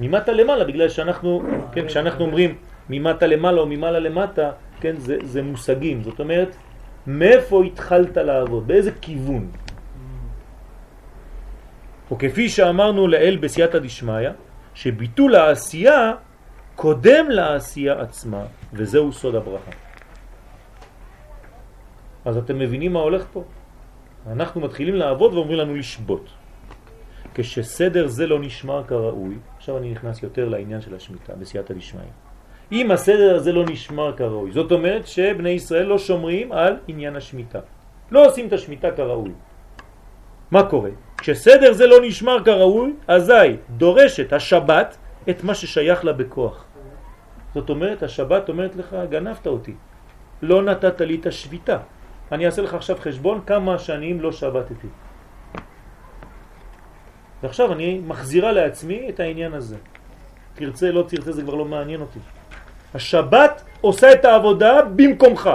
ממטה 0.00 0.32
למעלה, 0.32 0.64
בגלל 0.64 0.88
שאנחנו, 0.88 1.42
כן, 1.72 1.86
כשאנחנו 1.86 2.24
אומרים 2.24 2.54
ממטה 2.90 3.26
למעלה 3.26 3.60
או 3.60 3.66
ממעלה 3.66 3.98
למטה, 3.98 4.50
כן, 4.80 4.96
זה, 4.96 5.16
זה 5.24 5.42
מושגים. 5.42 6.02
זאת 6.02 6.20
אומרת, 6.20 6.56
מאיפה 7.06 7.64
התחלת 7.64 8.16
לעבוד? 8.16 8.66
באיזה 8.66 8.90
כיוון? 9.00 9.50
או 12.10 12.18
כפי 12.18 12.48
שאמרנו 12.48 13.08
לאל 13.08 13.36
בסייעתא 13.40 13.78
דשמיא, 13.78 14.30
שביטול 14.74 15.34
העשייה 15.34 16.12
קודם 16.74 17.30
לעשייה 17.30 18.00
עצמה, 18.00 18.44
וזהו 18.72 19.12
סוד 19.12 19.34
הברכה. 19.34 19.70
אז 22.24 22.36
אתם 22.36 22.58
מבינים 22.58 22.92
מה 22.92 23.00
הולך 23.00 23.26
פה? 23.32 23.44
אנחנו 24.26 24.60
מתחילים 24.60 24.94
לעבוד 24.94 25.34
ואומרים 25.34 25.58
לנו 25.58 25.74
לשבות. 25.74 26.28
כשסדר 27.34 28.06
זה 28.06 28.26
לא 28.26 28.40
נשמר 28.40 28.84
כראוי, 28.84 29.34
עכשיו 29.56 29.78
אני 29.78 29.92
נכנס 29.92 30.22
יותר 30.22 30.48
לעניין 30.48 30.80
של 30.80 30.94
השמיטה 30.94 31.34
בסייעתא 31.34 31.74
דשמיא. 31.74 32.02
אם 32.72 32.90
הסדר 32.90 33.36
הזה 33.36 33.52
לא 33.52 33.64
נשמר 33.68 34.16
כראוי, 34.16 34.52
זאת 34.52 34.72
אומרת 34.72 35.06
שבני 35.06 35.50
ישראל 35.50 35.86
לא 35.86 35.98
שומרים 35.98 36.52
על 36.52 36.76
עניין 36.88 37.16
השמיטה. 37.16 37.60
לא 38.10 38.26
עושים 38.26 38.46
את 38.46 38.52
השמיטה 38.52 38.90
כראוי. 38.90 39.32
מה 40.50 40.62
קורה? 40.62 40.90
כשסדר 41.18 41.72
זה 41.72 41.86
לא 41.86 41.96
נשמר 42.02 42.44
כראוי, 42.44 42.92
אזי 43.08 43.56
דורשת 43.70 44.32
השבת 44.32 44.96
את 45.30 45.44
מה 45.44 45.54
ששייך 45.54 46.04
לה 46.04 46.12
בכוח. 46.12 46.64
זאת 47.54 47.70
אומרת, 47.70 48.02
השבת 48.02 48.48
אומרת 48.48 48.76
לך, 48.76 48.96
גנבת 49.10 49.46
אותי, 49.46 49.74
לא 50.42 50.62
נתת 50.62 51.00
לי 51.00 51.14
את 51.20 51.26
השביתה. 51.26 51.78
אני 52.32 52.46
אעשה 52.46 52.62
לך 52.62 52.74
עכשיו 52.74 52.96
חשבון 53.00 53.40
כמה 53.46 53.78
שנים 53.78 54.20
לא 54.20 54.32
שבתתי. 54.32 54.88
ועכשיו 57.42 57.72
אני 57.72 58.00
מחזירה 58.06 58.52
לעצמי 58.52 59.08
את 59.08 59.20
העניין 59.20 59.54
הזה. 59.54 59.76
תרצה, 60.54 60.90
לא 60.90 61.04
תרצה, 61.08 61.32
זה 61.32 61.42
כבר 61.42 61.54
לא 61.54 61.64
מעניין 61.64 62.00
אותי. 62.00 62.18
השבת 62.94 63.62
עושה 63.80 64.12
את 64.12 64.24
העבודה 64.24 64.82
במקומך, 64.82 65.50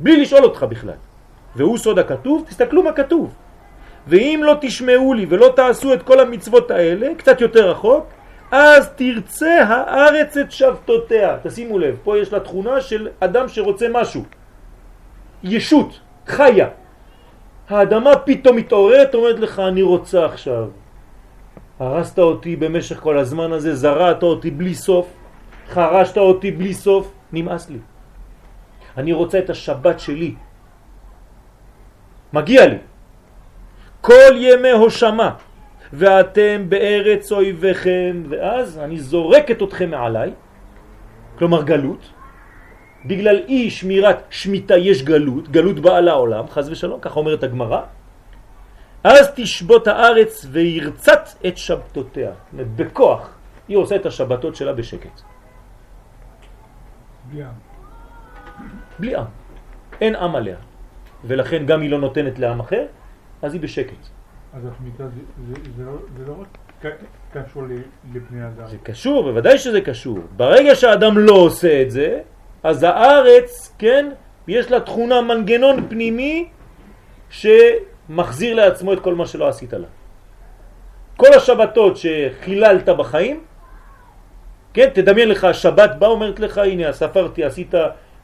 בלי 0.00 0.20
לשאול 0.20 0.44
אותך 0.44 0.62
בכלל. 0.62 0.98
והוא 1.56 1.78
סוד 1.78 1.98
הכתוב, 1.98 2.44
תסתכלו 2.48 2.82
מה 2.82 2.92
כתוב. 2.92 3.34
ואם 4.06 4.40
לא 4.44 4.56
תשמעו 4.60 5.14
לי 5.14 5.26
ולא 5.28 5.52
תעשו 5.56 5.94
את 5.94 6.02
כל 6.02 6.20
המצוות 6.20 6.70
האלה, 6.70 7.14
קצת 7.16 7.40
יותר 7.40 7.70
רחוק, 7.70 8.06
אז 8.50 8.88
תרצה 8.96 9.64
הארץ 9.68 10.36
את 10.36 10.52
שבתותיה. 10.52 11.36
תשימו 11.42 11.78
לב, 11.78 11.98
פה 12.04 12.18
יש 12.18 12.32
לה 12.32 12.40
תכונה 12.40 12.80
של 12.80 13.08
אדם 13.20 13.48
שרוצה 13.48 13.86
משהו. 13.92 14.22
ישות, 15.42 16.00
חיה. 16.26 16.68
האדמה 17.68 18.16
פתאום 18.16 18.56
מתעוררת, 18.56 19.14
אומרת 19.14 19.38
לך, 19.38 19.58
אני 19.58 19.82
רוצה 19.82 20.24
עכשיו. 20.24 20.68
הרסת 21.78 22.18
אותי 22.18 22.56
במשך 22.56 23.00
כל 23.00 23.18
הזמן 23.18 23.52
הזה, 23.52 23.74
זרעת 23.74 24.22
אותי 24.22 24.50
בלי 24.50 24.74
סוף, 24.74 25.06
חרשת 25.68 26.18
אותי 26.18 26.50
בלי 26.50 26.74
סוף, 26.74 27.12
נמאס 27.32 27.70
לי. 27.70 27.78
אני 28.96 29.12
רוצה 29.12 29.38
את 29.38 29.50
השבת 29.50 30.00
שלי. 30.00 30.34
מגיע 32.32 32.66
לי. 32.66 32.78
כל 34.00 34.32
ימי 34.36 34.70
הושמה, 34.70 35.30
ואתם 35.92 36.64
בארץ 36.68 37.32
אויביכם, 37.32 38.22
ואז 38.28 38.78
אני 38.78 38.98
זורקת 39.00 39.62
אתכם 39.62 39.90
מעליי, 39.90 40.30
כלומר 41.38 41.62
גלות, 41.62 42.12
בגלל 43.06 43.36
אי 43.48 43.70
שמירת 43.70 44.22
שמיטה 44.30 44.76
יש 44.76 45.02
גלות, 45.02 45.48
גלות 45.48 45.80
באה 45.80 46.00
לעולם, 46.00 46.48
חז 46.48 46.68
ושלום, 46.68 47.00
כך 47.00 47.16
אומרת 47.16 47.42
הגמרא, 47.42 47.82
אז 49.04 49.32
תשבות 49.34 49.86
הארץ 49.86 50.46
וירצת 50.50 51.28
את 51.46 51.58
שבתותיה. 51.58 52.30
בכוח 52.52 53.30
היא 53.68 53.76
עושה 53.76 53.96
את 53.96 54.06
השבתות 54.06 54.56
שלה 54.56 54.72
בשקט. 54.72 55.20
בלי 57.30 57.42
עם. 57.42 57.50
בלי 58.98 59.16
עם. 59.16 59.24
אין 60.00 60.14
עם 60.16 60.36
עליה. 60.36 60.56
ולכן 61.24 61.66
גם 61.66 61.80
היא 61.80 61.90
לא 61.90 61.98
נותנת 61.98 62.38
לעם 62.38 62.60
אחר, 62.60 62.86
אז 63.42 63.52
היא 63.52 63.60
בשקט. 63.60 64.08
אז 64.54 64.62
השמיטה 64.66 65.04
זה, 65.08 65.20
זה, 65.48 65.54
זה, 65.76 65.84
לא, 65.84 65.92
זה 66.18 66.24
לא 66.26 66.34
רק 66.40 66.48
קשור 67.32 67.62
לבני 68.14 68.46
אדם. 68.46 68.66
זה 68.66 68.76
קשור, 68.82 69.22
בוודאי 69.22 69.58
שזה 69.58 69.80
קשור. 69.80 70.18
ברגע 70.36 70.74
שהאדם 70.74 71.18
לא 71.18 71.34
עושה 71.34 71.82
את 71.82 71.90
זה, 71.90 72.20
אז 72.62 72.82
הארץ, 72.82 73.74
כן, 73.78 74.10
יש 74.48 74.70
לה 74.70 74.80
תכונה, 74.80 75.20
מנגנון 75.20 75.88
פנימי 75.88 76.48
שמחזיר 77.30 78.54
לעצמו 78.54 78.92
את 78.92 79.00
כל 79.00 79.14
מה 79.14 79.26
שלא 79.26 79.48
עשית 79.48 79.72
לה. 79.72 79.86
כל 81.16 81.34
השבתות 81.36 81.96
שחיללת 81.96 82.88
בחיים, 82.88 83.40
כן, 84.74 84.88
תדמיין 84.94 85.28
לך, 85.28 85.46
שבת 85.52 85.90
בא 85.98 86.06
אומרת 86.06 86.40
לך, 86.40 86.58
הנה, 86.58 86.92
ספרתי, 86.92 87.44
עשית 87.44 87.74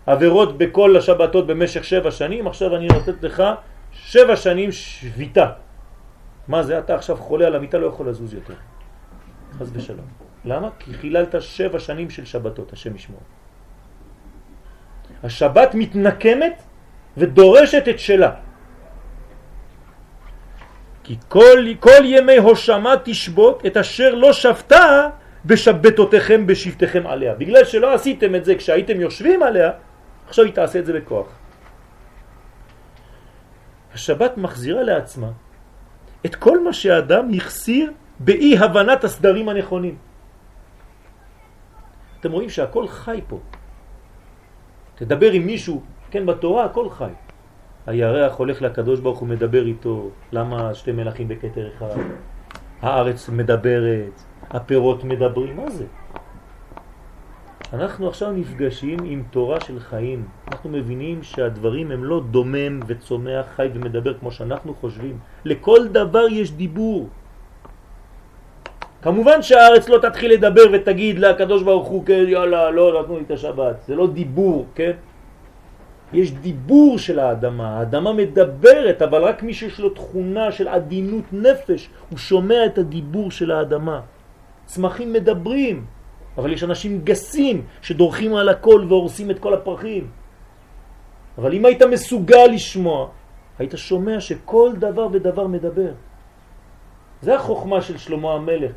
עבירות 0.07 0.59
בכל 0.59 0.97
השבתות 0.97 1.47
במשך 1.47 1.84
שבע 1.84 2.11
שנים, 2.11 2.47
עכשיו 2.47 2.76
אני 2.76 2.86
נותנת 2.86 3.22
לך 3.22 3.42
שבע 3.92 4.36
שנים 4.36 4.72
שביתה. 4.72 5.51
מה 6.49 6.62
זה? 6.62 6.78
אתה 6.78 6.95
עכשיו 6.95 7.16
חולה 7.16 7.47
על 7.47 7.55
המיטה, 7.55 7.78
לא 7.78 7.86
יכול 7.86 8.09
לזוז 8.09 8.34
יותר. 8.34 8.55
חס 9.59 9.70
ושלום. 9.72 10.07
למה? 10.45 10.68
כי 10.78 10.95
חיללת 10.95 11.34
שבע 11.42 11.78
שנים 11.78 12.11
של 12.11 12.24
שבתות, 12.24 12.72
השם 12.72 12.97
ישמור. 12.97 13.20
השבת 15.22 15.74
מתנקמת 15.74 16.62
ודורשת 17.16 17.88
את 17.88 17.99
שלה. 17.99 18.30
כי 21.05 21.16
כל, 21.28 21.66
כל 21.80 22.05
ימי 22.05 22.36
הושמה 22.36 22.95
תשבות 23.05 23.66
את 23.66 23.76
אשר 23.76 24.14
לא 24.14 24.32
שבתה 24.32 25.09
בשבתותיכם 25.47 26.47
בשבתכם 26.47 27.07
עליה. 27.07 27.34
בגלל 27.34 27.64
שלא 27.64 27.95
עשיתם 27.95 28.34
את 28.34 28.45
זה 28.45 28.55
כשהייתם 28.55 29.01
יושבים 29.01 29.42
עליה, 29.42 29.70
עכשיו 30.28 30.45
היא 30.45 30.55
תעשה 30.55 30.78
את 30.78 30.86
זה 30.86 30.92
בכוח. 30.92 31.28
השבת 33.95 34.36
מחזירה 34.36 34.82
לעצמה 34.82 35.30
את 36.26 36.34
כל 36.34 36.64
מה 36.64 36.72
שהאדם 36.72 37.34
יחסיר 37.34 37.92
באי 38.18 38.59
הבנת 38.59 39.05
הסדרים 39.05 39.49
הנכונים. 39.49 39.97
אתם 42.20 42.32
רואים 42.32 42.49
שהכל 42.49 42.88
חי 42.88 43.20
פה. 43.28 43.38
תדבר 44.95 45.30
עם 45.32 45.47
מישהו, 45.47 45.82
כן, 46.11 46.26
בתורה 46.26 46.64
הכל 46.64 46.90
חי. 46.90 47.12
הירח 47.86 48.34
הולך 48.36 48.62
לקדוש 48.62 49.01
ברוך 49.01 49.18
הוא 49.18 49.28
מדבר 49.28 49.66
איתו, 49.66 50.11
למה 50.32 50.74
שתי 50.74 50.92
מלאכים 50.92 51.28
בקטר 51.28 51.68
אחד? 51.76 52.01
הארץ 52.82 53.28
מדברת, 53.28 54.16
הפירות 54.55 55.05
מדברים, 55.05 55.57
מה 55.57 55.70
זה? 55.70 55.84
אנחנו 57.72 58.09
עכשיו 58.09 58.32
נפגשים 58.32 58.98
עם 59.05 59.22
תורה 59.30 59.61
של 59.61 59.80
חיים. 59.80 60.24
אנחנו 60.52 60.70
מבינים 60.70 61.22
שהדברים 61.22 61.90
הם 61.90 62.05
לא 62.05 62.22
דומם 62.30 62.80
וצומח, 62.86 63.46
חי 63.57 63.68
ומדבר 63.74 64.14
כמו 64.14 64.30
שאנחנו 64.30 64.74
חושבים. 64.74 65.18
לכל 65.44 65.88
דבר 65.88 66.26
יש 66.30 66.52
דיבור. 66.52 67.09
כמובן 69.02 69.42
שהארץ 69.42 69.88
לא 69.88 69.98
תתחיל 69.98 70.32
לדבר 70.32 70.62
ותגיד 70.72 71.18
לקדוש 71.18 71.62
ברוך 71.62 71.88
הוא, 71.88 72.07
כן, 72.07 72.24
יאללה, 72.28 72.70
לא 72.70 73.02
נתנו 73.02 73.16
לי 73.18 73.24
את 73.26 73.30
השבת. 73.30 73.76
זה 73.86 73.94
לא 73.98 74.07
דיבור, 74.07 74.66
כן? 74.74 74.92
יש 76.12 76.32
דיבור 76.32 76.98
של 76.98 77.18
האדמה, 77.18 77.78
האדמה 77.78 78.12
מדברת, 78.12 79.02
אבל 79.02 79.20
רק 79.24 79.42
מי 79.42 79.55
שיש 79.55 79.80
לו 79.80 79.90
תכונה 79.90 80.52
של 80.52 80.68
עדינות 80.68 81.24
נפש, 81.32 81.90
הוא 82.11 82.18
שומע 82.18 82.66
את 82.66 82.78
הדיבור 82.78 83.30
של 83.30 83.50
האדמה. 83.50 84.14
צמחים 84.67 85.12
מדברים, 85.12 85.85
אבל 86.39 86.53
יש 86.53 86.65
אנשים 86.65 87.01
גסים 87.05 87.62
שדורכים 87.83 88.35
על 88.35 88.49
הכל 88.49 88.85
והורסים 88.89 89.31
את 89.31 89.39
כל 89.39 89.55
הפרחים. 89.55 90.07
אבל 91.39 91.55
אם 91.55 91.65
היית 91.65 91.83
מסוגל 91.83 92.47
לשמוע, 92.53 93.09
היית 93.59 93.73
שומע 93.77 94.21
שכל 94.21 94.73
דבר 94.79 95.07
ודבר 95.12 95.47
מדבר. 95.47 95.93
זה 97.23 97.35
החוכמה 97.35 97.83
של 97.83 97.99
שלמה 97.99 98.35
המלך. 98.35 98.73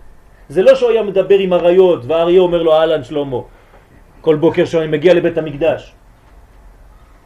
זה 0.49 0.61
לא 0.63 0.75
שהוא 0.75 0.89
היה 0.89 1.03
מדבר 1.03 1.39
עם 1.39 1.53
הריות 1.53 2.05
והאריה 2.05 2.41
אומר 2.41 2.63
לו 2.63 2.73
אהלן 2.73 3.03
שלמה 3.03 3.41
כל 4.21 4.35
בוקר 4.35 4.65
שאני 4.65 4.87
מגיע 4.87 5.13
לבית 5.13 5.37
המקדש. 5.37 5.95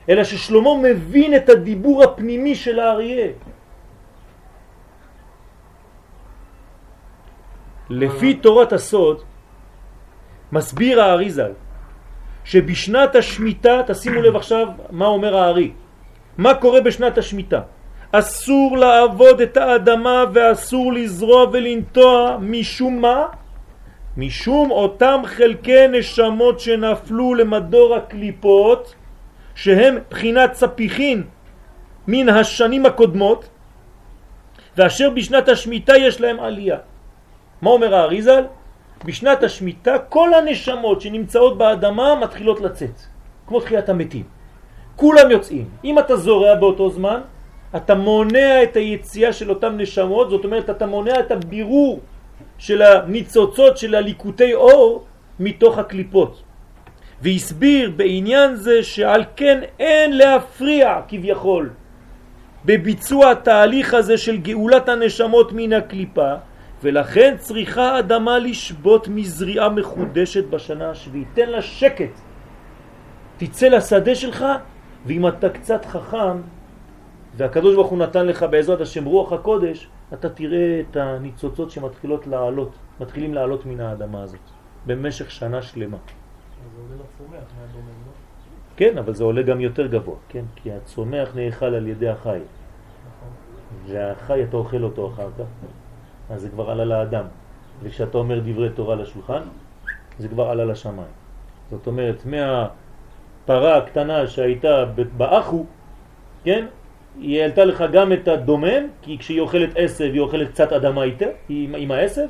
אלא 0.09 0.23
ששלמה 0.23 0.69
מבין 0.83 1.35
את 1.35 1.49
הדיבור 1.49 2.03
הפנימי 2.03 2.55
של 2.55 2.79
האריה. 2.79 3.27
לפי 7.91 8.33
תורת 8.33 8.73
הסוד, 8.73 9.21
מסביר 10.51 11.01
האריזל, 11.01 11.51
שבשנת 12.43 13.15
השמיטה, 13.15 13.81
תשימו 13.87 14.21
לב 14.21 14.35
עכשיו 14.35 14.67
מה 14.91 15.05
אומר 15.05 15.37
הארי, 15.37 15.71
מה 16.37 16.53
קורה 16.53 16.81
בשנת 16.81 17.17
השמיטה? 17.17 17.61
אסור 18.11 18.77
לעבוד 18.77 19.41
את 19.41 19.57
האדמה 19.57 20.23
ואסור 20.33 20.93
לזרוע 20.93 21.45
ולנטוע 21.51 22.37
משום 22.39 23.01
מה? 23.01 23.25
משום 24.17 24.71
אותם 24.71 25.21
חלקי 25.25 25.87
נשמות 25.87 26.59
שנפלו 26.59 27.33
למדור 27.33 27.95
הקליפות 27.95 28.95
שהם 29.55 29.97
בחינת 30.09 30.53
ספיחין 30.53 31.23
מן 32.07 32.29
השנים 32.29 32.85
הקודמות, 32.85 33.49
ואשר 34.77 35.09
בשנת 35.09 35.49
השמיטה 35.49 35.97
יש 35.97 36.21
להם 36.21 36.39
עלייה. 36.39 36.90
מה 37.61 37.69
אומר 37.69 37.95
האריזל? 37.95 38.43
בשנת 39.05 39.43
השמיטה 39.43 39.99
כל 40.09 40.33
הנשמות 40.33 41.01
שנמצאות 41.01 41.57
באדמה 41.57 42.15
מתחילות 42.15 42.61
לצאת, 42.61 43.01
כמו 43.47 43.59
תחיית 43.59 43.89
המתים. 43.89 44.23
כולם 44.95 45.31
יוצאים. 45.31 45.69
אם 45.83 45.99
אתה 45.99 46.15
זורע 46.15 46.55
באותו 46.55 46.89
זמן, 46.89 47.21
אתה 47.75 47.95
מונע 47.95 48.63
את 48.63 48.75
היציאה 48.75 49.33
של 49.33 49.49
אותם 49.49 49.77
נשמות, 49.77 50.29
זאת 50.29 50.45
אומרת 50.45 50.69
אתה 50.69 50.85
מונע 50.85 51.19
את 51.19 51.31
הבירור 51.31 51.99
של 52.57 52.81
הניצוצות 52.81 53.77
של 53.77 53.95
הליקוטי 53.95 54.53
אור 54.53 55.05
מתוך 55.39 55.77
הקליפות. 55.77 56.43
והסביר 57.21 57.91
בעניין 57.95 58.55
זה 58.55 58.83
שעל 58.83 59.23
כן 59.35 59.59
אין 59.79 60.17
להפריע 60.17 60.99
כביכול 61.07 61.69
בביצוע 62.65 63.31
התהליך 63.31 63.93
הזה 63.93 64.17
של 64.17 64.37
גאולת 64.37 64.89
הנשמות 64.89 65.51
מן 65.53 65.73
הקליפה 65.73 66.33
ולכן 66.83 67.35
צריכה 67.37 67.99
אדמה 67.99 68.39
לשבות 68.39 69.07
מזריעה 69.07 69.69
מחודשת 69.69 70.45
בשנה 70.49 70.89
השביעית. 70.89 71.27
תן 71.33 71.49
לה 71.49 71.61
שקט. 71.61 72.19
תצא 73.37 73.67
לשדה 73.67 74.15
שלך 74.15 74.45
ואם 75.05 75.27
אתה 75.27 75.49
קצת 75.49 75.85
חכם 75.85 76.37
והקדוש 77.37 77.75
ברוך 77.75 77.87
הוא 77.87 77.99
נתן 77.99 78.25
לך 78.27 78.45
בעזרת 78.51 78.81
השם 78.81 79.05
רוח 79.05 79.33
הקודש, 79.33 79.87
אתה 80.13 80.29
תראה 80.29 80.81
את 80.89 80.95
הניצוצות 80.95 81.71
שמתחילות 81.71 82.27
לעלות, 82.27 82.71
מתחילים 82.99 83.33
לעלות 83.33 83.65
מן 83.65 83.79
האדמה 83.79 84.23
הזאת 84.23 84.39
במשך 84.85 85.31
שנה 85.31 85.61
שלמה. 85.61 85.97
כן, 88.75 88.97
אבל 88.97 89.13
זה 89.13 89.23
עולה 89.23 89.41
גם 89.41 89.61
יותר 89.61 89.87
גבוה, 89.87 90.15
כן? 90.29 90.45
כי 90.55 90.71
הצומח 90.71 91.35
נאכל 91.35 91.65
על 91.65 91.87
ידי 91.87 92.09
החי. 92.09 92.39
והחי 93.87 94.43
אתה 94.43 94.57
אוכל 94.57 94.83
אותו 94.83 95.07
אחר 95.07 95.29
כך, 95.39 95.45
אז 96.31 96.41
זה 96.41 96.49
כבר 96.49 96.71
עלה 96.71 96.85
לאדם. 96.85 97.25
וכשאתה 97.83 98.17
אומר 98.17 98.39
דברי 98.39 98.69
תורה 98.69 98.95
לשולחן, 98.95 99.41
זה 100.19 100.27
כבר 100.27 100.49
עלה 100.49 100.65
לשמיים. 100.65 101.11
זאת 101.69 101.87
אומרת, 101.87 102.23
מהפרה 102.25 103.77
הקטנה 103.77 104.27
שהייתה 104.27 104.85
באחו, 105.17 105.65
כן? 106.43 106.65
היא 107.19 107.41
העלתה 107.41 107.65
לך 107.65 107.83
גם 107.91 108.13
את 108.13 108.27
הדומם, 108.27 108.87
כי 109.01 109.17
כשהיא 109.17 109.41
אוכלת 109.41 109.69
עשב 109.75 110.09
היא 110.13 110.19
אוכלת 110.21 110.49
קצת 110.49 110.71
אדמה 110.73 111.03
איתה, 111.03 111.25
עם, 111.49 111.75
עם 111.77 111.91
העשב, 111.91 112.27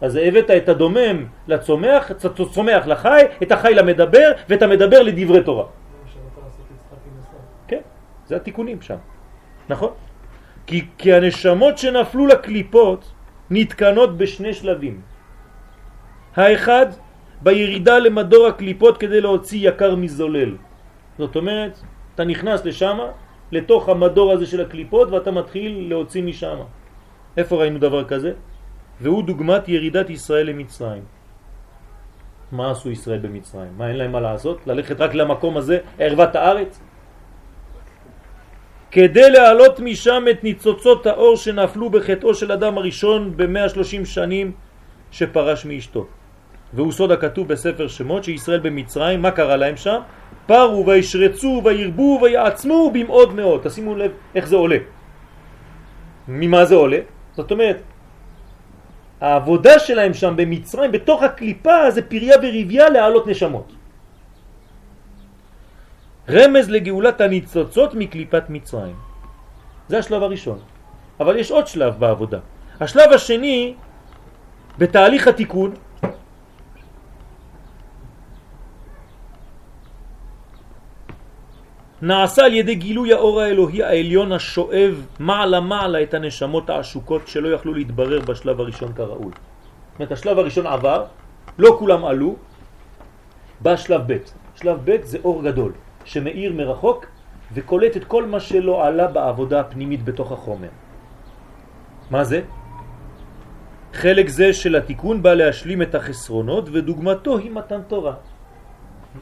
אז 0.00 0.16
הבאת 0.16 0.50
את 0.50 0.68
הדומם 0.68 1.26
לצומח, 1.48 2.10
את 2.10 2.24
הצומח 2.24 2.86
לחי, 2.86 3.22
את 3.42 3.52
החי 3.52 3.74
למדבר, 3.74 4.32
ואת 4.48 4.62
המדבר 4.62 5.02
לדברי 5.02 5.42
תורה. 5.42 5.64
כן, 7.68 7.80
זה 8.26 8.36
התיקונים 8.36 8.82
שם, 8.82 8.96
נכון? 9.68 9.90
כי, 10.66 10.84
כי 10.98 11.14
הנשמות 11.14 11.78
שנפלו 11.78 12.26
לקליפות 12.26 13.13
נתקנות 13.50 14.16
בשני 14.16 14.54
שלבים. 14.54 15.00
האחד, 16.36 16.86
בירידה 17.42 17.98
למדור 17.98 18.46
הקליפות 18.46 18.98
כדי 18.98 19.20
להוציא 19.20 19.68
יקר 19.68 19.96
מזולל. 19.96 20.56
זאת 21.18 21.36
אומרת, 21.36 21.78
אתה 22.14 22.24
נכנס 22.24 22.64
לשם, 22.64 22.98
לתוך 23.52 23.88
המדור 23.88 24.32
הזה 24.32 24.46
של 24.46 24.60
הקליפות, 24.60 25.10
ואתה 25.10 25.30
מתחיל 25.30 25.86
להוציא 25.88 26.22
משם. 26.22 26.58
איפה 27.36 27.56
ראינו 27.56 27.78
דבר 27.78 28.04
כזה? 28.04 28.32
והוא 29.00 29.22
דוגמת 29.22 29.68
ירידת 29.68 30.10
ישראל 30.10 30.46
למצרים. 30.46 31.02
מה 32.52 32.70
עשו 32.70 32.90
ישראל 32.90 33.18
במצרים? 33.18 33.72
מה, 33.76 33.88
אין 33.88 33.96
להם 33.96 34.12
מה 34.12 34.20
לעשות? 34.20 34.66
ללכת 34.66 35.00
רק 35.00 35.14
למקום 35.14 35.56
הזה, 35.56 35.78
ערוות 35.98 36.36
הארץ? 36.36 36.80
כדי 38.94 39.30
להעלות 39.30 39.80
משם 39.80 40.24
את 40.30 40.44
ניצוצות 40.44 41.06
האור 41.06 41.36
שנפלו 41.36 41.90
בחטאו 41.90 42.34
של 42.34 42.52
אדם 42.52 42.78
הראשון 42.78 43.36
ב-130 43.36 44.04
שנים 44.06 44.52
שפרש 45.10 45.66
מאשתו. 45.66 46.06
והוא 46.74 46.92
סוד 46.92 47.12
הכתוב 47.12 47.48
בספר 47.48 47.88
שמות 47.88 48.24
שישראל 48.24 48.60
במצרים, 48.60 49.22
מה 49.22 49.30
קרה 49.30 49.56
להם 49.56 49.76
שם? 49.76 49.98
פרו 50.46 50.86
וישרצו 50.86 51.62
וירבו 51.64 52.18
ויעצמו 52.22 52.90
במאוד 52.94 53.34
מאוד. 53.34 53.60
תשימו 53.66 53.94
לב 53.98 54.10
איך 54.34 54.46
זה 54.46 54.56
עולה. 54.56 54.78
ממה 56.28 56.64
זה 56.64 56.74
עולה? 56.74 56.98
זאת 57.34 57.50
אומרת, 57.50 57.82
העבודה 59.20 59.78
שלהם 59.78 60.14
שם 60.14 60.34
במצרים, 60.36 60.92
בתוך 60.92 61.22
הקליפה, 61.22 61.90
זה 61.90 62.02
פריה 62.02 62.36
וריביה 62.38 62.88
להעלות 62.88 63.26
נשמות. 63.26 63.83
רמז 66.30 66.70
לגאולת 66.70 67.20
הניצוצות 67.20 67.94
מקליפת 67.94 68.44
מצרים. 68.48 68.96
זה 69.88 69.98
השלב 69.98 70.22
הראשון. 70.22 70.58
אבל 71.20 71.36
יש 71.36 71.50
עוד 71.50 71.66
שלב 71.66 71.94
בעבודה. 71.98 72.38
השלב 72.80 73.12
השני, 73.12 73.74
בתהליך 74.78 75.28
התיקון, 75.28 75.74
נעשה 82.02 82.44
על 82.44 82.52
ידי 82.52 82.74
גילוי 82.74 83.12
האור 83.12 83.40
האלוהי 83.40 83.82
העליון 83.82 84.32
השואב 84.32 85.06
מעלה 85.18 85.60
מעלה 85.60 86.02
את 86.02 86.14
הנשמות 86.14 86.70
העשוקות 86.70 87.28
שלא 87.28 87.48
יכלו 87.48 87.74
להתברר 87.74 88.20
בשלב 88.20 88.60
הראשון 88.60 88.92
כראוי. 88.92 89.32
זאת 89.32 89.98
אומרת, 89.98 90.12
השלב 90.12 90.38
הראשון 90.38 90.66
עבר, 90.66 91.04
לא 91.58 91.76
כולם 91.78 92.04
עלו, 92.04 92.36
בא 93.60 93.76
שלב 93.76 94.02
ב'. 94.12 94.16
שלב 94.54 94.78
ב' 94.84 94.96
זה 95.02 95.18
אור 95.24 95.42
גדול, 95.42 95.72
שמאיר 96.04 96.52
מרחוק 96.52 97.06
וקולט 97.52 97.96
את 97.96 98.04
כל 98.04 98.26
מה 98.26 98.40
שלא 98.40 98.86
עלה 98.86 99.06
בעבודה 99.06 99.60
הפנימית 99.60 100.04
בתוך 100.04 100.32
החומר. 100.32 100.68
מה 102.10 102.24
זה? 102.24 102.40
חלק 103.92 104.28
זה 104.28 104.52
של 104.52 104.76
התיקון 104.76 105.22
בא 105.22 105.34
להשלים 105.34 105.82
את 105.82 105.94
החסרונות 105.94 106.68
ודוגמתו 106.72 107.38
היא 107.38 107.50
מתן 107.50 107.82
תורה. 107.88 108.14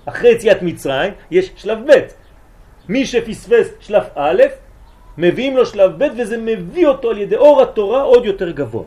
אחרי 0.06 0.30
יציאת 0.30 0.62
מצרים 0.62 1.12
יש 1.30 1.52
שלב 1.56 1.78
ב', 1.86 1.92
מי 2.88 3.06
שפספס 3.06 3.68
שלב 3.80 4.04
א', 4.14 4.42
מביאים 5.18 5.56
לו 5.56 5.66
שלב 5.66 6.04
ב' 6.04 6.08
וזה 6.18 6.36
מביא 6.38 6.86
אותו 6.86 7.10
על 7.10 7.18
ידי 7.18 7.36
אור 7.36 7.62
התורה 7.62 8.02
עוד 8.02 8.24
יותר 8.24 8.50
גבוה. 8.50 8.84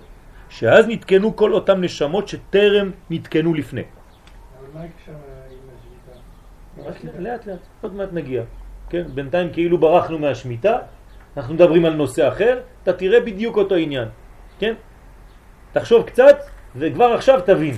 שאז 0.49 0.87
נתקנו 0.87 1.35
כל 1.35 1.53
אותם 1.53 1.81
נשמות 1.81 2.27
שטרם 2.27 2.91
נתקנו 3.09 3.53
לפני. 3.53 3.81
אבל 3.81 4.67
מה 4.73 4.79
השביתה? 4.79 5.24
לאט 7.19 7.45
לאט, 7.45 7.59
עוד 7.81 7.95
מעט 7.95 8.09
נגיע. 8.13 8.43
כן, 8.89 9.03
בינתיים 9.13 9.53
כאילו 9.53 9.77
ברחנו 9.77 10.19
מהשמיטה, 10.19 10.77
אנחנו 11.37 11.53
מדברים 11.53 11.85
על 11.85 11.93
נושא 11.93 12.27
אחר, 12.27 12.59
אתה 12.83 12.93
תראה 12.93 13.19
בדיוק 13.19 13.57
אותו 13.57 13.75
עניין, 13.75 14.07
כן? 14.59 14.73
תחשוב 15.73 16.03
קצת 16.03 16.37
וכבר 16.75 17.13
עכשיו 17.13 17.41
תבין. 17.45 17.75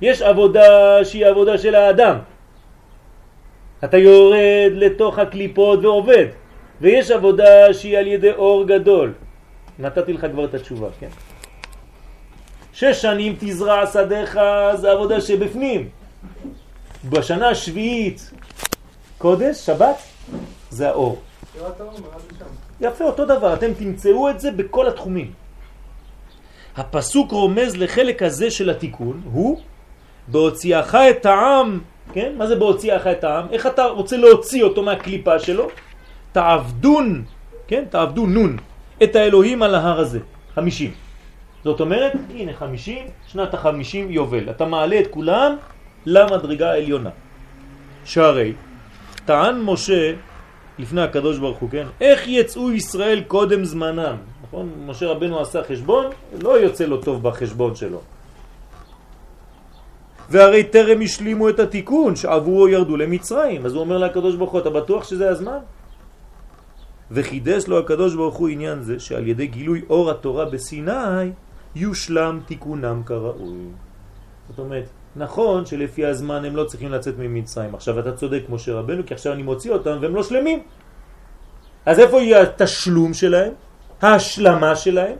יש 0.00 0.22
עבודה 0.22 1.04
שהיא 1.04 1.26
עבודה 1.26 1.58
של 1.58 1.74
האדם, 1.74 2.18
אתה 3.84 3.98
יורד 3.98 4.72
לתוך 4.72 5.18
הקליפות 5.18 5.84
ועובד, 5.84 6.26
ויש 6.80 7.10
עבודה 7.10 7.74
שהיא 7.74 7.98
על 7.98 8.06
ידי 8.06 8.32
אור 8.32 8.66
גדול. 8.66 9.12
נתתי 9.78 10.12
לך 10.12 10.26
כבר 10.32 10.44
את 10.44 10.54
התשובה, 10.54 10.88
כן? 11.00 11.08
שש 12.72 13.02
שנים 13.02 13.36
תזרע 13.38 13.86
שדיך 13.86 14.38
זה 14.74 14.92
עבודה 14.92 15.20
שבפנים. 15.20 15.88
בשנה 17.10 17.48
השביעית 17.48 18.30
קודש, 19.18 19.56
שבת, 19.66 19.96
זה 20.70 20.88
האור. 20.88 21.22
יפה, 22.80 23.04
אותו 23.04 23.24
דבר, 23.24 23.54
אתם 23.54 23.74
תמצאו 23.74 24.30
את 24.30 24.40
זה 24.40 24.50
בכל 24.50 24.88
התחומים. 24.88 25.32
הפסוק 26.76 27.32
רומז 27.32 27.76
לחלק 27.76 28.22
הזה 28.22 28.50
של 28.50 28.70
התיקון, 28.70 29.22
הוא 29.32 29.60
בהוציאך 30.28 30.94
את 30.94 31.26
העם 31.26 31.80
כן? 32.12 32.32
מה 32.36 32.46
זה 32.46 32.56
בהוציאך 32.56 33.06
את 33.06 33.24
העם? 33.24 33.46
איך 33.50 33.66
אתה 33.66 33.84
רוצה 33.84 34.16
להוציא 34.16 34.62
אותו 34.62 34.82
מהקליפה 34.82 35.38
שלו? 35.38 35.68
תעבדון, 36.32 37.24
כן? 37.68 37.84
תעבדו 37.90 38.26
נון, 38.26 38.56
את 39.02 39.16
האלוהים 39.16 39.62
על 39.62 39.74
ההר 39.74 40.00
הזה, 40.00 40.20
חמישים. 40.54 40.90
זאת 41.64 41.80
אומרת, 41.80 42.12
הנה 42.34 42.52
חמישים, 42.52 43.06
שנת 43.28 43.54
החמישים 43.54 44.10
יובל. 44.10 44.50
אתה 44.50 44.64
מעלה 44.64 45.00
את 45.00 45.06
כולם 45.10 45.56
למדרגה 46.06 46.70
העליונה. 46.70 47.10
שהרי, 48.04 48.52
טען 49.24 49.60
משה 49.60 50.12
לפני 50.78 51.00
הקדוש 51.00 51.38
ברוך 51.38 51.58
הוא, 51.58 51.70
כן? 51.70 51.86
איך 52.00 52.28
יצאו 52.28 52.72
ישראל 52.72 53.22
קודם 53.26 53.64
זמנם? 53.64 54.16
נכון? 54.42 54.68
משה 54.86 55.06
רבנו 55.06 55.40
עשה 55.40 55.64
חשבון, 55.64 56.06
לא 56.42 56.60
יוצא 56.60 56.84
לו 56.84 56.96
טוב 57.02 57.22
בחשבון 57.22 57.74
שלו. 57.74 58.00
והרי 60.30 60.64
טרם 60.64 61.00
השלימו 61.02 61.48
את 61.48 61.60
התיקון 61.60 62.16
שעבורו 62.16 62.68
ירדו 62.68 62.96
למצרים. 62.96 63.66
אז 63.66 63.72
הוא 63.74 63.80
אומר 63.80 63.98
לקדוש 63.98 64.34
ברוך 64.36 64.52
הוא, 64.52 64.60
אתה 64.60 64.70
בטוח 64.70 65.04
שזה 65.04 65.30
הזמן? 65.30 65.58
וחידש 67.10 67.68
לו 67.68 67.78
הקדוש 67.78 68.14
ברוך 68.14 68.36
הוא 68.36 68.48
עניין 68.48 68.82
זה 68.82 69.00
שעל 69.00 69.28
ידי 69.28 69.46
גילוי 69.46 69.82
אור 69.90 70.10
התורה 70.10 70.44
בסיני 70.44 71.30
יושלם 71.74 72.40
תיקונם 72.46 73.02
כראוי. 73.06 73.68
זאת 74.48 74.58
אומרת, 74.58 74.88
נכון 75.16 75.66
שלפי 75.66 76.06
הזמן 76.06 76.44
הם 76.44 76.56
לא 76.56 76.64
צריכים 76.64 76.90
לצאת 76.92 77.14
ממצרים. 77.18 77.74
עכשיו 77.74 77.98
אתה 77.98 78.12
צודק 78.12 78.42
משה 78.48 78.74
רבנו, 78.74 79.06
כי 79.06 79.14
עכשיו 79.14 79.32
אני 79.32 79.42
מוציא 79.42 79.72
אותם 79.72 79.98
והם 80.00 80.14
לא 80.14 80.22
שלמים. 80.22 80.62
אז 81.86 81.98
איפה 81.98 82.20
יהיה 82.20 82.42
התשלום 82.42 83.14
שלהם? 83.14 83.52
ההשלמה 84.02 84.76
שלהם? 84.76 85.16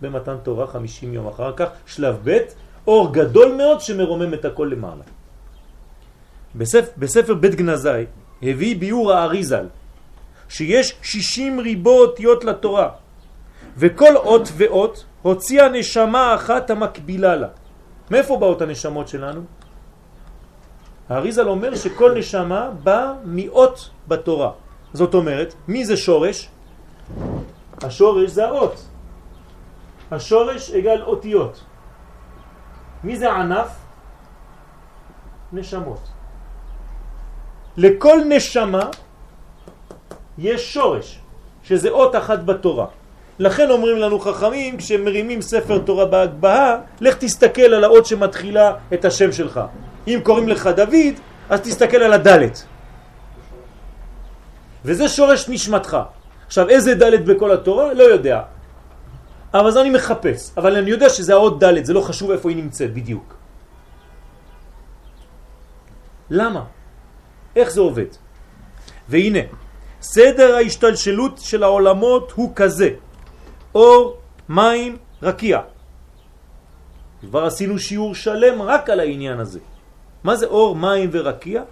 במתן 0.00 0.36
תורה 0.42 0.66
50 0.66 1.14
יום 1.14 1.26
אחר 1.26 1.52
כך, 1.56 1.68
שלב 1.86 2.16
ב', 2.24 2.38
אור 2.86 3.12
גדול 3.12 3.54
מאוד 3.54 3.80
שמרומם 3.80 4.34
את 4.34 4.44
הכל 4.44 4.68
למעלה. 4.72 5.04
בספר, 6.54 6.90
בספר 6.96 7.34
בית 7.34 7.54
גנזי 7.54 8.04
הביא 8.42 8.76
ביור 8.76 9.12
האריזל 9.12 9.66
שיש 10.48 10.94
60 11.02 11.60
ריבו 11.60 12.00
אותיות 12.00 12.44
לתורה 12.44 12.88
וכל 13.76 14.16
אות 14.16 14.48
ואות 14.56 15.04
הוציאה 15.22 15.68
נשמה 15.68 16.34
אחת 16.34 16.70
המקבילה 16.70 17.36
לה. 17.36 17.48
מאיפה 18.10 18.36
באות 18.36 18.62
הנשמות 18.62 19.08
שלנו? 19.08 19.40
האריזל 21.08 21.48
אומר 21.48 21.74
שכל 21.74 22.14
נשמה 22.18 22.70
באה 22.82 23.12
מאות 23.24 23.90
בתורה. 24.08 24.50
זאת 24.92 25.14
אומרת, 25.14 25.54
מי 25.68 25.84
זה 25.84 25.96
שורש? 25.96 26.48
השורש 27.82 28.30
זה 28.30 28.46
האות. 28.46 28.76
השורש 30.10 30.70
אגל 30.70 31.02
אותיות. 31.02 31.64
מי 33.04 33.16
זה 33.16 33.32
ענף? 33.32 33.70
נשמות. 35.52 36.00
לכל 37.76 38.18
נשמה 38.28 38.90
יש 40.38 40.74
שורש, 40.74 41.20
שזה 41.62 41.90
אות 41.90 42.16
אחת 42.16 42.38
בתורה. 42.44 42.86
לכן 43.38 43.70
אומרים 43.70 43.96
לנו 43.96 44.18
חכמים, 44.18 44.76
כשמרימים 44.76 45.40
ספר 45.42 45.78
תורה 45.78 46.06
בהגבהה, 46.06 46.78
לך 47.00 47.14
תסתכל 47.14 47.62
על 47.76 47.84
האות 47.84 48.06
שמתחילה 48.06 48.72
את 48.94 49.04
השם 49.04 49.32
שלך. 49.32 49.60
אם 50.08 50.20
קוראים 50.22 50.48
לך 50.48 50.66
דוד, 50.66 51.14
אז 51.50 51.60
תסתכל 51.60 51.96
על 51.96 52.12
הדלת. 52.12 52.64
וזה 54.84 55.08
שורש 55.08 55.48
נשמתך. 55.48 55.96
עכשיו, 56.46 56.68
איזה 56.68 56.94
דלת 56.94 57.24
בכל 57.24 57.52
התורה? 57.52 57.94
לא 57.94 58.02
יודע. 58.02 58.42
אבל 59.54 59.68
אז 59.68 59.76
אני 59.76 59.90
מחפש. 59.90 60.50
אבל 60.56 60.76
אני 60.76 60.90
יודע 60.90 61.08
שזה 61.08 61.32
האות 61.34 61.60
דלת, 61.60 61.86
זה 61.86 61.92
לא 61.92 62.00
חשוב 62.00 62.30
איפה 62.30 62.48
היא 62.48 62.56
נמצאת 62.56 62.94
בדיוק. 62.94 63.34
למה? 66.30 66.64
איך 67.56 67.68
זה 67.70 67.80
עובד? 67.80 68.10
והנה, 69.08 69.38
סדר 70.00 70.54
ההשתלשלות 70.54 71.38
של 71.38 71.62
העולמות 71.62 72.32
הוא 72.34 72.52
כזה. 72.54 72.90
אור, 73.76 74.16
מים, 74.48 74.96
רקיע. 75.22 75.60
כבר 77.20 77.44
עשינו 77.44 77.78
שיעור 77.78 78.14
שלם 78.14 78.62
רק 78.62 78.90
על 78.90 79.00
העניין 79.00 79.40
הזה. 79.40 79.60
מה 80.24 80.36
זה 80.36 80.46
אור, 80.46 80.76
מים 80.76 81.08
ורקיע? 81.12 81.62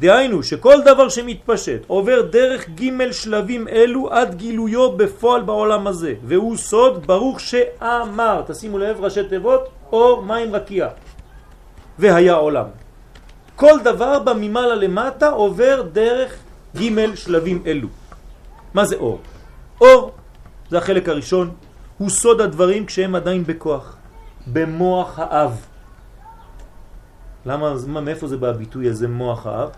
דהיינו 0.00 0.42
שכל 0.42 0.76
דבר 0.84 1.08
שמתפשט 1.08 1.82
עובר 1.86 2.22
דרך 2.22 2.68
ג' 2.78 3.12
שלבים 3.12 3.68
אלו 3.68 4.10
עד 4.10 4.34
גילויו 4.34 4.92
בפועל 4.96 5.42
בעולם 5.42 5.86
הזה 5.86 6.14
והוא 6.24 6.56
סוד 6.56 7.06
ברוך 7.06 7.40
שאמר, 7.40 8.42
תשימו 8.46 8.78
לב 8.78 9.04
ראשי 9.04 9.24
תיבות, 9.28 9.68
אור 9.92 10.22
מים 10.22 10.54
רקיע 10.54 10.88
והיה 11.98 12.34
עולם 12.34 12.66
כל 13.56 13.80
דבר 13.84 14.18
בממעלה 14.18 14.74
למטה 14.74 15.28
עובר 15.30 15.82
דרך 15.92 16.38
ג' 16.76 17.14
שלבים 17.14 17.62
אלו 17.66 17.88
מה 18.74 18.84
זה 18.84 18.96
אור? 18.96 19.18
אור 19.80 20.19
זה 20.70 20.78
החלק 20.78 21.08
הראשון 21.08 21.50
הוא 21.98 22.10
סוד 22.10 22.40
הדברים 22.40 22.86
כשהם 22.86 23.14
עדיין 23.14 23.44
בכוח 23.44 23.96
במוח 24.46 25.18
האב 25.18 25.66
למה, 27.46 27.74
מאיפה 27.86 28.26
זה 28.26 28.36
בביטוי 28.36 28.88
הזה 28.88 29.08
מוח 29.08 29.46
האב? 29.46 29.70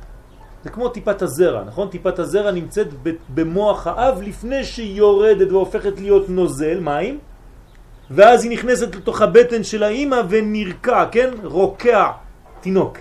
זה 0.64 0.70
כמו 0.70 0.88
טיפת 0.88 1.22
הזרע, 1.22 1.64
נכון? 1.64 1.88
טיפת 1.88 2.18
הזרע 2.18 2.50
נמצאת 2.50 2.86
במוח 3.34 3.86
האב 3.86 4.22
לפני 4.22 4.64
שהיא 4.64 4.96
יורדת 4.96 5.52
והופכת 5.52 6.00
להיות 6.00 6.28
נוזל, 6.28 6.80
מים, 6.80 7.18
ואז 8.10 8.44
היא 8.44 8.52
נכנסת 8.52 8.94
לתוך 8.96 9.22
הבטן 9.22 9.64
של 9.64 9.82
האימא 9.82 10.22
ונרקע, 10.28 11.04
כן? 11.12 11.30
רוקע 11.42 12.10
תינוק. 12.60 12.98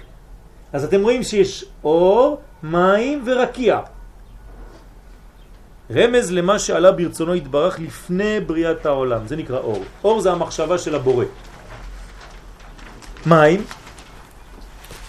אז 0.74 0.84
אתם 0.84 1.02
רואים 1.02 1.24
שיש 1.24 1.66
אור, 1.84 2.42
מים 2.64 3.24
ורקיע. 3.26 3.80
רמז 5.96 6.32
למה 6.32 6.60
שעלה 6.60 6.92
ברצונו 6.92 7.34
התברך 7.34 7.80
לפני 7.80 8.40
בריאת 8.40 8.86
העולם, 8.86 9.28
זה 9.28 9.36
נקרא 9.36 9.60
אור. 9.60 9.84
אור 10.04 10.22
זה 10.22 10.32
המחשבה 10.32 10.78
של 10.78 10.96
הבורא. 10.96 11.26
מים 13.26 13.64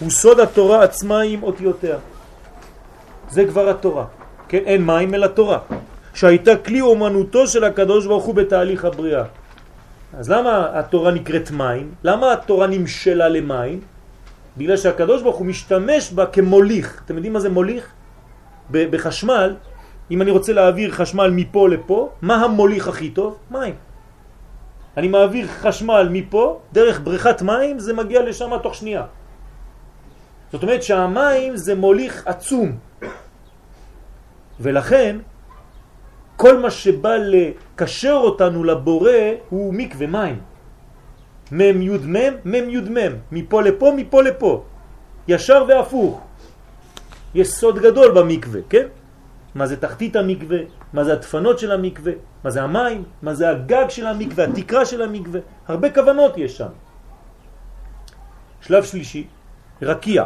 הוא 0.01 0.11
סוד 0.11 0.41
התורה 0.41 0.83
עצמה 0.83 1.21
עם 1.21 1.43
אותיותיה. 1.43 1.97
זה 3.31 3.45
כבר 3.45 3.69
התורה. 3.69 4.05
כן? 4.49 4.63
אין 4.67 4.87
מים 4.87 5.15
אלא 5.15 5.27
תורה. 5.27 5.59
שהייתה 6.15 6.57
כלי 6.57 6.81
אומנותו 6.81 7.47
של 7.47 7.65
הקדוש 7.65 8.07
ברוך 8.07 8.25
הוא 8.25 8.35
בתהליך 8.35 8.85
הבריאה. 8.85 9.25
אז 10.19 10.31
למה 10.31 10.69
התורה 10.73 11.11
נקראת 11.11 11.51
מים? 11.51 11.95
למה 12.05 12.33
התורה 12.33 12.67
נמשלה 12.67 13.29
למים? 13.29 13.81
בגלל 14.57 14.77
שהקדוש 14.77 15.23
ברוך 15.23 15.37
הוא 15.37 15.47
משתמש 15.47 16.13
בה 16.13 16.27
כמוליך. 16.27 17.03
אתם 17.05 17.15
יודעים 17.15 17.33
מה 17.33 17.41
זה 17.41 17.49
מוליך? 17.49 17.85
בחשמל, 18.71 19.55
אם 20.13 20.23
אני 20.23 20.31
רוצה 20.31 20.53
להעביר 20.53 20.91
חשמל 20.93 21.31
מפה 21.33 21.69
לפה, 21.69 22.09
מה 22.23 22.45
המוליך 22.45 22.89
הכי 22.89 23.11
טוב? 23.11 23.37
מים. 23.51 23.75
אני 24.97 25.09
מעביר 25.09 25.47
חשמל 25.49 26.09
מפה, 26.13 26.61
דרך 26.73 27.01
בריכת 27.01 27.43
מים, 27.43 27.79
זה 27.79 27.93
מגיע 27.97 28.21
לשם 28.23 28.53
תוך 28.63 28.75
שנייה. 28.75 29.09
זאת 30.53 30.63
אומרת 30.63 30.83
שהמים 30.83 31.57
זה 31.57 31.73
מוליך 31.75 32.27
עצום. 32.29 32.77
ולכן 34.61 35.25
כל 36.37 36.61
מה 36.61 36.71
שבא 36.71 37.17
לקשר 37.17 38.19
אותנו 38.21 38.65
לבורא 38.65 39.49
הוא 39.49 39.75
מקווה 39.75 40.07
מים. 40.07 40.39
מם 41.53 41.83
יוד 41.83 42.05
מם, 42.07 42.33
מם 42.45 42.67
יוד 42.69 42.89
מם, 42.89 43.13
מפה 43.33 43.63
לפה, 43.63 43.89
מפה 43.97 44.23
לפה, 44.23 44.53
ישר 45.29 45.65
והפוך. 45.69 46.21
יש 47.35 47.49
סוד 47.49 47.79
גדול 47.81 48.13
במקווה, 48.13 48.61
כן? 48.69 48.93
מה 49.55 49.67
זה 49.67 49.77
תחתית 49.77 50.17
המקווה, 50.17 50.59
מה 50.93 51.05
זה 51.05 51.13
הדפנות 51.13 51.59
של 51.59 51.73
המקווה, 51.73 52.13
מה 52.45 52.51
זה 52.51 52.63
המים, 52.63 53.05
מה 53.23 53.35
זה 53.35 53.51
הגג 53.51 53.85
של 53.89 54.07
המקווה, 54.07 54.45
התקרה 54.45 54.85
של 54.85 55.03
המקווה, 55.03 55.41
הרבה 55.69 55.91
כוונות 55.91 56.39
יש 56.39 56.57
שם. 56.57 56.73
שלב 58.61 58.85
שלישי, 58.85 59.27
רקיע. 59.83 60.25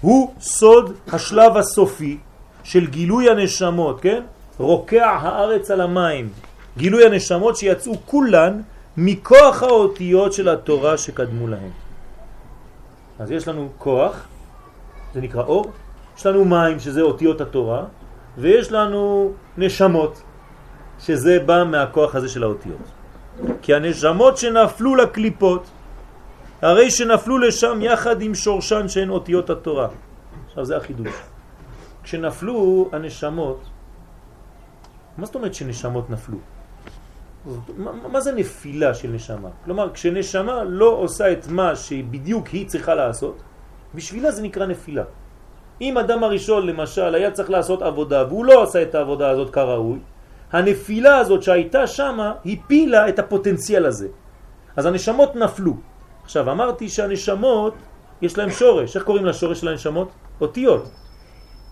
הוא 0.00 0.34
סוד 0.40 0.96
השלב 1.12 1.56
הסופי 1.56 2.18
של 2.64 2.86
גילוי 2.86 3.30
הנשמות, 3.30 4.00
כן? 4.00 4.22
רוקע 4.58 5.06
הארץ 5.06 5.70
על 5.70 5.80
המים. 5.80 6.28
גילוי 6.76 7.06
הנשמות 7.06 7.56
שיצאו 7.56 7.94
כולן 8.06 8.60
מכוח 8.96 9.62
האותיות 9.62 10.32
של 10.32 10.48
התורה 10.48 10.98
שקדמו 10.98 11.48
להן. 11.48 11.70
אז 13.18 13.30
יש 13.30 13.48
לנו 13.48 13.68
כוח, 13.78 14.26
זה 15.14 15.20
נקרא 15.20 15.42
אור, 15.42 15.70
יש 16.18 16.26
לנו 16.26 16.44
מים 16.44 16.80
שזה 16.80 17.00
אותיות 17.00 17.40
התורה, 17.40 17.84
ויש 18.38 18.72
לנו 18.72 19.32
נשמות, 19.58 20.22
שזה 20.98 21.38
בא 21.46 21.64
מהכוח 21.64 22.14
הזה 22.14 22.28
של 22.28 22.42
האותיות. 22.42 22.86
כי 23.62 23.74
הנשמות 23.74 24.36
שנפלו 24.36 24.96
לקליפות, 24.96 25.70
הרי 26.62 26.90
שנפלו 26.90 27.38
לשם 27.38 27.78
יחד 27.82 28.22
עם 28.22 28.34
שורשן 28.34 28.88
שהן 28.88 29.10
אותיות 29.10 29.50
התורה. 29.50 29.88
עכשיו 30.48 30.64
זה 30.64 30.76
החידוש. 30.76 31.14
כשנפלו 32.02 32.88
הנשמות, 32.92 33.60
מה 35.18 35.26
זאת 35.26 35.34
אומרת 35.34 35.54
שנשמות 35.54 36.10
נפלו? 36.10 36.38
מה, 37.76 37.92
מה 37.92 38.20
זה 38.20 38.32
נפילה 38.32 38.94
של 38.94 39.10
נשמה? 39.10 39.48
כלומר, 39.64 39.92
כשנשמה 39.92 40.64
לא 40.64 40.88
עושה 40.88 41.32
את 41.32 41.46
מה 41.46 41.76
שבדיוק 41.76 42.46
היא 42.46 42.68
צריכה 42.68 42.94
לעשות, 42.94 43.42
בשבילה 43.94 44.30
זה 44.30 44.42
נקרא 44.42 44.66
נפילה. 44.66 45.04
אם 45.82 45.98
אדם 45.98 46.24
הראשון 46.24 46.66
למשל 46.66 47.14
היה 47.14 47.30
צריך 47.30 47.50
לעשות 47.50 47.82
עבודה 47.82 48.24
והוא 48.28 48.44
לא 48.44 48.62
עשה 48.62 48.82
את 48.82 48.94
העבודה 48.94 49.30
הזאת 49.30 49.50
כראוי, 49.50 49.98
הנפילה 50.52 51.18
הזאת 51.18 51.42
שהייתה 51.42 51.86
שמה 51.86 52.32
הפילה 52.46 53.08
את 53.08 53.18
הפוטנציאל 53.18 53.86
הזה. 53.86 54.08
אז 54.76 54.86
הנשמות 54.86 55.36
נפלו. 55.36 55.74
עכשיו 56.24 56.50
אמרתי 56.50 56.88
שהנשמות 56.88 57.74
יש 58.22 58.38
להם 58.38 58.50
שורש, 58.50 58.96
איך 58.96 59.04
קוראים 59.04 59.24
לשורש 59.24 59.60
של 59.60 59.68
הנשמות? 59.68 60.08
אותיות. 60.40 60.90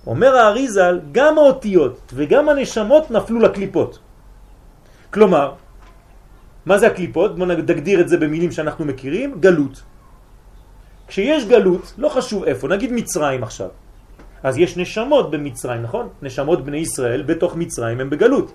אומר 0.07 0.37
האריזל, 0.37 1.01
גם 1.13 1.39
האותיות 1.39 2.13
וגם 2.15 2.49
הנשמות 2.49 3.11
נפלו 3.11 3.39
לקליפות. 3.39 3.99
כלומר, 5.11 5.53
מה 6.67 6.79
זה 6.79 6.87
הקליפות? 6.87 7.39
בואו 7.39 7.49
נגדיר 7.49 8.01
את 8.01 8.09
זה 8.09 8.17
במילים 8.17 8.53
שאנחנו 8.53 8.85
מכירים, 8.85 9.41
גלות. 9.41 9.83
כשיש 11.07 11.45
גלות, 11.47 11.95
לא 11.99 12.09
חשוב 12.09 12.45
איפה, 12.45 12.69
נגיד 12.69 12.93
מצרים 12.93 13.43
עכשיו. 13.43 13.69
אז 14.43 14.59
יש 14.59 14.77
נשמות 14.77 15.31
במצרים, 15.31 15.83
נכון? 15.83 16.09
נשמות 16.23 16.65
בני 16.65 16.77
ישראל 16.77 17.23
בתוך 17.23 17.57
מצרים 17.57 18.01
הם 18.01 18.11
בגלות. 18.11 18.53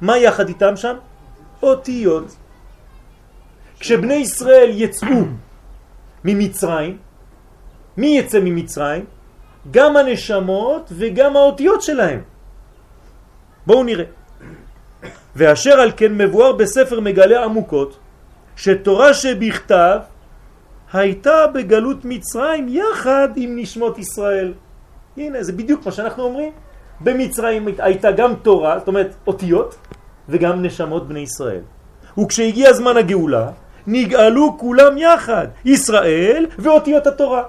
מה 0.00 0.18
יחד 0.18 0.48
איתם 0.48 0.76
שם? 0.76 0.96
אותיות. 1.62 2.36
כשבני 3.80 4.14
ישראל 4.14 4.70
יצאו 4.72 5.24
ממצרים. 6.24 6.98
מי 7.96 8.18
יצא 8.18 8.38
ממצרים? 8.40 9.04
גם 9.70 9.96
הנשמות 9.96 10.92
וגם 10.96 11.36
האותיות 11.36 11.82
שלהם. 11.82 12.20
בואו 13.66 13.84
נראה. 13.84 14.04
ואשר 15.36 15.80
על 15.80 15.92
כן 15.96 16.18
מבואר 16.18 16.52
בספר 16.52 17.00
מגלה 17.00 17.44
עמוקות, 17.44 17.98
שתורה 18.56 19.14
שבכתב 19.14 19.98
הייתה 20.92 21.46
בגלות 21.54 22.04
מצרים 22.04 22.68
יחד 22.68 23.28
עם 23.36 23.58
נשמות 23.58 23.98
ישראל. 23.98 24.52
הנה, 25.16 25.42
זה 25.42 25.52
בדיוק 25.52 25.86
מה 25.86 25.92
שאנחנו 25.92 26.22
אומרים. 26.22 26.52
במצרים 27.00 27.68
הייתה 27.78 28.12
גם 28.12 28.34
תורה, 28.34 28.78
זאת 28.78 28.88
אומרת 28.88 29.14
אותיות, 29.26 29.74
וגם 30.28 30.62
נשמות 30.62 31.08
בני 31.08 31.20
ישראל. 31.20 31.60
וכשהגיע 32.18 32.72
זמן 32.72 32.96
הגאולה, 32.96 33.48
נגאלו 33.86 34.58
כולם 34.58 34.98
יחד, 34.98 35.46
ישראל 35.64 36.46
ואותיות 36.58 37.06
התורה. 37.06 37.42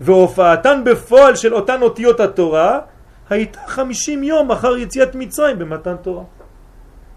והופעתן 0.00 0.82
בפועל 0.84 1.36
של 1.36 1.54
אותן 1.54 1.82
אותיות 1.82 2.20
התורה 2.20 2.80
הייתה 3.30 3.60
חמישים 3.66 4.22
יום 4.22 4.50
אחר 4.50 4.76
יציאת 4.76 5.14
מצרים 5.14 5.58
במתן 5.58 5.96
תורה. 6.02 6.22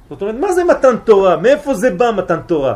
זאת 0.10 0.22
אומרת, 0.22 0.36
מה 0.36 0.52
זה 0.54 0.64
מתן 0.64 0.98
תורה? 0.98 1.38
מאיפה 1.38 1.74
זה 1.74 1.92
בא 1.92 2.12
מתן 2.16 2.40
תורה? 2.46 2.76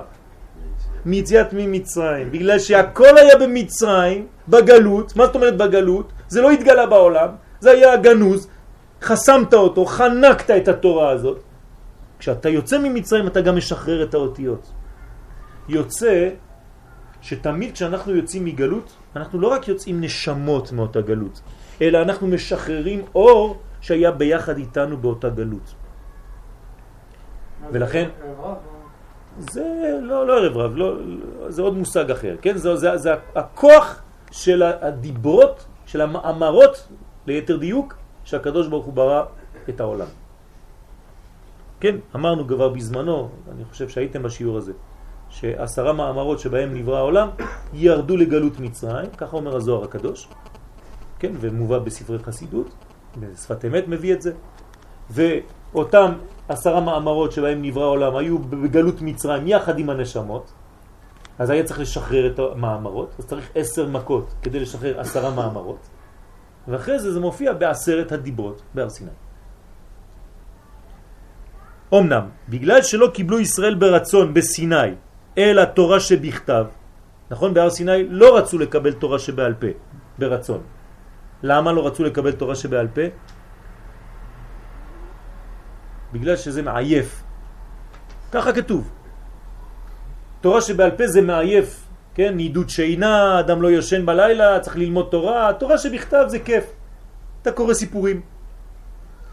מיציאת 1.05 1.53
ממצרים. 1.53 2.31
בגלל 2.31 2.59
שהכל 2.59 3.17
היה 3.17 3.37
במצרים, 3.37 4.27
בגלות. 4.49 5.15
מה 5.15 5.25
זאת 5.25 5.35
אומרת 5.35 5.57
בגלות? 5.57 6.11
זה 6.27 6.41
לא 6.41 6.51
התגלה 6.51 6.85
בעולם, 6.85 7.29
זה 7.59 7.71
היה 7.71 7.97
גנוז. 7.97 8.47
חסמת 9.01 9.53
אותו, 9.53 9.85
חנקת 9.85 10.51
את 10.51 10.67
התורה 10.67 11.09
הזאת. 11.09 11.39
כשאתה 12.19 12.49
יוצא 12.49 12.79
ממצרים 12.79 13.27
אתה 13.27 13.41
גם 13.41 13.55
משחרר 13.55 14.03
את 14.03 14.13
האותיות. 14.13 14.71
יוצא 15.69 16.29
שתמיד 17.21 17.71
כשאנחנו 17.71 18.15
יוצאים 18.15 18.45
מגלות, 18.45 18.95
אנחנו 19.15 19.41
לא 19.41 19.47
רק 19.47 19.67
יוצאים 19.67 20.01
נשמות 20.01 20.71
מאותה 20.71 21.01
גלות, 21.01 21.41
אלא 21.81 22.01
אנחנו 22.01 22.27
משחררים 22.27 23.01
אור 23.15 23.57
שהיה 23.81 24.11
ביחד 24.11 24.57
איתנו 24.57 24.97
באותה 24.97 25.29
גלות. 25.29 25.75
ולכן... 27.71 28.09
זה 29.39 29.99
לא, 30.01 30.27
לא 30.27 30.38
ערב 30.38 30.57
רב, 30.57 30.75
לא, 30.75 30.95
זה 31.47 31.61
עוד 31.61 31.77
מושג 31.77 32.11
אחר, 32.11 32.36
כן? 32.41 32.57
זה, 32.57 32.75
זה, 32.75 32.97
זה 32.97 33.13
הכוח 33.36 34.01
של 34.31 34.63
הדיברות, 34.63 35.65
של 35.86 36.01
המאמרות, 36.01 36.88
ליתר 37.27 37.57
דיוק, 37.57 37.93
שהקדוש 38.23 38.67
ברוך 38.67 38.86
הוא 38.86 38.93
ברא 38.93 39.23
את 39.69 39.79
העולם. 39.79 40.07
כן, 41.79 41.95
אמרנו 42.15 42.47
כבר 42.47 42.69
בזמנו, 42.69 43.29
אני 43.55 43.65
חושב 43.65 43.89
שהייתם 43.89 44.23
בשיעור 44.23 44.57
הזה, 44.57 44.73
שעשרה 45.29 45.93
מאמרות 45.93 46.39
שבהם 46.39 46.73
נברא 46.73 46.97
העולם 46.97 47.29
ירדו 47.73 48.17
לגלות 48.17 48.59
מצרים, 48.59 49.09
ככה 49.17 49.38
אומר 49.38 49.55
הזוהר 49.55 49.84
הקדוש, 49.84 50.27
כן, 51.19 51.31
ומובא 51.39 51.79
בספרי 51.79 52.19
חסידות, 52.19 52.69
בשפת 53.19 53.65
אמת 53.65 53.88
מביא 53.88 54.13
את 54.13 54.21
זה, 54.21 54.31
ואותם 55.74 56.13
עשרה 56.49 56.80
מאמרות 56.80 57.32
שבהם 57.32 57.61
נברא 57.61 57.84
העולם 57.84 58.15
היו 58.15 58.39
בגלות 58.39 59.01
מצרים 59.01 59.47
יחד 59.47 59.80
עם 59.80 59.89
הנשמות, 59.89 60.51
אז 61.39 61.49
היה 61.49 61.63
צריך 61.63 61.80
לשחרר 61.80 62.28
את 62.28 62.39
המאמרות, 62.39 63.15
אז 63.19 63.26
צריך 63.26 63.49
עשר 63.55 63.88
מכות 63.88 64.34
כדי 64.41 64.59
לשחרר 64.59 64.99
עשרה 64.99 65.32
מאמרות, 65.36 65.88
ואחרי 66.67 66.99
זה 66.99 67.13
זה 67.13 67.19
מופיע 67.19 67.53
בעשרת 67.53 68.11
הדיברות 68.11 68.61
בהר 68.74 68.89
סיני. 68.89 69.11
אמנם, 71.93 72.26
בגלל 72.49 72.82
שלא 72.82 73.07
קיבלו 73.13 73.39
ישראל 73.39 73.76
ברצון 73.76 74.34
בסיני, 74.34 74.97
אלא 75.38 75.65
תורה 75.65 75.99
שבכתב, 75.99 76.65
נכון? 77.32 77.53
בהר 77.53 77.69
סיני 77.69 78.09
לא 78.09 78.38
רצו 78.38 78.57
לקבל 78.57 78.93
תורה 78.93 79.19
שבעל 79.19 79.53
פה, 79.53 79.67
ברצון. 80.19 80.61
למה 81.43 81.71
לא 81.71 81.88
רצו 81.88 82.03
לקבל 82.03 82.32
תורה 82.32 82.55
שבעל 82.55 82.88
פה? 82.88 83.01
בגלל 86.14 86.36
שזה 86.36 86.61
מעייף. 86.61 87.24
ככה 88.32 88.53
כתוב. 88.53 88.89
תורה 90.41 90.61
שבעל 90.61 90.91
פה 90.91 91.07
זה 91.07 91.22
מעייף, 91.22 91.84
כן? 92.14 92.36
נידוד 92.36 92.70
שינה, 92.70 93.39
אדם 93.39 93.61
לא 93.61 93.68
יושן 93.68 94.05
בלילה, 94.05 94.59
צריך 94.59 94.78
ללמוד 94.78 95.07
תורה. 95.11 95.53
תורה 95.53 95.78
שבכתב 95.78 96.26
זה 96.28 96.39
כיף. 96.39 96.66
אתה 97.41 97.51
קורא 97.51 97.74
סיפורים. 97.74 98.22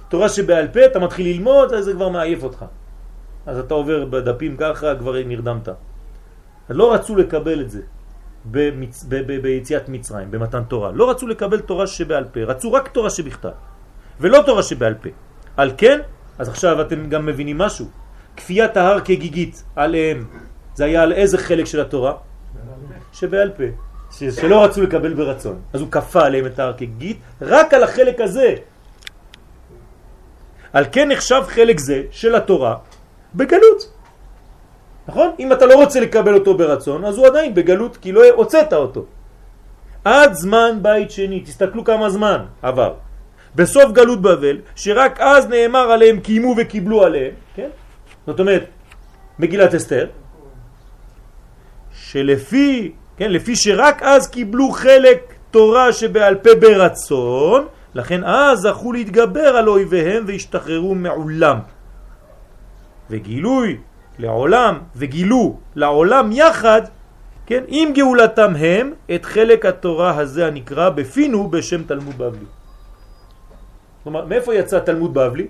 תורה 0.08 0.28
שבעל 0.28 0.68
פה 0.68 0.86
אתה 0.86 0.98
מתחיל 0.98 1.26
ללמוד, 1.26 1.72
אז 1.72 1.84
זה 1.84 1.92
כבר 1.92 2.08
מעייף 2.08 2.42
אותך. 2.42 2.64
אז 3.46 3.58
אתה 3.58 3.74
עובר 3.74 4.04
בדפים 4.04 4.56
ככה, 4.56 4.94
כבר 4.94 5.14
נרדמת. 5.26 5.68
לא 6.70 6.94
רצו 6.94 7.16
לקבל 7.16 7.60
את 7.60 7.70
זה 7.70 7.82
במצ... 8.44 9.04
ב... 9.08 9.14
ב... 9.26 9.42
ביציאת 9.42 9.88
מצרים, 9.88 10.30
במתן 10.30 10.62
תורה. 10.64 10.90
לא 10.92 11.10
רצו 11.10 11.26
לקבל 11.26 11.60
תורה 11.60 11.86
שבעל 11.86 12.24
פה, 12.24 12.40
רצו 12.40 12.72
רק 12.72 12.88
תורה 12.88 13.10
שבכתב, 13.10 13.56
ולא 14.20 14.42
תורה 14.46 14.62
שבעל 14.62 14.94
פה. 14.94 15.08
על 15.56 15.72
כן, 15.76 16.00
אז 16.40 16.48
עכשיו 16.48 16.80
אתם 16.80 17.08
גם 17.08 17.26
מבינים 17.26 17.58
משהו. 17.58 17.86
כפיית 18.36 18.76
ההר 18.76 19.00
כגיגית 19.00 19.64
עליהם, 19.76 20.24
זה 20.74 20.84
היה 20.84 21.02
על 21.02 21.12
איזה 21.12 21.38
חלק 21.38 21.66
של 21.66 21.80
התורה? 21.80 22.14
שבעל 23.12 23.50
פה. 23.56 23.64
ש... 24.10 24.24
שלא 24.24 24.64
רצו 24.64 24.82
לקבל 24.82 25.14
ברצון. 25.14 25.60
אז 25.72 25.80
הוא 25.80 25.90
כפה 25.90 26.22
עליהם 26.24 26.46
את 26.46 26.58
ההר 26.58 26.72
כגיגית, 26.72 27.18
רק 27.42 27.74
על 27.74 27.82
החלק 27.82 28.20
הזה. 28.20 28.54
על 30.72 30.84
כן 30.92 31.08
נחשב 31.08 31.42
חלק 31.46 31.78
זה 31.78 32.02
של 32.10 32.34
התורה 32.34 32.76
בגלות. 33.34 33.92
נכון? 35.08 35.30
אם 35.38 35.52
אתה 35.52 35.66
לא 35.66 35.74
רוצה 35.74 36.00
לקבל 36.00 36.34
אותו 36.34 36.56
ברצון, 36.56 37.04
אז 37.04 37.18
הוא 37.18 37.26
עדיין 37.26 37.54
בגלות, 37.54 37.96
כי 37.96 38.12
לא 38.12 38.22
הוצאת 38.34 38.72
אותו. 38.72 39.04
עד 40.04 40.32
זמן 40.32 40.78
בית 40.82 41.10
שני, 41.10 41.40
תסתכלו 41.40 41.84
כמה 41.84 42.10
זמן 42.10 42.44
עבר. 42.62 43.09
בסוף 43.54 43.92
גלות 43.92 44.22
בבל, 44.22 44.58
שרק 44.76 45.20
אז 45.20 45.46
נאמר 45.48 45.90
עליהם 45.90 46.20
קיימו 46.20 46.54
וקיבלו 46.58 47.04
עליהם, 47.04 47.34
כן? 47.54 47.68
זאת 48.26 48.40
אומרת, 48.40 48.64
מגילת 49.38 49.74
אסתר, 49.74 50.06
שלפי, 51.92 52.92
כן, 53.16 53.32
לפי 53.32 53.56
שרק 53.56 54.02
אז 54.02 54.28
קיבלו 54.28 54.70
חלק 54.70 55.34
תורה 55.50 55.92
שבעל 55.92 56.34
פה 56.34 56.50
ברצון, 56.60 57.66
לכן 57.94 58.24
אז 58.24 58.58
זכו 58.58 58.92
להתגבר 58.92 59.56
על 59.56 59.68
אויביהם 59.68 60.24
והשתחררו 60.26 60.94
מעולם. 60.94 61.58
וגילוי 63.10 63.76
לעולם, 64.18 64.78
וגילו 64.96 65.58
לעולם 65.74 66.32
יחד, 66.32 66.82
כן, 67.46 67.64
עם 67.68 67.92
גאולתם 67.92 68.52
הם, 68.56 68.92
את 69.14 69.24
חלק 69.24 69.66
התורה 69.66 70.16
הזה 70.18 70.46
הנקרא 70.46 70.88
בפינו 70.88 71.50
בשם 71.50 71.82
תלמוד 71.82 72.18
בבלי. 72.18 72.46
כלומר, 74.02 74.24
מאיפה 74.24 74.54
יצא 74.54 74.78
תלמוד 74.78 75.14
בבלי? 75.14 75.46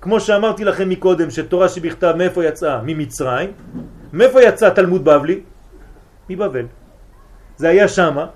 כמו 0.00 0.20
שאמרתי 0.20 0.64
לכם 0.64 0.88
מקודם, 0.88 1.30
שתורה 1.30 1.68
שבכתב 1.68 2.14
מאיפה 2.16 2.44
יצאה? 2.44 2.80
ממצרים. 2.84 3.52
מאיפה 4.12 4.42
יצא 4.42 4.70
תלמוד 4.70 5.04
בבלי? 5.04 5.40
מבבל. 6.30 6.66
זה 7.56 7.68
היה 7.68 7.88
שמה, 7.88 8.26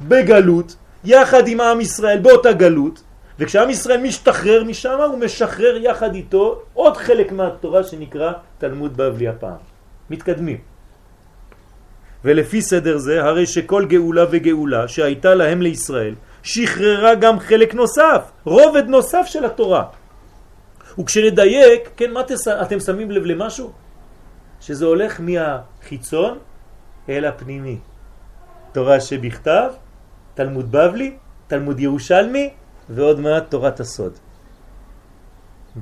בגלות, 0.00 0.76
יחד 1.04 1.48
עם 1.48 1.60
עם 1.60 1.80
ישראל 1.80 2.18
באותה 2.18 2.52
גלות, 2.52 3.02
וכשעם 3.38 3.70
ישראל 3.70 4.00
משתחרר 4.02 4.64
משם, 4.64 4.98
הוא 5.10 5.18
משחרר 5.18 5.76
יחד 5.80 6.14
איתו 6.14 6.62
עוד 6.74 6.96
חלק 6.96 7.32
מהתורה 7.32 7.84
שנקרא 7.84 8.32
תלמוד 8.58 8.96
בבלי 8.96 9.28
הפעם. 9.28 9.62
מתקדמים. 10.10 10.58
ולפי 12.24 12.62
סדר 12.62 12.98
זה, 12.98 13.24
הרי 13.24 13.46
שכל 13.46 13.84
גאולה 13.84 14.24
וגאולה 14.30 14.88
שהייתה 14.88 15.34
להם 15.34 15.62
לישראל, 15.62 16.14
שחררה 16.44 17.14
גם 17.14 17.40
חלק 17.40 17.74
נוסף, 17.74 18.30
רובד 18.44 18.88
נוסף 18.88 19.22
של 19.26 19.44
התורה. 19.44 19.84
וכשנדייק, 20.98 21.90
כן, 21.96 22.12
מה 22.12 22.22
תס... 22.22 22.48
אתם 22.48 22.80
שמים 22.80 23.10
לב 23.10 23.24
למשהו? 23.24 23.72
שזה 24.60 24.84
הולך 24.84 25.20
מהחיצון 25.20 26.38
אל 27.08 27.24
הפנימי. 27.24 27.78
תורה 28.72 29.00
שבכתב, 29.00 29.70
תלמוד 30.34 30.72
בבלי, 30.72 31.16
תלמוד 31.46 31.80
ירושלמי, 31.80 32.50
ועוד 32.90 33.20
מעט 33.20 33.50
תורת 33.50 33.80
הסוד. 33.80 34.12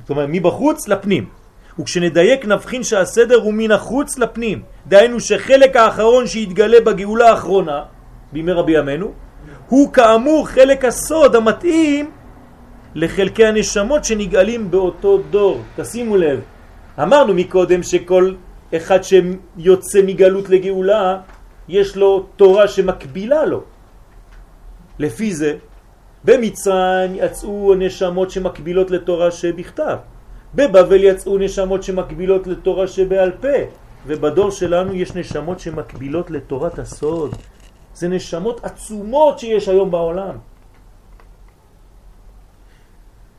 זאת 0.01 0.09
אומרת, 0.09 0.29
מבחוץ 0.31 0.87
לפנים. 0.87 1.29
וכשנדייק 1.79 2.45
נבחין 2.45 2.83
שהסדר 2.83 3.35
הוא 3.35 3.53
מן 3.53 3.71
החוץ 3.71 4.17
לפנים. 4.17 4.63
דהיינו 4.87 5.19
שחלק 5.19 5.75
האחרון 5.75 6.27
שהתגלה 6.27 6.81
בגאולה 6.81 7.29
האחרונה, 7.29 7.83
בימי 8.31 8.51
רבי 8.51 8.71
ימינו, 8.71 9.13
הוא 9.69 9.93
כאמור 9.93 10.47
חלק 10.47 10.85
הסוד 10.85 11.35
המתאים 11.35 12.11
לחלקי 12.95 13.45
הנשמות 13.45 14.05
שנגאלים 14.05 14.71
באותו 14.71 15.17
דור. 15.29 15.61
תשימו 15.75 16.17
לב, 16.17 16.39
אמרנו 17.01 17.33
מקודם 17.33 17.83
שכל 17.83 18.33
אחד 18.75 18.99
שיוצא 19.03 20.01
מגלות 20.05 20.49
לגאולה, 20.49 21.19
יש 21.67 21.95
לו 21.95 22.25
תורה 22.35 22.67
שמקבילה 22.67 23.45
לו. 23.45 23.63
לפי 24.99 25.33
זה, 25.33 25.55
במצרים 26.23 27.15
יצאו 27.15 27.73
נשמות 27.77 28.31
שמקבילות 28.31 28.91
לתורה 28.91 29.31
שבכתב. 29.31 29.97
בבבל 30.55 31.03
יצאו 31.03 31.37
נשמות 31.37 31.83
שמקבילות 31.83 32.47
לתורה 32.47 32.87
שבעל 32.87 33.31
פה. 33.31 33.57
ובדור 34.07 34.51
שלנו 34.51 34.93
יש 34.93 35.15
נשמות 35.15 35.59
שמקבילות 35.59 36.31
לתורת 36.31 36.79
הסוד. 36.79 37.35
זה 37.93 38.07
נשמות 38.07 38.63
עצומות 38.63 39.39
שיש 39.39 39.67
היום 39.69 39.91
בעולם. 39.91 40.37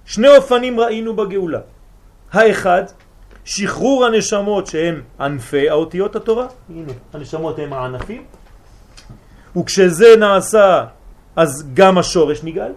שני 0.05 0.36
אופנים 0.36 0.80
ראינו 0.80 1.16
בגאולה. 1.16 1.61
האחד, 2.32 2.82
שחרור 3.44 4.05
הנשמות 4.05 4.66
שהן 4.66 5.02
ענפי 5.20 5.70
האותיות 5.70 6.16
התורה, 6.16 6.46
הנה, 6.70 6.92
הנשמות 7.12 7.59
הן 7.59 7.72
הענפים, 7.72 8.24
וכשזה 9.57 10.16
נעשה 10.18 10.84
אז 11.36 11.68
גם 11.74 11.98
השורש 11.98 12.44
נגאל. 12.44 12.72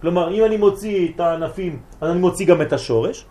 כלומר, 0.00 0.34
אם 0.34 0.44
אני 0.44 0.56
מוציא 0.56 1.08
את 1.14 1.20
הענפים, 1.20 1.80
אז 2.00 2.10
אני 2.10 2.20
מוציא 2.20 2.46
גם 2.46 2.62
את 2.62 2.72
השורש. 2.72 3.24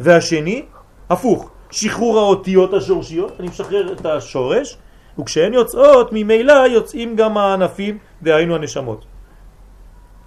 והשני, 0.00 0.64
הפוך, 1.10 1.50
שחרור 1.70 2.18
האותיות 2.18 2.74
השורשיות, 2.74 3.32
אני 3.40 3.48
משחרר 3.48 3.92
את 3.92 4.06
השורש, 4.06 4.78
וכשהן 5.18 5.54
יוצאות, 5.54 6.08
ממילא 6.12 6.52
יוצאים 6.52 7.16
גם 7.16 7.38
הענפים, 7.38 7.98
דהיינו 8.22 8.54
הנשמות. 8.54 9.04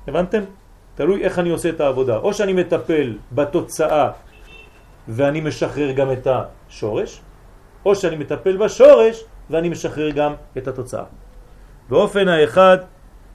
הבנתם? 0.07 0.43
תלוי 0.95 1.23
איך 1.23 1.39
אני 1.39 1.49
עושה 1.49 1.69
את 1.69 1.81
העבודה. 1.81 2.17
או 2.17 2.33
שאני 2.33 2.53
מטפל 2.53 3.17
בתוצאה 3.31 4.09
ואני 5.07 5.41
משחרר 5.41 5.91
גם 5.91 6.11
את 6.11 6.27
השורש, 6.27 7.21
או 7.85 7.95
שאני 7.95 8.15
מטפל 8.15 8.57
בשורש 8.57 9.23
ואני 9.49 9.69
משחרר 9.69 10.09
גם 10.09 10.33
את 10.57 10.67
התוצאה. 10.67 11.03
באופן 11.89 12.27
האחד 12.27 12.77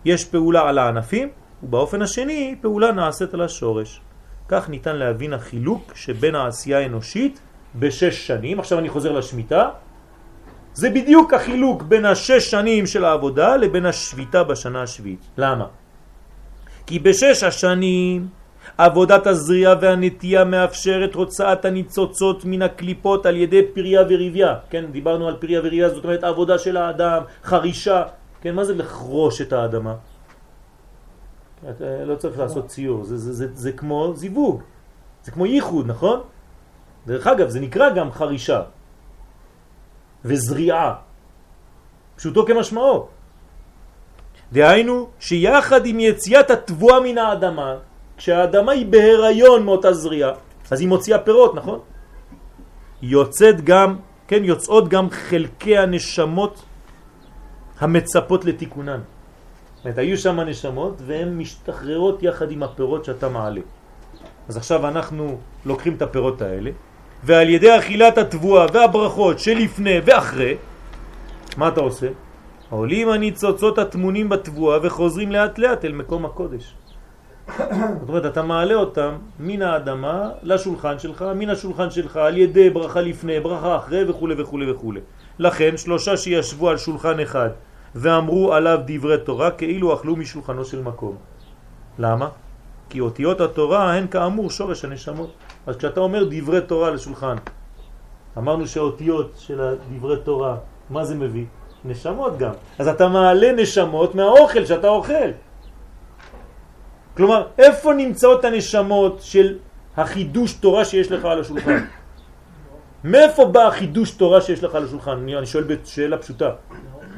יש 0.04 0.24
פעולה 0.24 0.68
על 0.68 0.78
הענפים, 0.78 1.28
ובאופן 1.62 2.02
השני 2.02 2.56
פעולה 2.60 2.92
נעשית 2.92 3.34
על 3.34 3.40
השורש. 3.40 4.00
כך 4.48 4.68
ניתן 4.68 4.96
להבין 4.96 5.32
החילוק 5.32 5.92
שבין 5.94 6.34
העשייה 6.34 6.78
האנושית 6.78 7.40
בשש 7.74 8.26
שנים, 8.26 8.60
עכשיו 8.60 8.78
אני 8.78 8.88
חוזר 8.88 9.12
לשמיטה, 9.12 9.70
זה 10.74 10.90
בדיוק 10.90 11.34
החילוק 11.34 11.82
בין 11.82 12.04
השש 12.04 12.50
שנים 12.50 12.86
של 12.86 13.04
העבודה 13.04 13.56
לבין 13.56 13.86
השביתה 13.86 14.44
בשנה 14.44 14.82
השביעית. 14.82 15.20
למה? 15.36 15.66
כי 16.86 16.98
בשש 16.98 17.42
השנים 17.42 18.28
עבודת 18.78 19.26
הזריעה 19.26 19.74
והנטייה 19.80 20.44
מאפשרת 20.44 21.14
הוצאת 21.14 21.64
הניצוצות 21.64 22.44
מן 22.44 22.62
הקליפות 22.62 23.26
על 23.26 23.36
ידי 23.36 23.62
פריה 23.74 24.02
וריביה. 24.08 24.54
כן, 24.70 24.84
דיברנו 24.92 25.28
על 25.28 25.36
פריה 25.36 25.60
וריביה, 25.60 25.88
זאת 25.88 26.04
אומרת 26.04 26.24
עבודה 26.24 26.58
של 26.58 26.76
האדם, 26.76 27.22
חרישה. 27.44 28.02
כן, 28.40 28.54
מה 28.54 28.64
זה 28.64 28.74
לחרוש 28.74 29.40
את 29.40 29.52
האדמה? 29.52 29.94
אתה 31.70 32.04
לא 32.04 32.14
צריך 32.16 32.38
לעשות 32.38 32.66
ציור, 32.66 33.04
זה, 33.04 33.16
זה, 33.16 33.32
זה, 33.32 33.46
זה 33.54 33.72
כמו 33.72 34.12
זיווג, 34.16 34.62
זה 35.22 35.30
כמו 35.30 35.46
ייחוד, 35.46 35.86
נכון? 35.86 36.20
דרך 37.06 37.26
אגב, 37.26 37.48
זה 37.48 37.60
נקרא 37.60 37.90
גם 37.90 38.12
חרישה 38.12 38.62
וזריעה, 40.24 40.94
פשוטו 42.16 42.46
כמשמעו. 42.46 43.06
דהיינו 44.52 45.08
שיחד 45.20 45.86
עם 45.86 46.00
יציאת 46.00 46.50
התבואה 46.50 47.00
מן 47.00 47.18
האדמה, 47.18 47.76
כשהאדמה 48.16 48.72
היא 48.72 48.86
בהיריון 48.86 49.64
מאותה 49.64 49.92
זריעה, 49.92 50.32
אז 50.70 50.80
היא 50.80 50.88
מוציאה 50.88 51.18
פירות, 51.18 51.54
נכון? 51.54 51.78
יוצאת 53.02 53.64
גם, 53.64 53.96
כן, 54.28 54.44
יוצאות 54.44 54.88
גם 54.88 55.10
חלקי 55.10 55.78
הנשמות 55.78 56.62
המצפות 57.80 58.44
לתיקונן. 58.44 59.00
זאת 59.76 59.84
אומרת, 59.84 59.98
היו 59.98 60.18
שם 60.18 60.40
נשמות 60.40 61.02
והן 61.06 61.38
משתחררות 61.38 62.22
יחד 62.22 62.50
עם 62.50 62.62
הפירות 62.62 63.04
שאתה 63.04 63.28
מעלה. 63.28 63.60
אז 64.48 64.56
עכשיו 64.56 64.88
אנחנו 64.88 65.38
לוקחים 65.66 65.94
את 65.94 66.02
הפירות 66.02 66.42
האלה, 66.42 66.70
ועל 67.22 67.48
ידי 67.48 67.78
אכילת 67.78 68.18
התבואה 68.18 68.66
והברכות 68.72 69.38
שלפני 69.38 70.00
ואחרי, 70.04 70.54
מה 71.56 71.68
אתה 71.68 71.80
עושה? 71.80 72.08
עולים 72.70 73.08
הניצוצות 73.08 73.78
התמונים 73.78 74.28
בתבואה 74.28 74.78
וחוזרים 74.82 75.32
לאט 75.32 75.58
לאט 75.58 75.84
אל 75.84 75.92
מקום 75.92 76.24
הקודש. 76.24 76.74
זאת 77.46 78.08
אומרת, 78.08 78.26
אתה 78.26 78.42
מעלה 78.42 78.74
אותם 78.74 79.12
מן 79.40 79.62
האדמה 79.62 80.30
לשולחן 80.42 80.98
שלך, 80.98 81.24
מן 81.36 81.50
השולחן 81.50 81.90
שלך 81.90 82.16
על 82.16 82.36
ידי 82.36 82.70
ברכה 82.70 83.00
לפני, 83.00 83.40
ברכה 83.40 83.76
אחרי 83.76 84.10
וכו' 84.10 84.28
וכו' 84.38 84.58
וכו'. 84.70 84.92
לכן 85.38 85.76
שלושה 85.76 86.16
שישבו 86.16 86.70
על 86.70 86.76
שולחן 86.76 87.20
אחד 87.20 87.48
ואמרו 87.94 88.52
עליו 88.52 88.78
דברי 88.86 89.18
תורה 89.18 89.50
כאילו 89.50 89.94
אכלו 89.94 90.16
משולחנו 90.16 90.64
של 90.64 90.82
מקום. 90.82 91.16
למה? 91.98 92.28
כי 92.90 93.00
אותיות 93.00 93.40
התורה 93.40 93.94
הן 93.94 94.06
כאמור 94.06 94.50
שורש 94.50 94.84
הנשמות. 94.84 95.32
אז 95.66 95.76
כשאתה 95.76 96.00
אומר 96.00 96.24
דברי 96.30 96.60
תורה 96.60 96.90
לשולחן, 96.90 97.36
אמרנו 98.38 98.66
שהאותיות 98.66 99.32
של 99.38 99.74
דברי 99.96 100.16
תורה, 100.24 100.56
מה 100.90 101.04
זה 101.04 101.14
מביא? 101.14 101.44
נשמות 101.84 102.38
גם. 102.38 102.52
אז 102.78 102.88
אתה 102.88 103.08
מעלה 103.08 103.52
נשמות 103.52 104.14
מהאוכל 104.14 104.64
שאתה 104.64 104.88
אוכל. 104.88 105.30
כלומר, 107.16 107.46
איפה 107.58 107.94
נמצאות 107.94 108.44
הנשמות 108.44 109.18
של 109.20 109.58
החידוש 109.96 110.52
תורה 110.52 110.84
שיש 110.84 111.12
לך 111.12 111.24
על 111.24 111.40
השולחן? 111.40 111.84
מאיפה 113.04 113.44
בא 113.44 113.66
החידוש 113.66 114.10
תורה 114.10 114.40
שיש 114.40 114.64
לך 114.64 114.74
על 114.74 114.84
השולחן? 114.84 115.10
אני, 115.10 115.36
אני 115.36 115.46
שואל 115.46 115.64
בשאלה 115.64 116.18
פשוטה. 116.18 116.50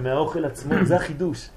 מהאוכל 0.01 0.45
עצמו, 0.45 0.75
זה 0.83 0.97
החידוש. 0.97 1.49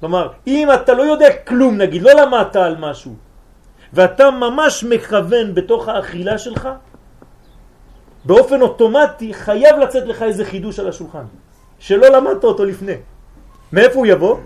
כלומר, 0.00 0.28
אם 0.46 0.68
אתה 0.74 0.94
לא 0.94 1.02
יודע 1.02 1.28
כלום, 1.46 1.76
נגיד, 1.76 2.02
לא 2.02 2.12
למדת 2.12 2.56
על 2.56 2.76
משהו, 2.78 3.14
ואתה 3.92 4.30
ממש 4.30 4.84
מכוון 4.84 5.54
בתוך 5.54 5.88
האכילה 5.88 6.38
שלך, 6.38 6.68
באופן 8.24 8.60
אוטומטי 8.60 9.34
חייב 9.34 9.76
לצאת 9.78 10.06
לך 10.06 10.22
איזה 10.22 10.44
חידוש 10.44 10.78
על 10.78 10.88
השולחן, 10.88 11.24
שלא 11.78 12.08
למדת 12.08 12.44
אותו 12.44 12.64
לפני. 12.64 12.96
מאיפה 13.72 13.94
הוא 13.94 14.06
יבוא? 14.06 14.36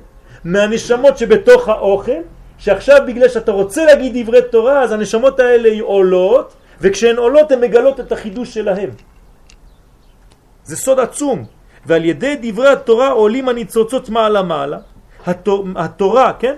מהנשמות 0.45 1.19
שבתוך 1.19 1.69
האוכל, 1.69 2.21
שעכשיו 2.59 2.99
בגלל 3.07 3.29
שאתה 3.29 3.53
רוצה 3.53 3.85
להגיד 3.85 4.13
דברי 4.23 4.41
תורה, 4.51 4.83
אז 4.83 4.93
הנשמות 4.93 5.41
האלה 5.41 5.83
עולות, 5.83 6.55
וכשהן 6.81 7.17
עולות 7.17 7.53
הן 7.53 7.61
מגלות 7.61 8.01
את 8.01 8.13
החידוש 8.13 8.55
שלהם. 8.55 8.91
זה 10.65 10.77
סוד 10.77 11.01
עצום. 11.01 11.45
ועל 11.87 12.05
ידי 12.05 12.37
דברי 12.43 12.69
התורה 12.69 13.09
עולים 13.09 13.49
הניצוצות 13.49 14.09
מעלה 14.09 14.43
מעלה. 14.43 14.79
התורה, 15.77 16.33
כן? 16.39 16.55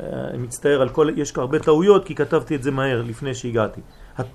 אה, 0.00 0.06
אני 0.30 0.38
מצטער 0.38 0.82
על 0.82 0.88
כל, 0.88 1.08
יש 1.16 1.32
הרבה 1.36 1.58
טעויות 1.58 2.04
כי 2.04 2.14
כתבתי 2.14 2.54
את 2.54 2.62
זה 2.62 2.70
מהר 2.70 3.02
לפני 3.02 3.34
שהגעתי. 3.34 3.80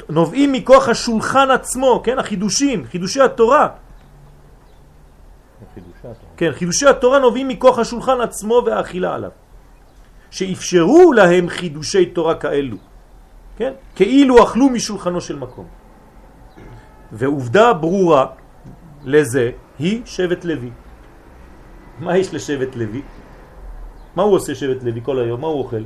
נובעים 0.09 0.51
מכוח 0.51 0.89
השולחן 0.89 1.51
עצמו, 1.51 2.01
כן? 2.03 2.19
החידושים, 2.19 2.85
חידושי 2.85 3.21
התורה. 3.21 3.67
חידושי 5.73 5.99
התורה. 5.99 6.33
כן, 6.37 6.51
חידושי 6.51 6.87
התורה 6.87 7.19
נובעים 7.19 7.47
מכוח 7.47 7.79
השולחן 7.79 8.21
עצמו 8.21 8.61
והאכילה 8.65 9.15
עליו. 9.15 9.31
שאפשרו 10.31 11.13
להם 11.13 11.49
חידושי 11.49 12.05
תורה 12.05 12.35
כאלו, 12.35 12.77
כן? 13.57 13.73
כאילו 13.95 14.43
אכלו 14.43 14.69
משולחנו 14.69 15.21
של 15.21 15.35
מקום. 15.35 15.65
ועובדה 17.11 17.73
ברורה 17.73 18.25
לזה 19.03 19.51
היא 19.79 20.01
שבט 20.05 20.45
לוי. 20.45 20.71
מה 21.99 22.17
יש 22.17 22.33
לשבט 22.33 22.75
לוי? 22.75 23.01
מה 24.15 24.23
הוא 24.23 24.35
עושה 24.35 24.55
שבט 24.55 24.83
לוי 24.83 25.01
כל 25.03 25.19
היום? 25.19 25.41
מה 25.41 25.47
הוא 25.47 25.59
אוכל? 25.59 25.83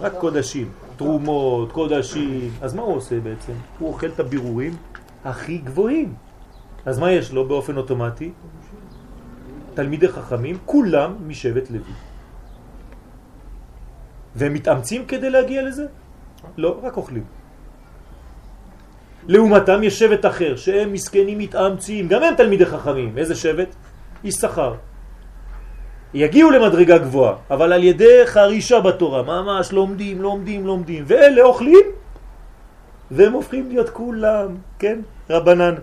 רק 0.00 0.12
קודשים, 0.18 0.72
תרומות, 0.96 1.72
קודשים. 1.72 2.50
אז 2.62 2.74
מה 2.74 2.82
הוא 2.82 2.96
עושה 2.96 3.20
בעצם? 3.20 3.52
הוא 3.78 3.88
אוכל 3.88 4.06
את 4.06 4.20
הבירורים 4.20 4.76
הכי 5.24 5.58
גבוהים. 5.58 6.14
אז 6.86 6.98
מה 6.98 7.12
יש 7.12 7.32
לו 7.32 7.48
באופן 7.48 7.76
אוטומטי? 7.76 8.32
תלמידי 9.74 10.08
חכמים, 10.08 10.58
כולם 10.64 11.16
משבט 11.26 11.70
לוי. 11.70 11.92
והם 14.36 14.54
מתאמצים 14.54 15.06
כדי 15.06 15.30
להגיע 15.30 15.62
לזה? 15.62 15.86
לא, 16.56 16.80
רק 16.82 16.96
אוכלים. 16.96 17.24
לעומתם 19.26 19.82
יש 19.82 19.98
שבט 19.98 20.26
אחר, 20.26 20.56
שהם 20.56 20.92
מסכנים 20.92 21.38
מתאמצים, 21.38 22.08
גם 22.08 22.22
הם 22.22 22.34
תלמידי 22.34 22.66
חכמים. 22.66 23.18
איזה 23.18 23.34
שבט? 23.34 23.74
יששכר. 24.24 24.74
יגיעו 26.14 26.50
למדרגה 26.50 26.98
גבוהה, 26.98 27.34
אבל 27.50 27.72
על 27.72 27.84
ידי 27.84 28.26
חרישה 28.26 28.80
בתורה, 28.80 29.22
ממש 29.22 29.72
לומדים, 29.72 30.22
לומדים, 30.22 30.66
לומדים, 30.66 31.04
ואלה 31.06 31.42
אוכלים, 31.42 31.86
והם 33.10 33.32
הופכים 33.32 33.68
להיות 33.68 33.90
כולם, 33.90 34.48
כן? 34.78 34.98
רבנן. 35.30 35.74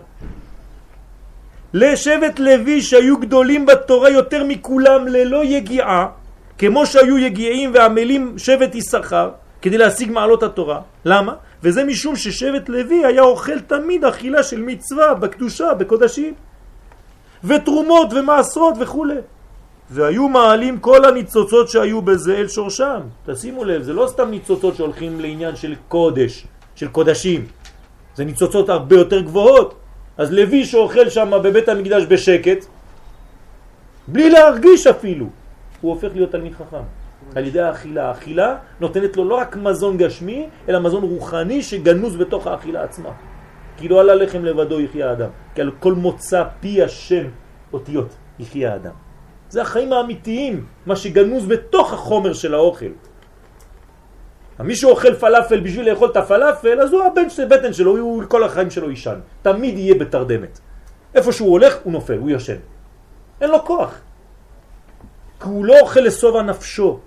לשבט 1.74 2.38
לוי 2.38 2.82
שהיו 2.82 3.18
גדולים 3.18 3.66
בתורה 3.66 4.10
יותר 4.10 4.44
מכולם 4.44 5.08
ללא 5.08 5.44
יגיעה, 5.44 6.06
כמו 6.58 6.86
שהיו 6.86 7.18
יגיעים 7.18 7.70
ועמלים 7.74 8.34
שבט 8.38 8.74
יששכר, 8.74 9.30
כדי 9.62 9.78
להשיג 9.78 10.10
מעלות 10.10 10.42
התורה. 10.42 10.80
למה? 11.04 11.34
וזה 11.62 11.84
משום 11.84 12.16
ששבט 12.16 12.68
לוי 12.68 13.04
היה 13.04 13.22
אוכל 13.22 13.60
תמיד 13.60 14.04
אכילה 14.04 14.42
של 14.42 14.60
מצווה 14.60 15.14
בקדושה, 15.14 15.74
בקודשים, 15.74 16.34
ותרומות 17.44 18.12
ומעשרות 18.12 18.74
וכו'. 18.80 19.06
והיו 19.92 20.28
מעלים 20.28 20.78
כל 20.80 21.04
הניצוצות 21.04 21.68
שהיו 21.68 22.02
בזה 22.02 22.36
אל 22.36 22.48
שורשם. 22.48 23.00
תשימו 23.26 23.64
לב, 23.64 23.82
זה 23.82 23.92
לא 23.92 24.06
סתם 24.08 24.30
ניצוצות 24.30 24.76
שהולכים 24.76 25.20
לעניין 25.20 25.56
של 25.56 25.74
קודש, 25.88 26.46
של 26.74 26.88
קודשים. 26.88 27.46
זה 28.14 28.24
ניצוצות 28.24 28.68
הרבה 28.68 28.96
יותר 28.96 29.20
גבוהות. 29.20 29.74
אז 30.16 30.32
לוי 30.32 30.64
שאוכל 30.64 31.08
שם 31.08 31.30
בבית 31.44 31.68
המקדש 31.68 32.02
בשקט, 32.08 32.64
בלי 34.08 34.30
להרגיש 34.30 34.86
אפילו, 34.86 35.26
הוא 35.80 35.92
הופך 35.92 36.08
להיות 36.14 36.30
תלמיד 36.30 36.54
חכם. 36.54 36.84
על 37.34 37.46
ידי 37.46 37.60
האכילה. 37.60 38.08
האכילה 38.08 38.56
נותנת 38.80 39.16
לו 39.16 39.24
לא 39.24 39.34
רק 39.34 39.56
מזון 39.56 39.96
גשמי, 39.96 40.48
אלא 40.68 40.80
מזון 40.80 41.02
רוחני 41.02 41.62
שגנוז 41.62 42.16
בתוך 42.16 42.46
האכילה 42.46 42.82
עצמה. 42.82 43.10
כי 43.76 43.88
לא 43.88 44.00
על 44.00 44.10
הלחם 44.10 44.44
לבדו 44.44 44.80
יחיה 44.80 45.10
האדם, 45.10 45.30
כי 45.54 45.60
על 45.60 45.70
כל 45.80 45.92
מוצא 45.92 46.44
פי 46.60 46.82
השם 46.82 47.24
אותיות 47.72 48.08
יחיה 48.38 48.72
האדם. 48.72 49.11
זה 49.52 49.62
החיים 49.62 49.92
האמיתיים, 49.92 50.66
מה 50.86 50.96
שגנוז 50.96 51.46
בתוך 51.46 51.92
החומר 51.92 52.32
של 52.32 52.54
האוכל. 52.54 52.92
מי 54.60 54.76
שאוכל 54.76 55.14
פלאפל 55.14 55.60
בשביל 55.60 55.90
לאכול 55.90 56.10
את 56.10 56.16
הפלאפל, 56.16 56.80
אז 56.80 56.92
הוא 56.92 57.02
הבן 57.04 57.30
של 57.30 57.44
בטן 57.48 57.72
שלו, 57.72 57.98
הוא 57.98 58.24
כל 58.28 58.44
החיים 58.44 58.70
שלו 58.70 58.90
ישן. 58.90 59.20
תמיד 59.42 59.78
יהיה 59.78 59.94
בתרדמת. 59.94 60.60
איפה 61.14 61.32
שהוא 61.32 61.50
הולך, 61.52 61.76
הוא 61.84 61.92
נופל, 61.92 62.18
הוא 62.18 62.30
ישן. 62.30 62.56
אין 63.40 63.50
לו 63.50 63.64
כוח. 63.64 64.00
כי 65.40 65.48
הוא 65.48 65.64
לא 65.64 65.80
אוכל 65.80 66.00
לסובה 66.00 66.42
נפשו. 66.42 67.00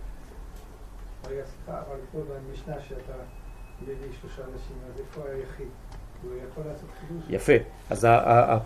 רגע, 1.30 1.41
סליחה, 1.45 1.81
אבל 1.81 1.97
פה 2.11 2.19
במשנה 2.19 2.76
שאתה 2.89 3.13
מביא 3.81 3.95
שלושה 4.22 4.41
אנשים, 4.53 4.76
אז 4.93 4.99
איפה 4.99 5.22
היחיד? 5.30 5.67
הוא 6.23 6.31
יכול 6.51 6.63
לעשות 6.72 6.89
חידוש? 6.99 7.23
יפה. 7.30 7.53
אז 7.89 8.07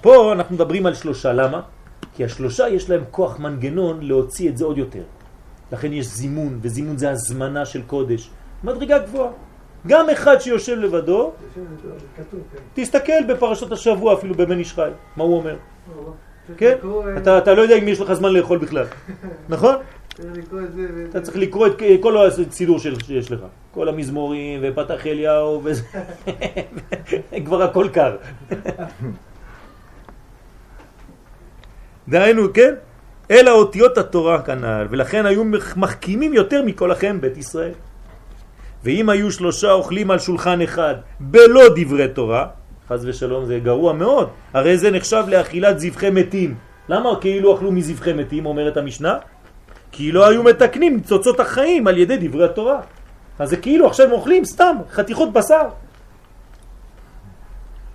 פה 0.01 0.33
אנחנו 0.33 0.55
מדברים 0.55 0.85
על 0.85 0.93
שלושה. 0.93 1.33
למה? 1.33 1.61
כי 2.19 2.25
השלושה 2.25 2.69
יש 2.69 2.89
להם 2.89 3.03
כוח 3.11 3.39
מנגנון 3.39 3.99
להוציא 4.01 4.49
את 4.49 4.57
זה 4.57 4.65
עוד 4.65 4.77
יותר. 4.77 5.03
לכן 5.71 5.93
יש 5.93 6.05
זימון, 6.05 6.59
וזימון 6.61 6.97
זה 6.97 7.09
הזמנה 7.09 7.65
של 7.65 7.81
קודש. 7.81 8.29
מדרגה 8.63 8.97
גבוהה. 8.99 9.31
גם 9.87 10.09
אחד 10.09 10.39
שיושב 10.39 10.77
לבדו. 10.77 11.31
תסתכל 12.73 13.23
בפרשות 13.29 13.71
השבוע 13.71 14.13
אפילו 14.13 14.35
בבן 14.35 14.59
איש 14.59 14.73
חי, 14.73 14.89
מה 15.15 15.23
הוא 15.23 15.37
אומר. 15.37 15.55
כן? 16.57 16.77
אתה, 17.17 17.37
אתה 17.37 17.53
לא 17.53 17.61
יודע 17.61 17.75
אם 17.75 17.87
יש 17.87 17.99
לך 18.01 18.13
זמן 18.13 18.33
לאכול 18.33 18.57
בכלל, 18.57 18.85
נכון? 19.49 19.75
אתה 21.09 21.21
צריך 21.21 21.37
לקרוא 21.37 21.67
את 21.67 21.73
כל 22.01 22.27
הסידור 22.27 22.79
שיש 22.79 23.31
לך. 23.31 23.39
כל 23.73 23.89
המזמורים 23.89 24.59
ופתח 24.63 25.07
אליהו 25.07 25.61
וזה. 25.63 25.83
כבר 27.45 27.63
הכל 27.63 27.87
קר. 27.93 28.15
דהיינו, 32.09 32.53
כן? 32.53 32.73
אלא 33.31 33.51
אותיות 33.51 33.97
התורה 33.97 34.41
כנ"ל, 34.41 34.87
ולכן 34.89 35.25
היו 35.25 35.43
מחכימים 35.75 36.33
יותר 36.33 36.61
מכל 36.65 36.89
לכם 36.91 37.21
בית 37.21 37.37
ישראל. 37.37 37.71
ואם 38.83 39.09
היו 39.09 39.31
שלושה 39.31 39.71
אוכלים 39.71 40.11
על 40.11 40.19
שולחן 40.19 40.61
אחד 40.61 40.95
בלא 41.19 41.63
דברי 41.75 42.07
תורה, 42.07 42.47
חז 42.89 43.05
ושלום 43.05 43.45
זה 43.45 43.59
גרוע 43.59 43.93
מאוד, 43.93 44.29
הרי 44.53 44.77
זה 44.77 44.91
נחשב 44.91 45.23
לאכילת 45.27 45.79
זבחי 45.79 46.09
מתים. 46.09 46.55
למה 46.89 47.09
כאילו 47.21 47.55
אכלו 47.55 47.71
מזבחי 47.71 48.13
מתים, 48.13 48.45
אומרת 48.45 48.77
המשנה? 48.77 49.17
כי 49.91 50.11
לא 50.11 50.27
היו 50.27 50.43
מתקנים 50.43 50.95
ניצוצות 50.95 51.39
החיים 51.39 51.87
על 51.87 51.97
ידי 51.97 52.17
דברי 52.27 52.45
התורה. 52.45 52.81
אז 53.39 53.49
זה 53.49 53.57
כאילו 53.57 53.87
עכשיו 53.87 54.11
אוכלים 54.11 54.45
סתם 54.45 54.75
חתיכות 54.91 55.33
בשר. 55.33 55.67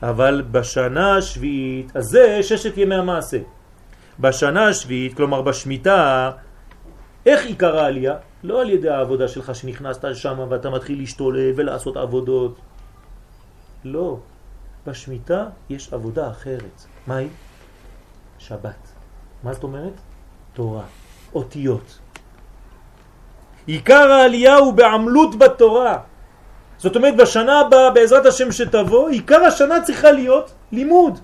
אבל 0.03 0.43
בשנה 0.51 1.17
השביעית, 1.17 1.97
אז 1.97 2.05
זה 2.05 2.43
ששת 2.43 2.79
ימי 2.79 2.95
המעשה. 2.95 3.39
בשנה 4.21 4.69
השביעית, 4.69 5.17
כלומר 5.17 5.43
בשמיטה, 5.43 6.31
איך 7.27 7.47
עיקר 7.47 7.79
העלייה? 7.79 8.17
לא 8.45 8.61
על 8.61 8.71
ידי 8.71 8.89
העבודה 8.89 9.29
שלך 9.29 9.55
שנכנסת 9.55 10.05
שם 10.15 10.47
ואתה 10.49 10.71
מתחיל 10.71 10.99
להשתולל 10.99 11.53
ולעשות 11.57 11.97
עבודות. 11.97 12.61
לא. 13.85 14.19
בשמיטה 14.87 15.47
יש 15.71 15.93
עבודה 15.93 16.31
אחרת. 16.31 16.85
מה 17.07 17.17
היא? 17.17 17.29
שבת. 18.39 18.93
מה 19.43 19.53
זאת 19.53 19.63
אומרת? 19.63 19.93
תורה. 20.55 20.85
אותיות. 21.35 21.99
עיקר 23.67 24.13
העלייה 24.13 24.57
הוא 24.57 24.73
בעמלות 24.73 25.39
בתורה. 25.39 25.99
זאת 26.79 26.97
אומרת, 26.97 27.17
בשנה 27.17 27.61
הבאה, 27.61 27.91
בעזרת 27.91 28.27
השם 28.27 28.53
שתבוא, 28.53 29.09
עיקר 29.09 29.45
השנה 29.45 29.83
צריכה 29.83 30.11
להיות 30.11 30.53
לימוד. 30.73 31.21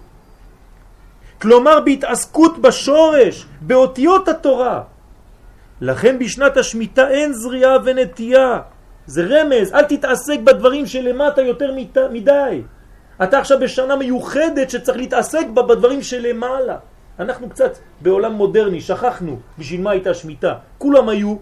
כלומר, 1.41 1.81
בהתעסקות 1.81 2.59
בשורש, 2.59 3.47
באותיות 3.61 4.29
התורה. 4.29 4.83
לכן 5.81 6.19
בשנת 6.19 6.57
השמיטה 6.57 7.09
אין 7.09 7.33
זריעה 7.33 7.77
ונטייה. 7.85 8.61
זה 9.07 9.23
רמז, 9.25 9.75
אל 9.75 9.85
תתעסק 9.85 10.39
בדברים 10.45 10.87
שלמטה 10.87 11.43
יותר 11.43 11.75
מדי. 12.11 12.63
אתה 13.23 13.39
עכשיו 13.39 13.59
בשנה 13.61 13.97
מיוחדת 13.97 14.71
שצריך 14.71 14.99
להתעסק 14.99 15.47
בה 15.55 15.63
בדברים 15.63 16.03
שלמעלה. 16.03 16.77
אנחנו 17.19 17.51
קצת 17.51 17.73
בעולם 18.01 18.33
מודרני, 18.33 18.81
שכחנו 18.81 19.39
בשביל 19.59 19.81
מה 19.81 19.91
הייתה 19.91 20.15
שמיטה. 20.15 20.55
כולם 20.79 21.09
היו 21.09 21.37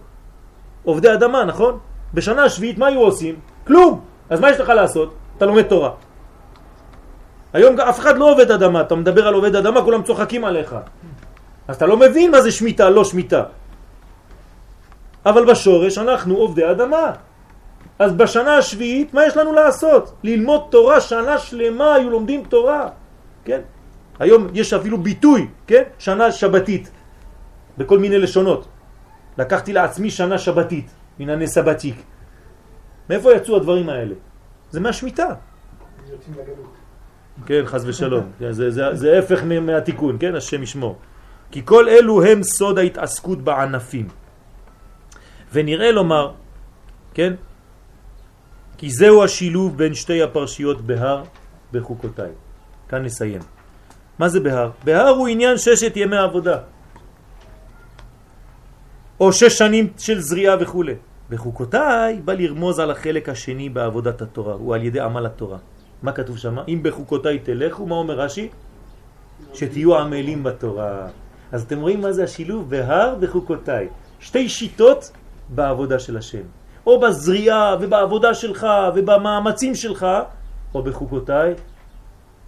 עובדי 0.84 1.12
אדמה, 1.12 1.44
נכון? 1.44 1.78
בשנה 2.14 2.44
השביעית 2.44 2.78
מה 2.78 2.86
היו 2.86 3.00
עושים? 3.00 3.34
כלום! 3.66 4.00
אז 4.30 4.40
מה 4.40 4.50
יש 4.50 4.60
לך 4.60 4.68
לעשות? 4.68 5.14
אתה 5.36 5.46
לומד 5.46 5.62
תורה. 5.62 5.90
היום 7.52 7.80
אף 7.80 7.98
אחד 7.98 8.18
לא 8.18 8.32
עובד 8.32 8.50
אדמה, 8.50 8.80
אתה 8.80 8.94
מדבר 8.94 9.28
על 9.28 9.34
עובד 9.34 9.56
אדמה, 9.56 9.82
כולם 9.82 10.02
צוחקים 10.02 10.44
עליך. 10.44 10.76
אז 11.68 11.76
אתה 11.76 11.86
לא 11.86 11.96
מבין 11.96 12.30
מה 12.30 12.40
זה 12.40 12.50
שמיטה, 12.50 12.90
לא 12.90 13.04
שמיטה. 13.04 13.42
אבל 15.26 15.44
בשורש 15.44 15.98
אנחנו 15.98 16.36
עובדי 16.36 16.70
אדמה. 16.70 17.12
אז 17.98 18.12
בשנה 18.12 18.56
השביעית, 18.56 19.14
מה 19.14 19.26
יש 19.26 19.36
לנו 19.36 19.52
לעשות? 19.52 20.12
ללמוד 20.22 20.62
תורה, 20.70 21.00
שנה 21.00 21.38
שלמה 21.38 21.94
היו 21.94 22.10
לומדים 22.10 22.44
תורה, 22.44 22.88
כן? 23.44 23.60
היום 24.18 24.46
יש 24.54 24.72
אפילו 24.72 24.98
ביטוי, 24.98 25.48
כן? 25.66 25.82
שנה 25.98 26.32
שבתית, 26.32 26.90
בכל 27.78 27.98
מיני 27.98 28.18
לשונות. 28.18 28.68
לקחתי 29.38 29.72
לעצמי 29.72 30.10
שנה 30.10 30.38
שבתית, 30.38 30.90
מן 31.18 31.28
הנסבתיק. 31.30 31.96
מאיפה 33.10 33.32
יצאו 33.32 33.56
הדברים 33.56 33.88
האלה? 33.88 34.14
זה 34.70 34.80
מהשמיטה. 34.80 35.28
יוצאים 36.10 36.34
לגלות. 36.34 36.77
כן, 37.46 37.62
חז 37.66 37.84
ושלום. 37.88 38.24
כן, 38.38 38.52
זה, 38.52 38.70
זה, 38.70 38.94
זה 38.94 39.18
הפך 39.18 39.42
מה- 39.44 39.60
מהתיקון, 39.60 40.16
כן? 40.20 40.34
השם 40.34 40.62
ישמור. 40.62 40.98
כי 41.50 41.62
כל 41.64 41.88
אלו 41.88 42.22
הם 42.24 42.42
סוד 42.42 42.78
ההתעסקות 42.78 43.42
בענפים. 43.42 44.08
ונראה 45.52 45.92
לומר, 45.92 46.32
כן? 47.14 47.34
כי 48.78 48.90
זהו 48.90 49.24
השילוב 49.24 49.78
בין 49.78 49.94
שתי 49.94 50.22
הפרשיות 50.22 50.80
בהר 50.80 51.22
בחוקותיי. 51.72 52.30
כאן 52.88 53.02
נסיים. 53.02 53.40
מה 54.18 54.28
זה 54.28 54.40
בהר? 54.40 54.70
בהר 54.84 55.08
הוא 55.08 55.28
עניין 55.28 55.58
ששת 55.58 55.92
ימי 55.96 56.16
עבודה. 56.16 56.58
או 59.20 59.32
שש 59.32 59.58
שנים 59.58 59.88
של 59.98 60.20
זריעה 60.20 60.56
וכו'. 60.60 60.84
בחוקותיי 61.30 62.20
בא 62.24 62.32
לרמוז 62.32 62.78
על 62.78 62.90
החלק 62.90 63.28
השני 63.28 63.68
בעבודת 63.68 64.22
התורה, 64.22 64.54
הוא 64.54 64.74
על 64.74 64.84
ידי 64.84 65.00
עמל 65.00 65.26
התורה. 65.26 65.58
מה 66.02 66.12
כתוב 66.12 66.38
שם? 66.38 66.58
אם 66.68 66.80
בחוקותיי 66.82 67.38
תלכו, 67.38 67.86
מה 67.86 67.94
אומר 67.94 68.20
רש"י? 68.20 68.48
שתהיו 69.54 69.98
עמלים 69.98 70.42
בתורה. 70.42 71.06
אז 71.52 71.62
אתם 71.62 71.80
רואים 71.80 72.00
מה 72.00 72.12
זה 72.12 72.24
השילוב? 72.24 72.70
בהר 72.70 73.14
בחוקותיי. 73.20 73.88
שתי 74.20 74.48
שיטות 74.48 75.10
בעבודה 75.48 75.98
של 75.98 76.16
השם. 76.16 76.42
או 76.86 77.00
בזריעה 77.00 77.76
ובעבודה 77.80 78.34
שלך 78.34 78.66
ובמאמצים 78.94 79.74
שלך, 79.74 80.06
או 80.74 80.82
בחוקותיי, 80.82 81.54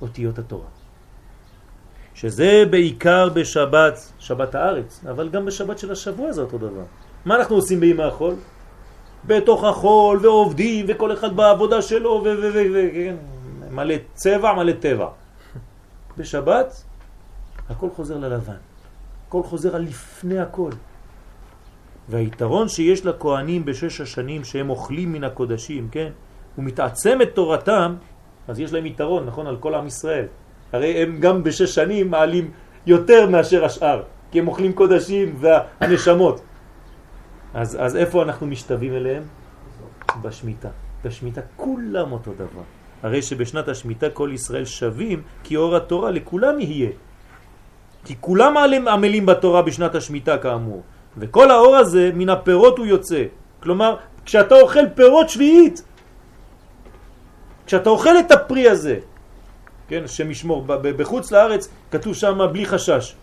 אותיות 0.02 0.38
התורה. 0.38 0.66
שזה 2.14 2.64
בעיקר 2.70 3.28
בשבת, 3.28 4.12
שבת 4.18 4.54
הארץ, 4.54 5.04
אבל 5.10 5.28
גם 5.28 5.46
בשבת 5.46 5.78
של 5.78 5.92
השבוע 5.92 6.32
זה 6.32 6.40
אותו 6.40 6.58
דבר. 6.58 6.84
מה 7.24 7.36
אנחנו 7.36 7.56
עושים 7.56 7.80
בימי 7.80 8.02
החול? 8.02 8.34
בתוך 9.24 9.64
החול 9.64 10.18
ועובדים 10.22 10.86
וכל 10.88 11.12
אחד 11.12 11.36
בעבודה 11.36 11.82
שלו 11.82 12.22
ו... 12.24 12.28
ו... 12.42 12.52
ו... 12.74 13.14
מלא 13.70 13.94
צבע, 14.14 14.52
מלא 14.52 14.72
טבע. 14.72 15.08
בשבת 16.18 16.84
הכל 17.68 17.88
חוזר 17.96 18.18
ללבן. 18.18 18.60
הכל 19.28 19.42
חוזר 19.42 19.76
על 19.76 19.82
לפני 19.82 20.38
הכל. 20.38 20.70
והיתרון 22.08 22.68
שיש 22.68 23.06
לכהנים 23.06 23.64
בשש 23.64 24.00
השנים 24.00 24.44
שהם 24.44 24.70
אוכלים 24.70 25.12
מן 25.12 25.24
הקודשים, 25.24 25.88
כן? 25.92 26.10
ומתעצם 26.58 27.22
את 27.22 27.34
תורתם, 27.34 27.94
אז 28.48 28.60
יש 28.60 28.72
להם 28.72 28.86
יתרון, 28.86 29.26
נכון? 29.26 29.46
על 29.46 29.56
כל 29.56 29.74
עם 29.74 29.86
ישראל. 29.86 30.26
הרי 30.72 31.02
הם 31.02 31.20
גם 31.20 31.42
בשש 31.42 31.74
שנים 31.74 32.10
מעלים 32.10 32.50
יותר 32.86 33.30
מאשר 33.30 33.64
השאר, 33.64 34.02
כי 34.30 34.38
הם 34.38 34.48
אוכלים 34.48 34.72
קודשים 34.72 35.36
והנשמות. 35.38 36.40
אז, 37.54 37.78
אז 37.80 37.96
איפה 37.96 38.22
אנחנו 38.22 38.46
משתווים 38.46 38.94
אליהם? 38.94 39.22
בשמיטה. 40.22 40.68
בשמיטה 41.04 41.40
כולם 41.56 42.12
אותו 42.12 42.32
דבר. 42.34 42.79
הרי 43.02 43.22
שבשנת 43.22 43.68
השמיטה 43.68 44.10
כל 44.10 44.30
ישראל 44.34 44.64
שווים 44.64 45.22
כי 45.44 45.56
אור 45.56 45.76
התורה 45.76 46.10
לכולם 46.10 46.60
יהיה. 46.60 46.90
כי 48.04 48.14
כולם 48.20 48.56
עמלים 48.88 49.26
בתורה 49.26 49.62
בשנת 49.62 49.94
השמיטה 49.94 50.38
כאמור. 50.38 50.82
וכל 51.16 51.50
האור 51.50 51.76
הזה 51.76 52.10
מן 52.14 52.28
הפירות 52.28 52.78
הוא 52.78 52.86
יוצא. 52.86 53.24
כלומר, 53.60 53.96
כשאתה 54.24 54.54
אוכל 54.54 54.88
פירות 54.94 55.28
שביעית, 55.28 55.82
כשאתה 57.66 57.90
אוכל 57.90 58.18
את 58.18 58.30
הפרי 58.30 58.68
הזה, 58.68 58.98
כן, 59.88 60.02
ב- 60.66 60.88
בחוץ 60.88 61.32
לארץ 61.32 61.68
כתוב 61.90 62.14
שם 62.14 62.38
בלי 62.52 62.66
חשש. 62.66 63.14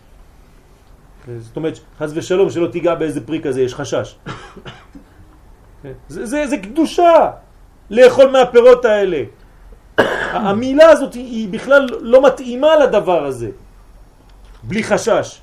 זאת 1.38 1.56
אומרת, 1.56 1.78
חז 1.98 2.12
ושלום 2.16 2.50
שלא 2.50 2.66
תיגע 2.66 2.94
באיזה 2.94 3.20
פרי 3.26 3.40
כזה, 3.40 3.62
יש 3.62 3.74
חשש. 3.74 4.16
כן, 5.82 5.92
זה, 6.08 6.26
זה, 6.26 6.46
זה 6.46 6.56
קדושה, 6.56 7.30
לאכול 7.90 8.30
מהפירות 8.30 8.84
האלה. 8.84 9.22
המילה 10.32 10.88
הזאת 10.88 11.14
היא, 11.14 11.24
היא 11.24 11.48
בכלל 11.48 11.88
לא 12.00 12.26
מתאימה 12.26 12.76
לדבר 12.76 13.24
הזה, 13.24 13.50
בלי 14.62 14.82
חשש. 14.82 15.40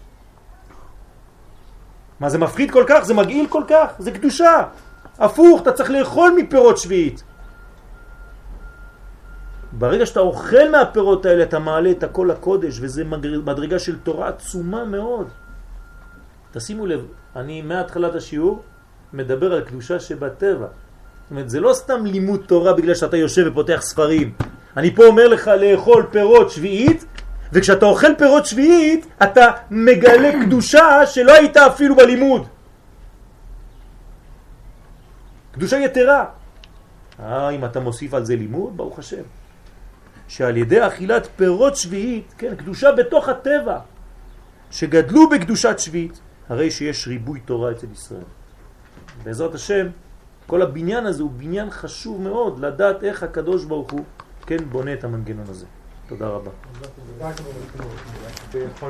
מה 2.20 2.30
זה 2.30 2.38
מפחיד 2.38 2.72
כל 2.72 2.84
כך? 2.88 3.04
זה 3.04 3.14
מגעיל 3.14 3.48
כל 3.48 3.64
כך? 3.68 3.94
זה 4.00 4.12
קדושה. 4.12 4.64
הפוך, 5.20 5.62
אתה 5.62 5.72
צריך 5.72 5.90
לאכול 5.90 6.36
מפירות 6.38 6.78
שביעית. 6.78 7.24
ברגע 9.72 10.06
שאתה 10.06 10.20
אוכל 10.20 10.72
מהפירות 10.72 11.26
האלה 11.26 11.44
אתה 11.44 11.60
מעלה 11.60 11.92
את 11.92 12.04
הכל 12.04 12.28
לקודש 12.32 12.78
וזה 12.82 13.04
מדרגה 13.46 13.80
של 13.80 14.00
תורה 14.00 14.28
עצומה 14.28 14.86
מאוד. 14.86 15.28
תשימו 16.52 16.86
לב, 16.86 17.06
אני 17.36 17.62
מהתחלת 17.62 18.16
השיעור 18.16 18.62
מדבר 19.14 19.54
על 19.54 19.62
קדושה 19.62 20.00
שבטבע. 20.00 20.68
זאת 21.26 21.32
אומרת, 21.32 21.50
זה 21.50 21.60
לא 21.60 21.74
סתם 21.74 22.06
לימוד 22.06 22.44
תורה 22.48 22.74
בגלל 22.74 22.96
שאתה 22.96 23.18
יושב 23.18 23.44
ופותח 23.52 23.82
ספרים. 23.82 24.34
אני 24.78 24.96
פה 24.96 25.06
אומר 25.06 25.28
לך 25.28 25.48
לאכול 25.48 26.06
פירות 26.12 26.52
שביעית, 26.52 27.06
וכשאתה 27.54 27.86
אוכל 27.86 28.16
פירות 28.18 28.46
שביעית, 28.46 29.06
אתה 29.24 29.52
מגלה 29.72 30.32
קדושה 30.46 31.06
שלא 31.06 31.34
הייתה 31.34 31.68
אפילו 31.68 31.96
בלימוד. 31.96 32.48
קדושה 35.52 35.78
יתרה. 35.78 36.26
אה, 37.20 37.50
אם 37.50 37.66
אתה 37.66 37.80
מוסיף 37.80 38.14
על 38.14 38.26
זה 38.26 38.36
לימוד, 38.36 38.78
ברוך 38.78 39.00
השם. 39.00 39.24
שעל 40.28 40.58
ידי 40.58 40.88
אכילת 40.88 41.28
פירות 41.36 41.76
שביעית, 41.76 42.34
כן, 42.38 42.56
קדושה 42.56 42.92
בתוך 42.92 43.30
הטבע, 43.30 43.80
שגדלו 44.72 45.30
בקדושת 45.30 45.80
שביעית, 45.80 46.20
הרי 46.50 46.72
שיש 46.72 47.08
ריבוי 47.08 47.40
תורה 47.40 47.72
אצל 47.72 47.88
ישראל. 47.94 48.30
בעזרת 49.24 49.56
השם, 49.56 49.88
כל 50.48 50.62
הבניין 50.62 51.06
הזה 51.06 51.24
הוא 51.24 51.32
בניין 51.32 51.70
חשוב 51.70 52.22
מאוד 52.22 52.60
לדעת 52.60 53.04
איך 53.04 53.24
הקדוש 53.24 53.66
ברוך 53.66 53.92
הוא 53.92 54.04
כן 54.46 54.58
בונה 54.70 54.94
את 54.94 55.04
המנגנון 55.04 55.46
הזה. 55.50 55.66
תודה 56.08 56.28
רבה. 56.28 56.52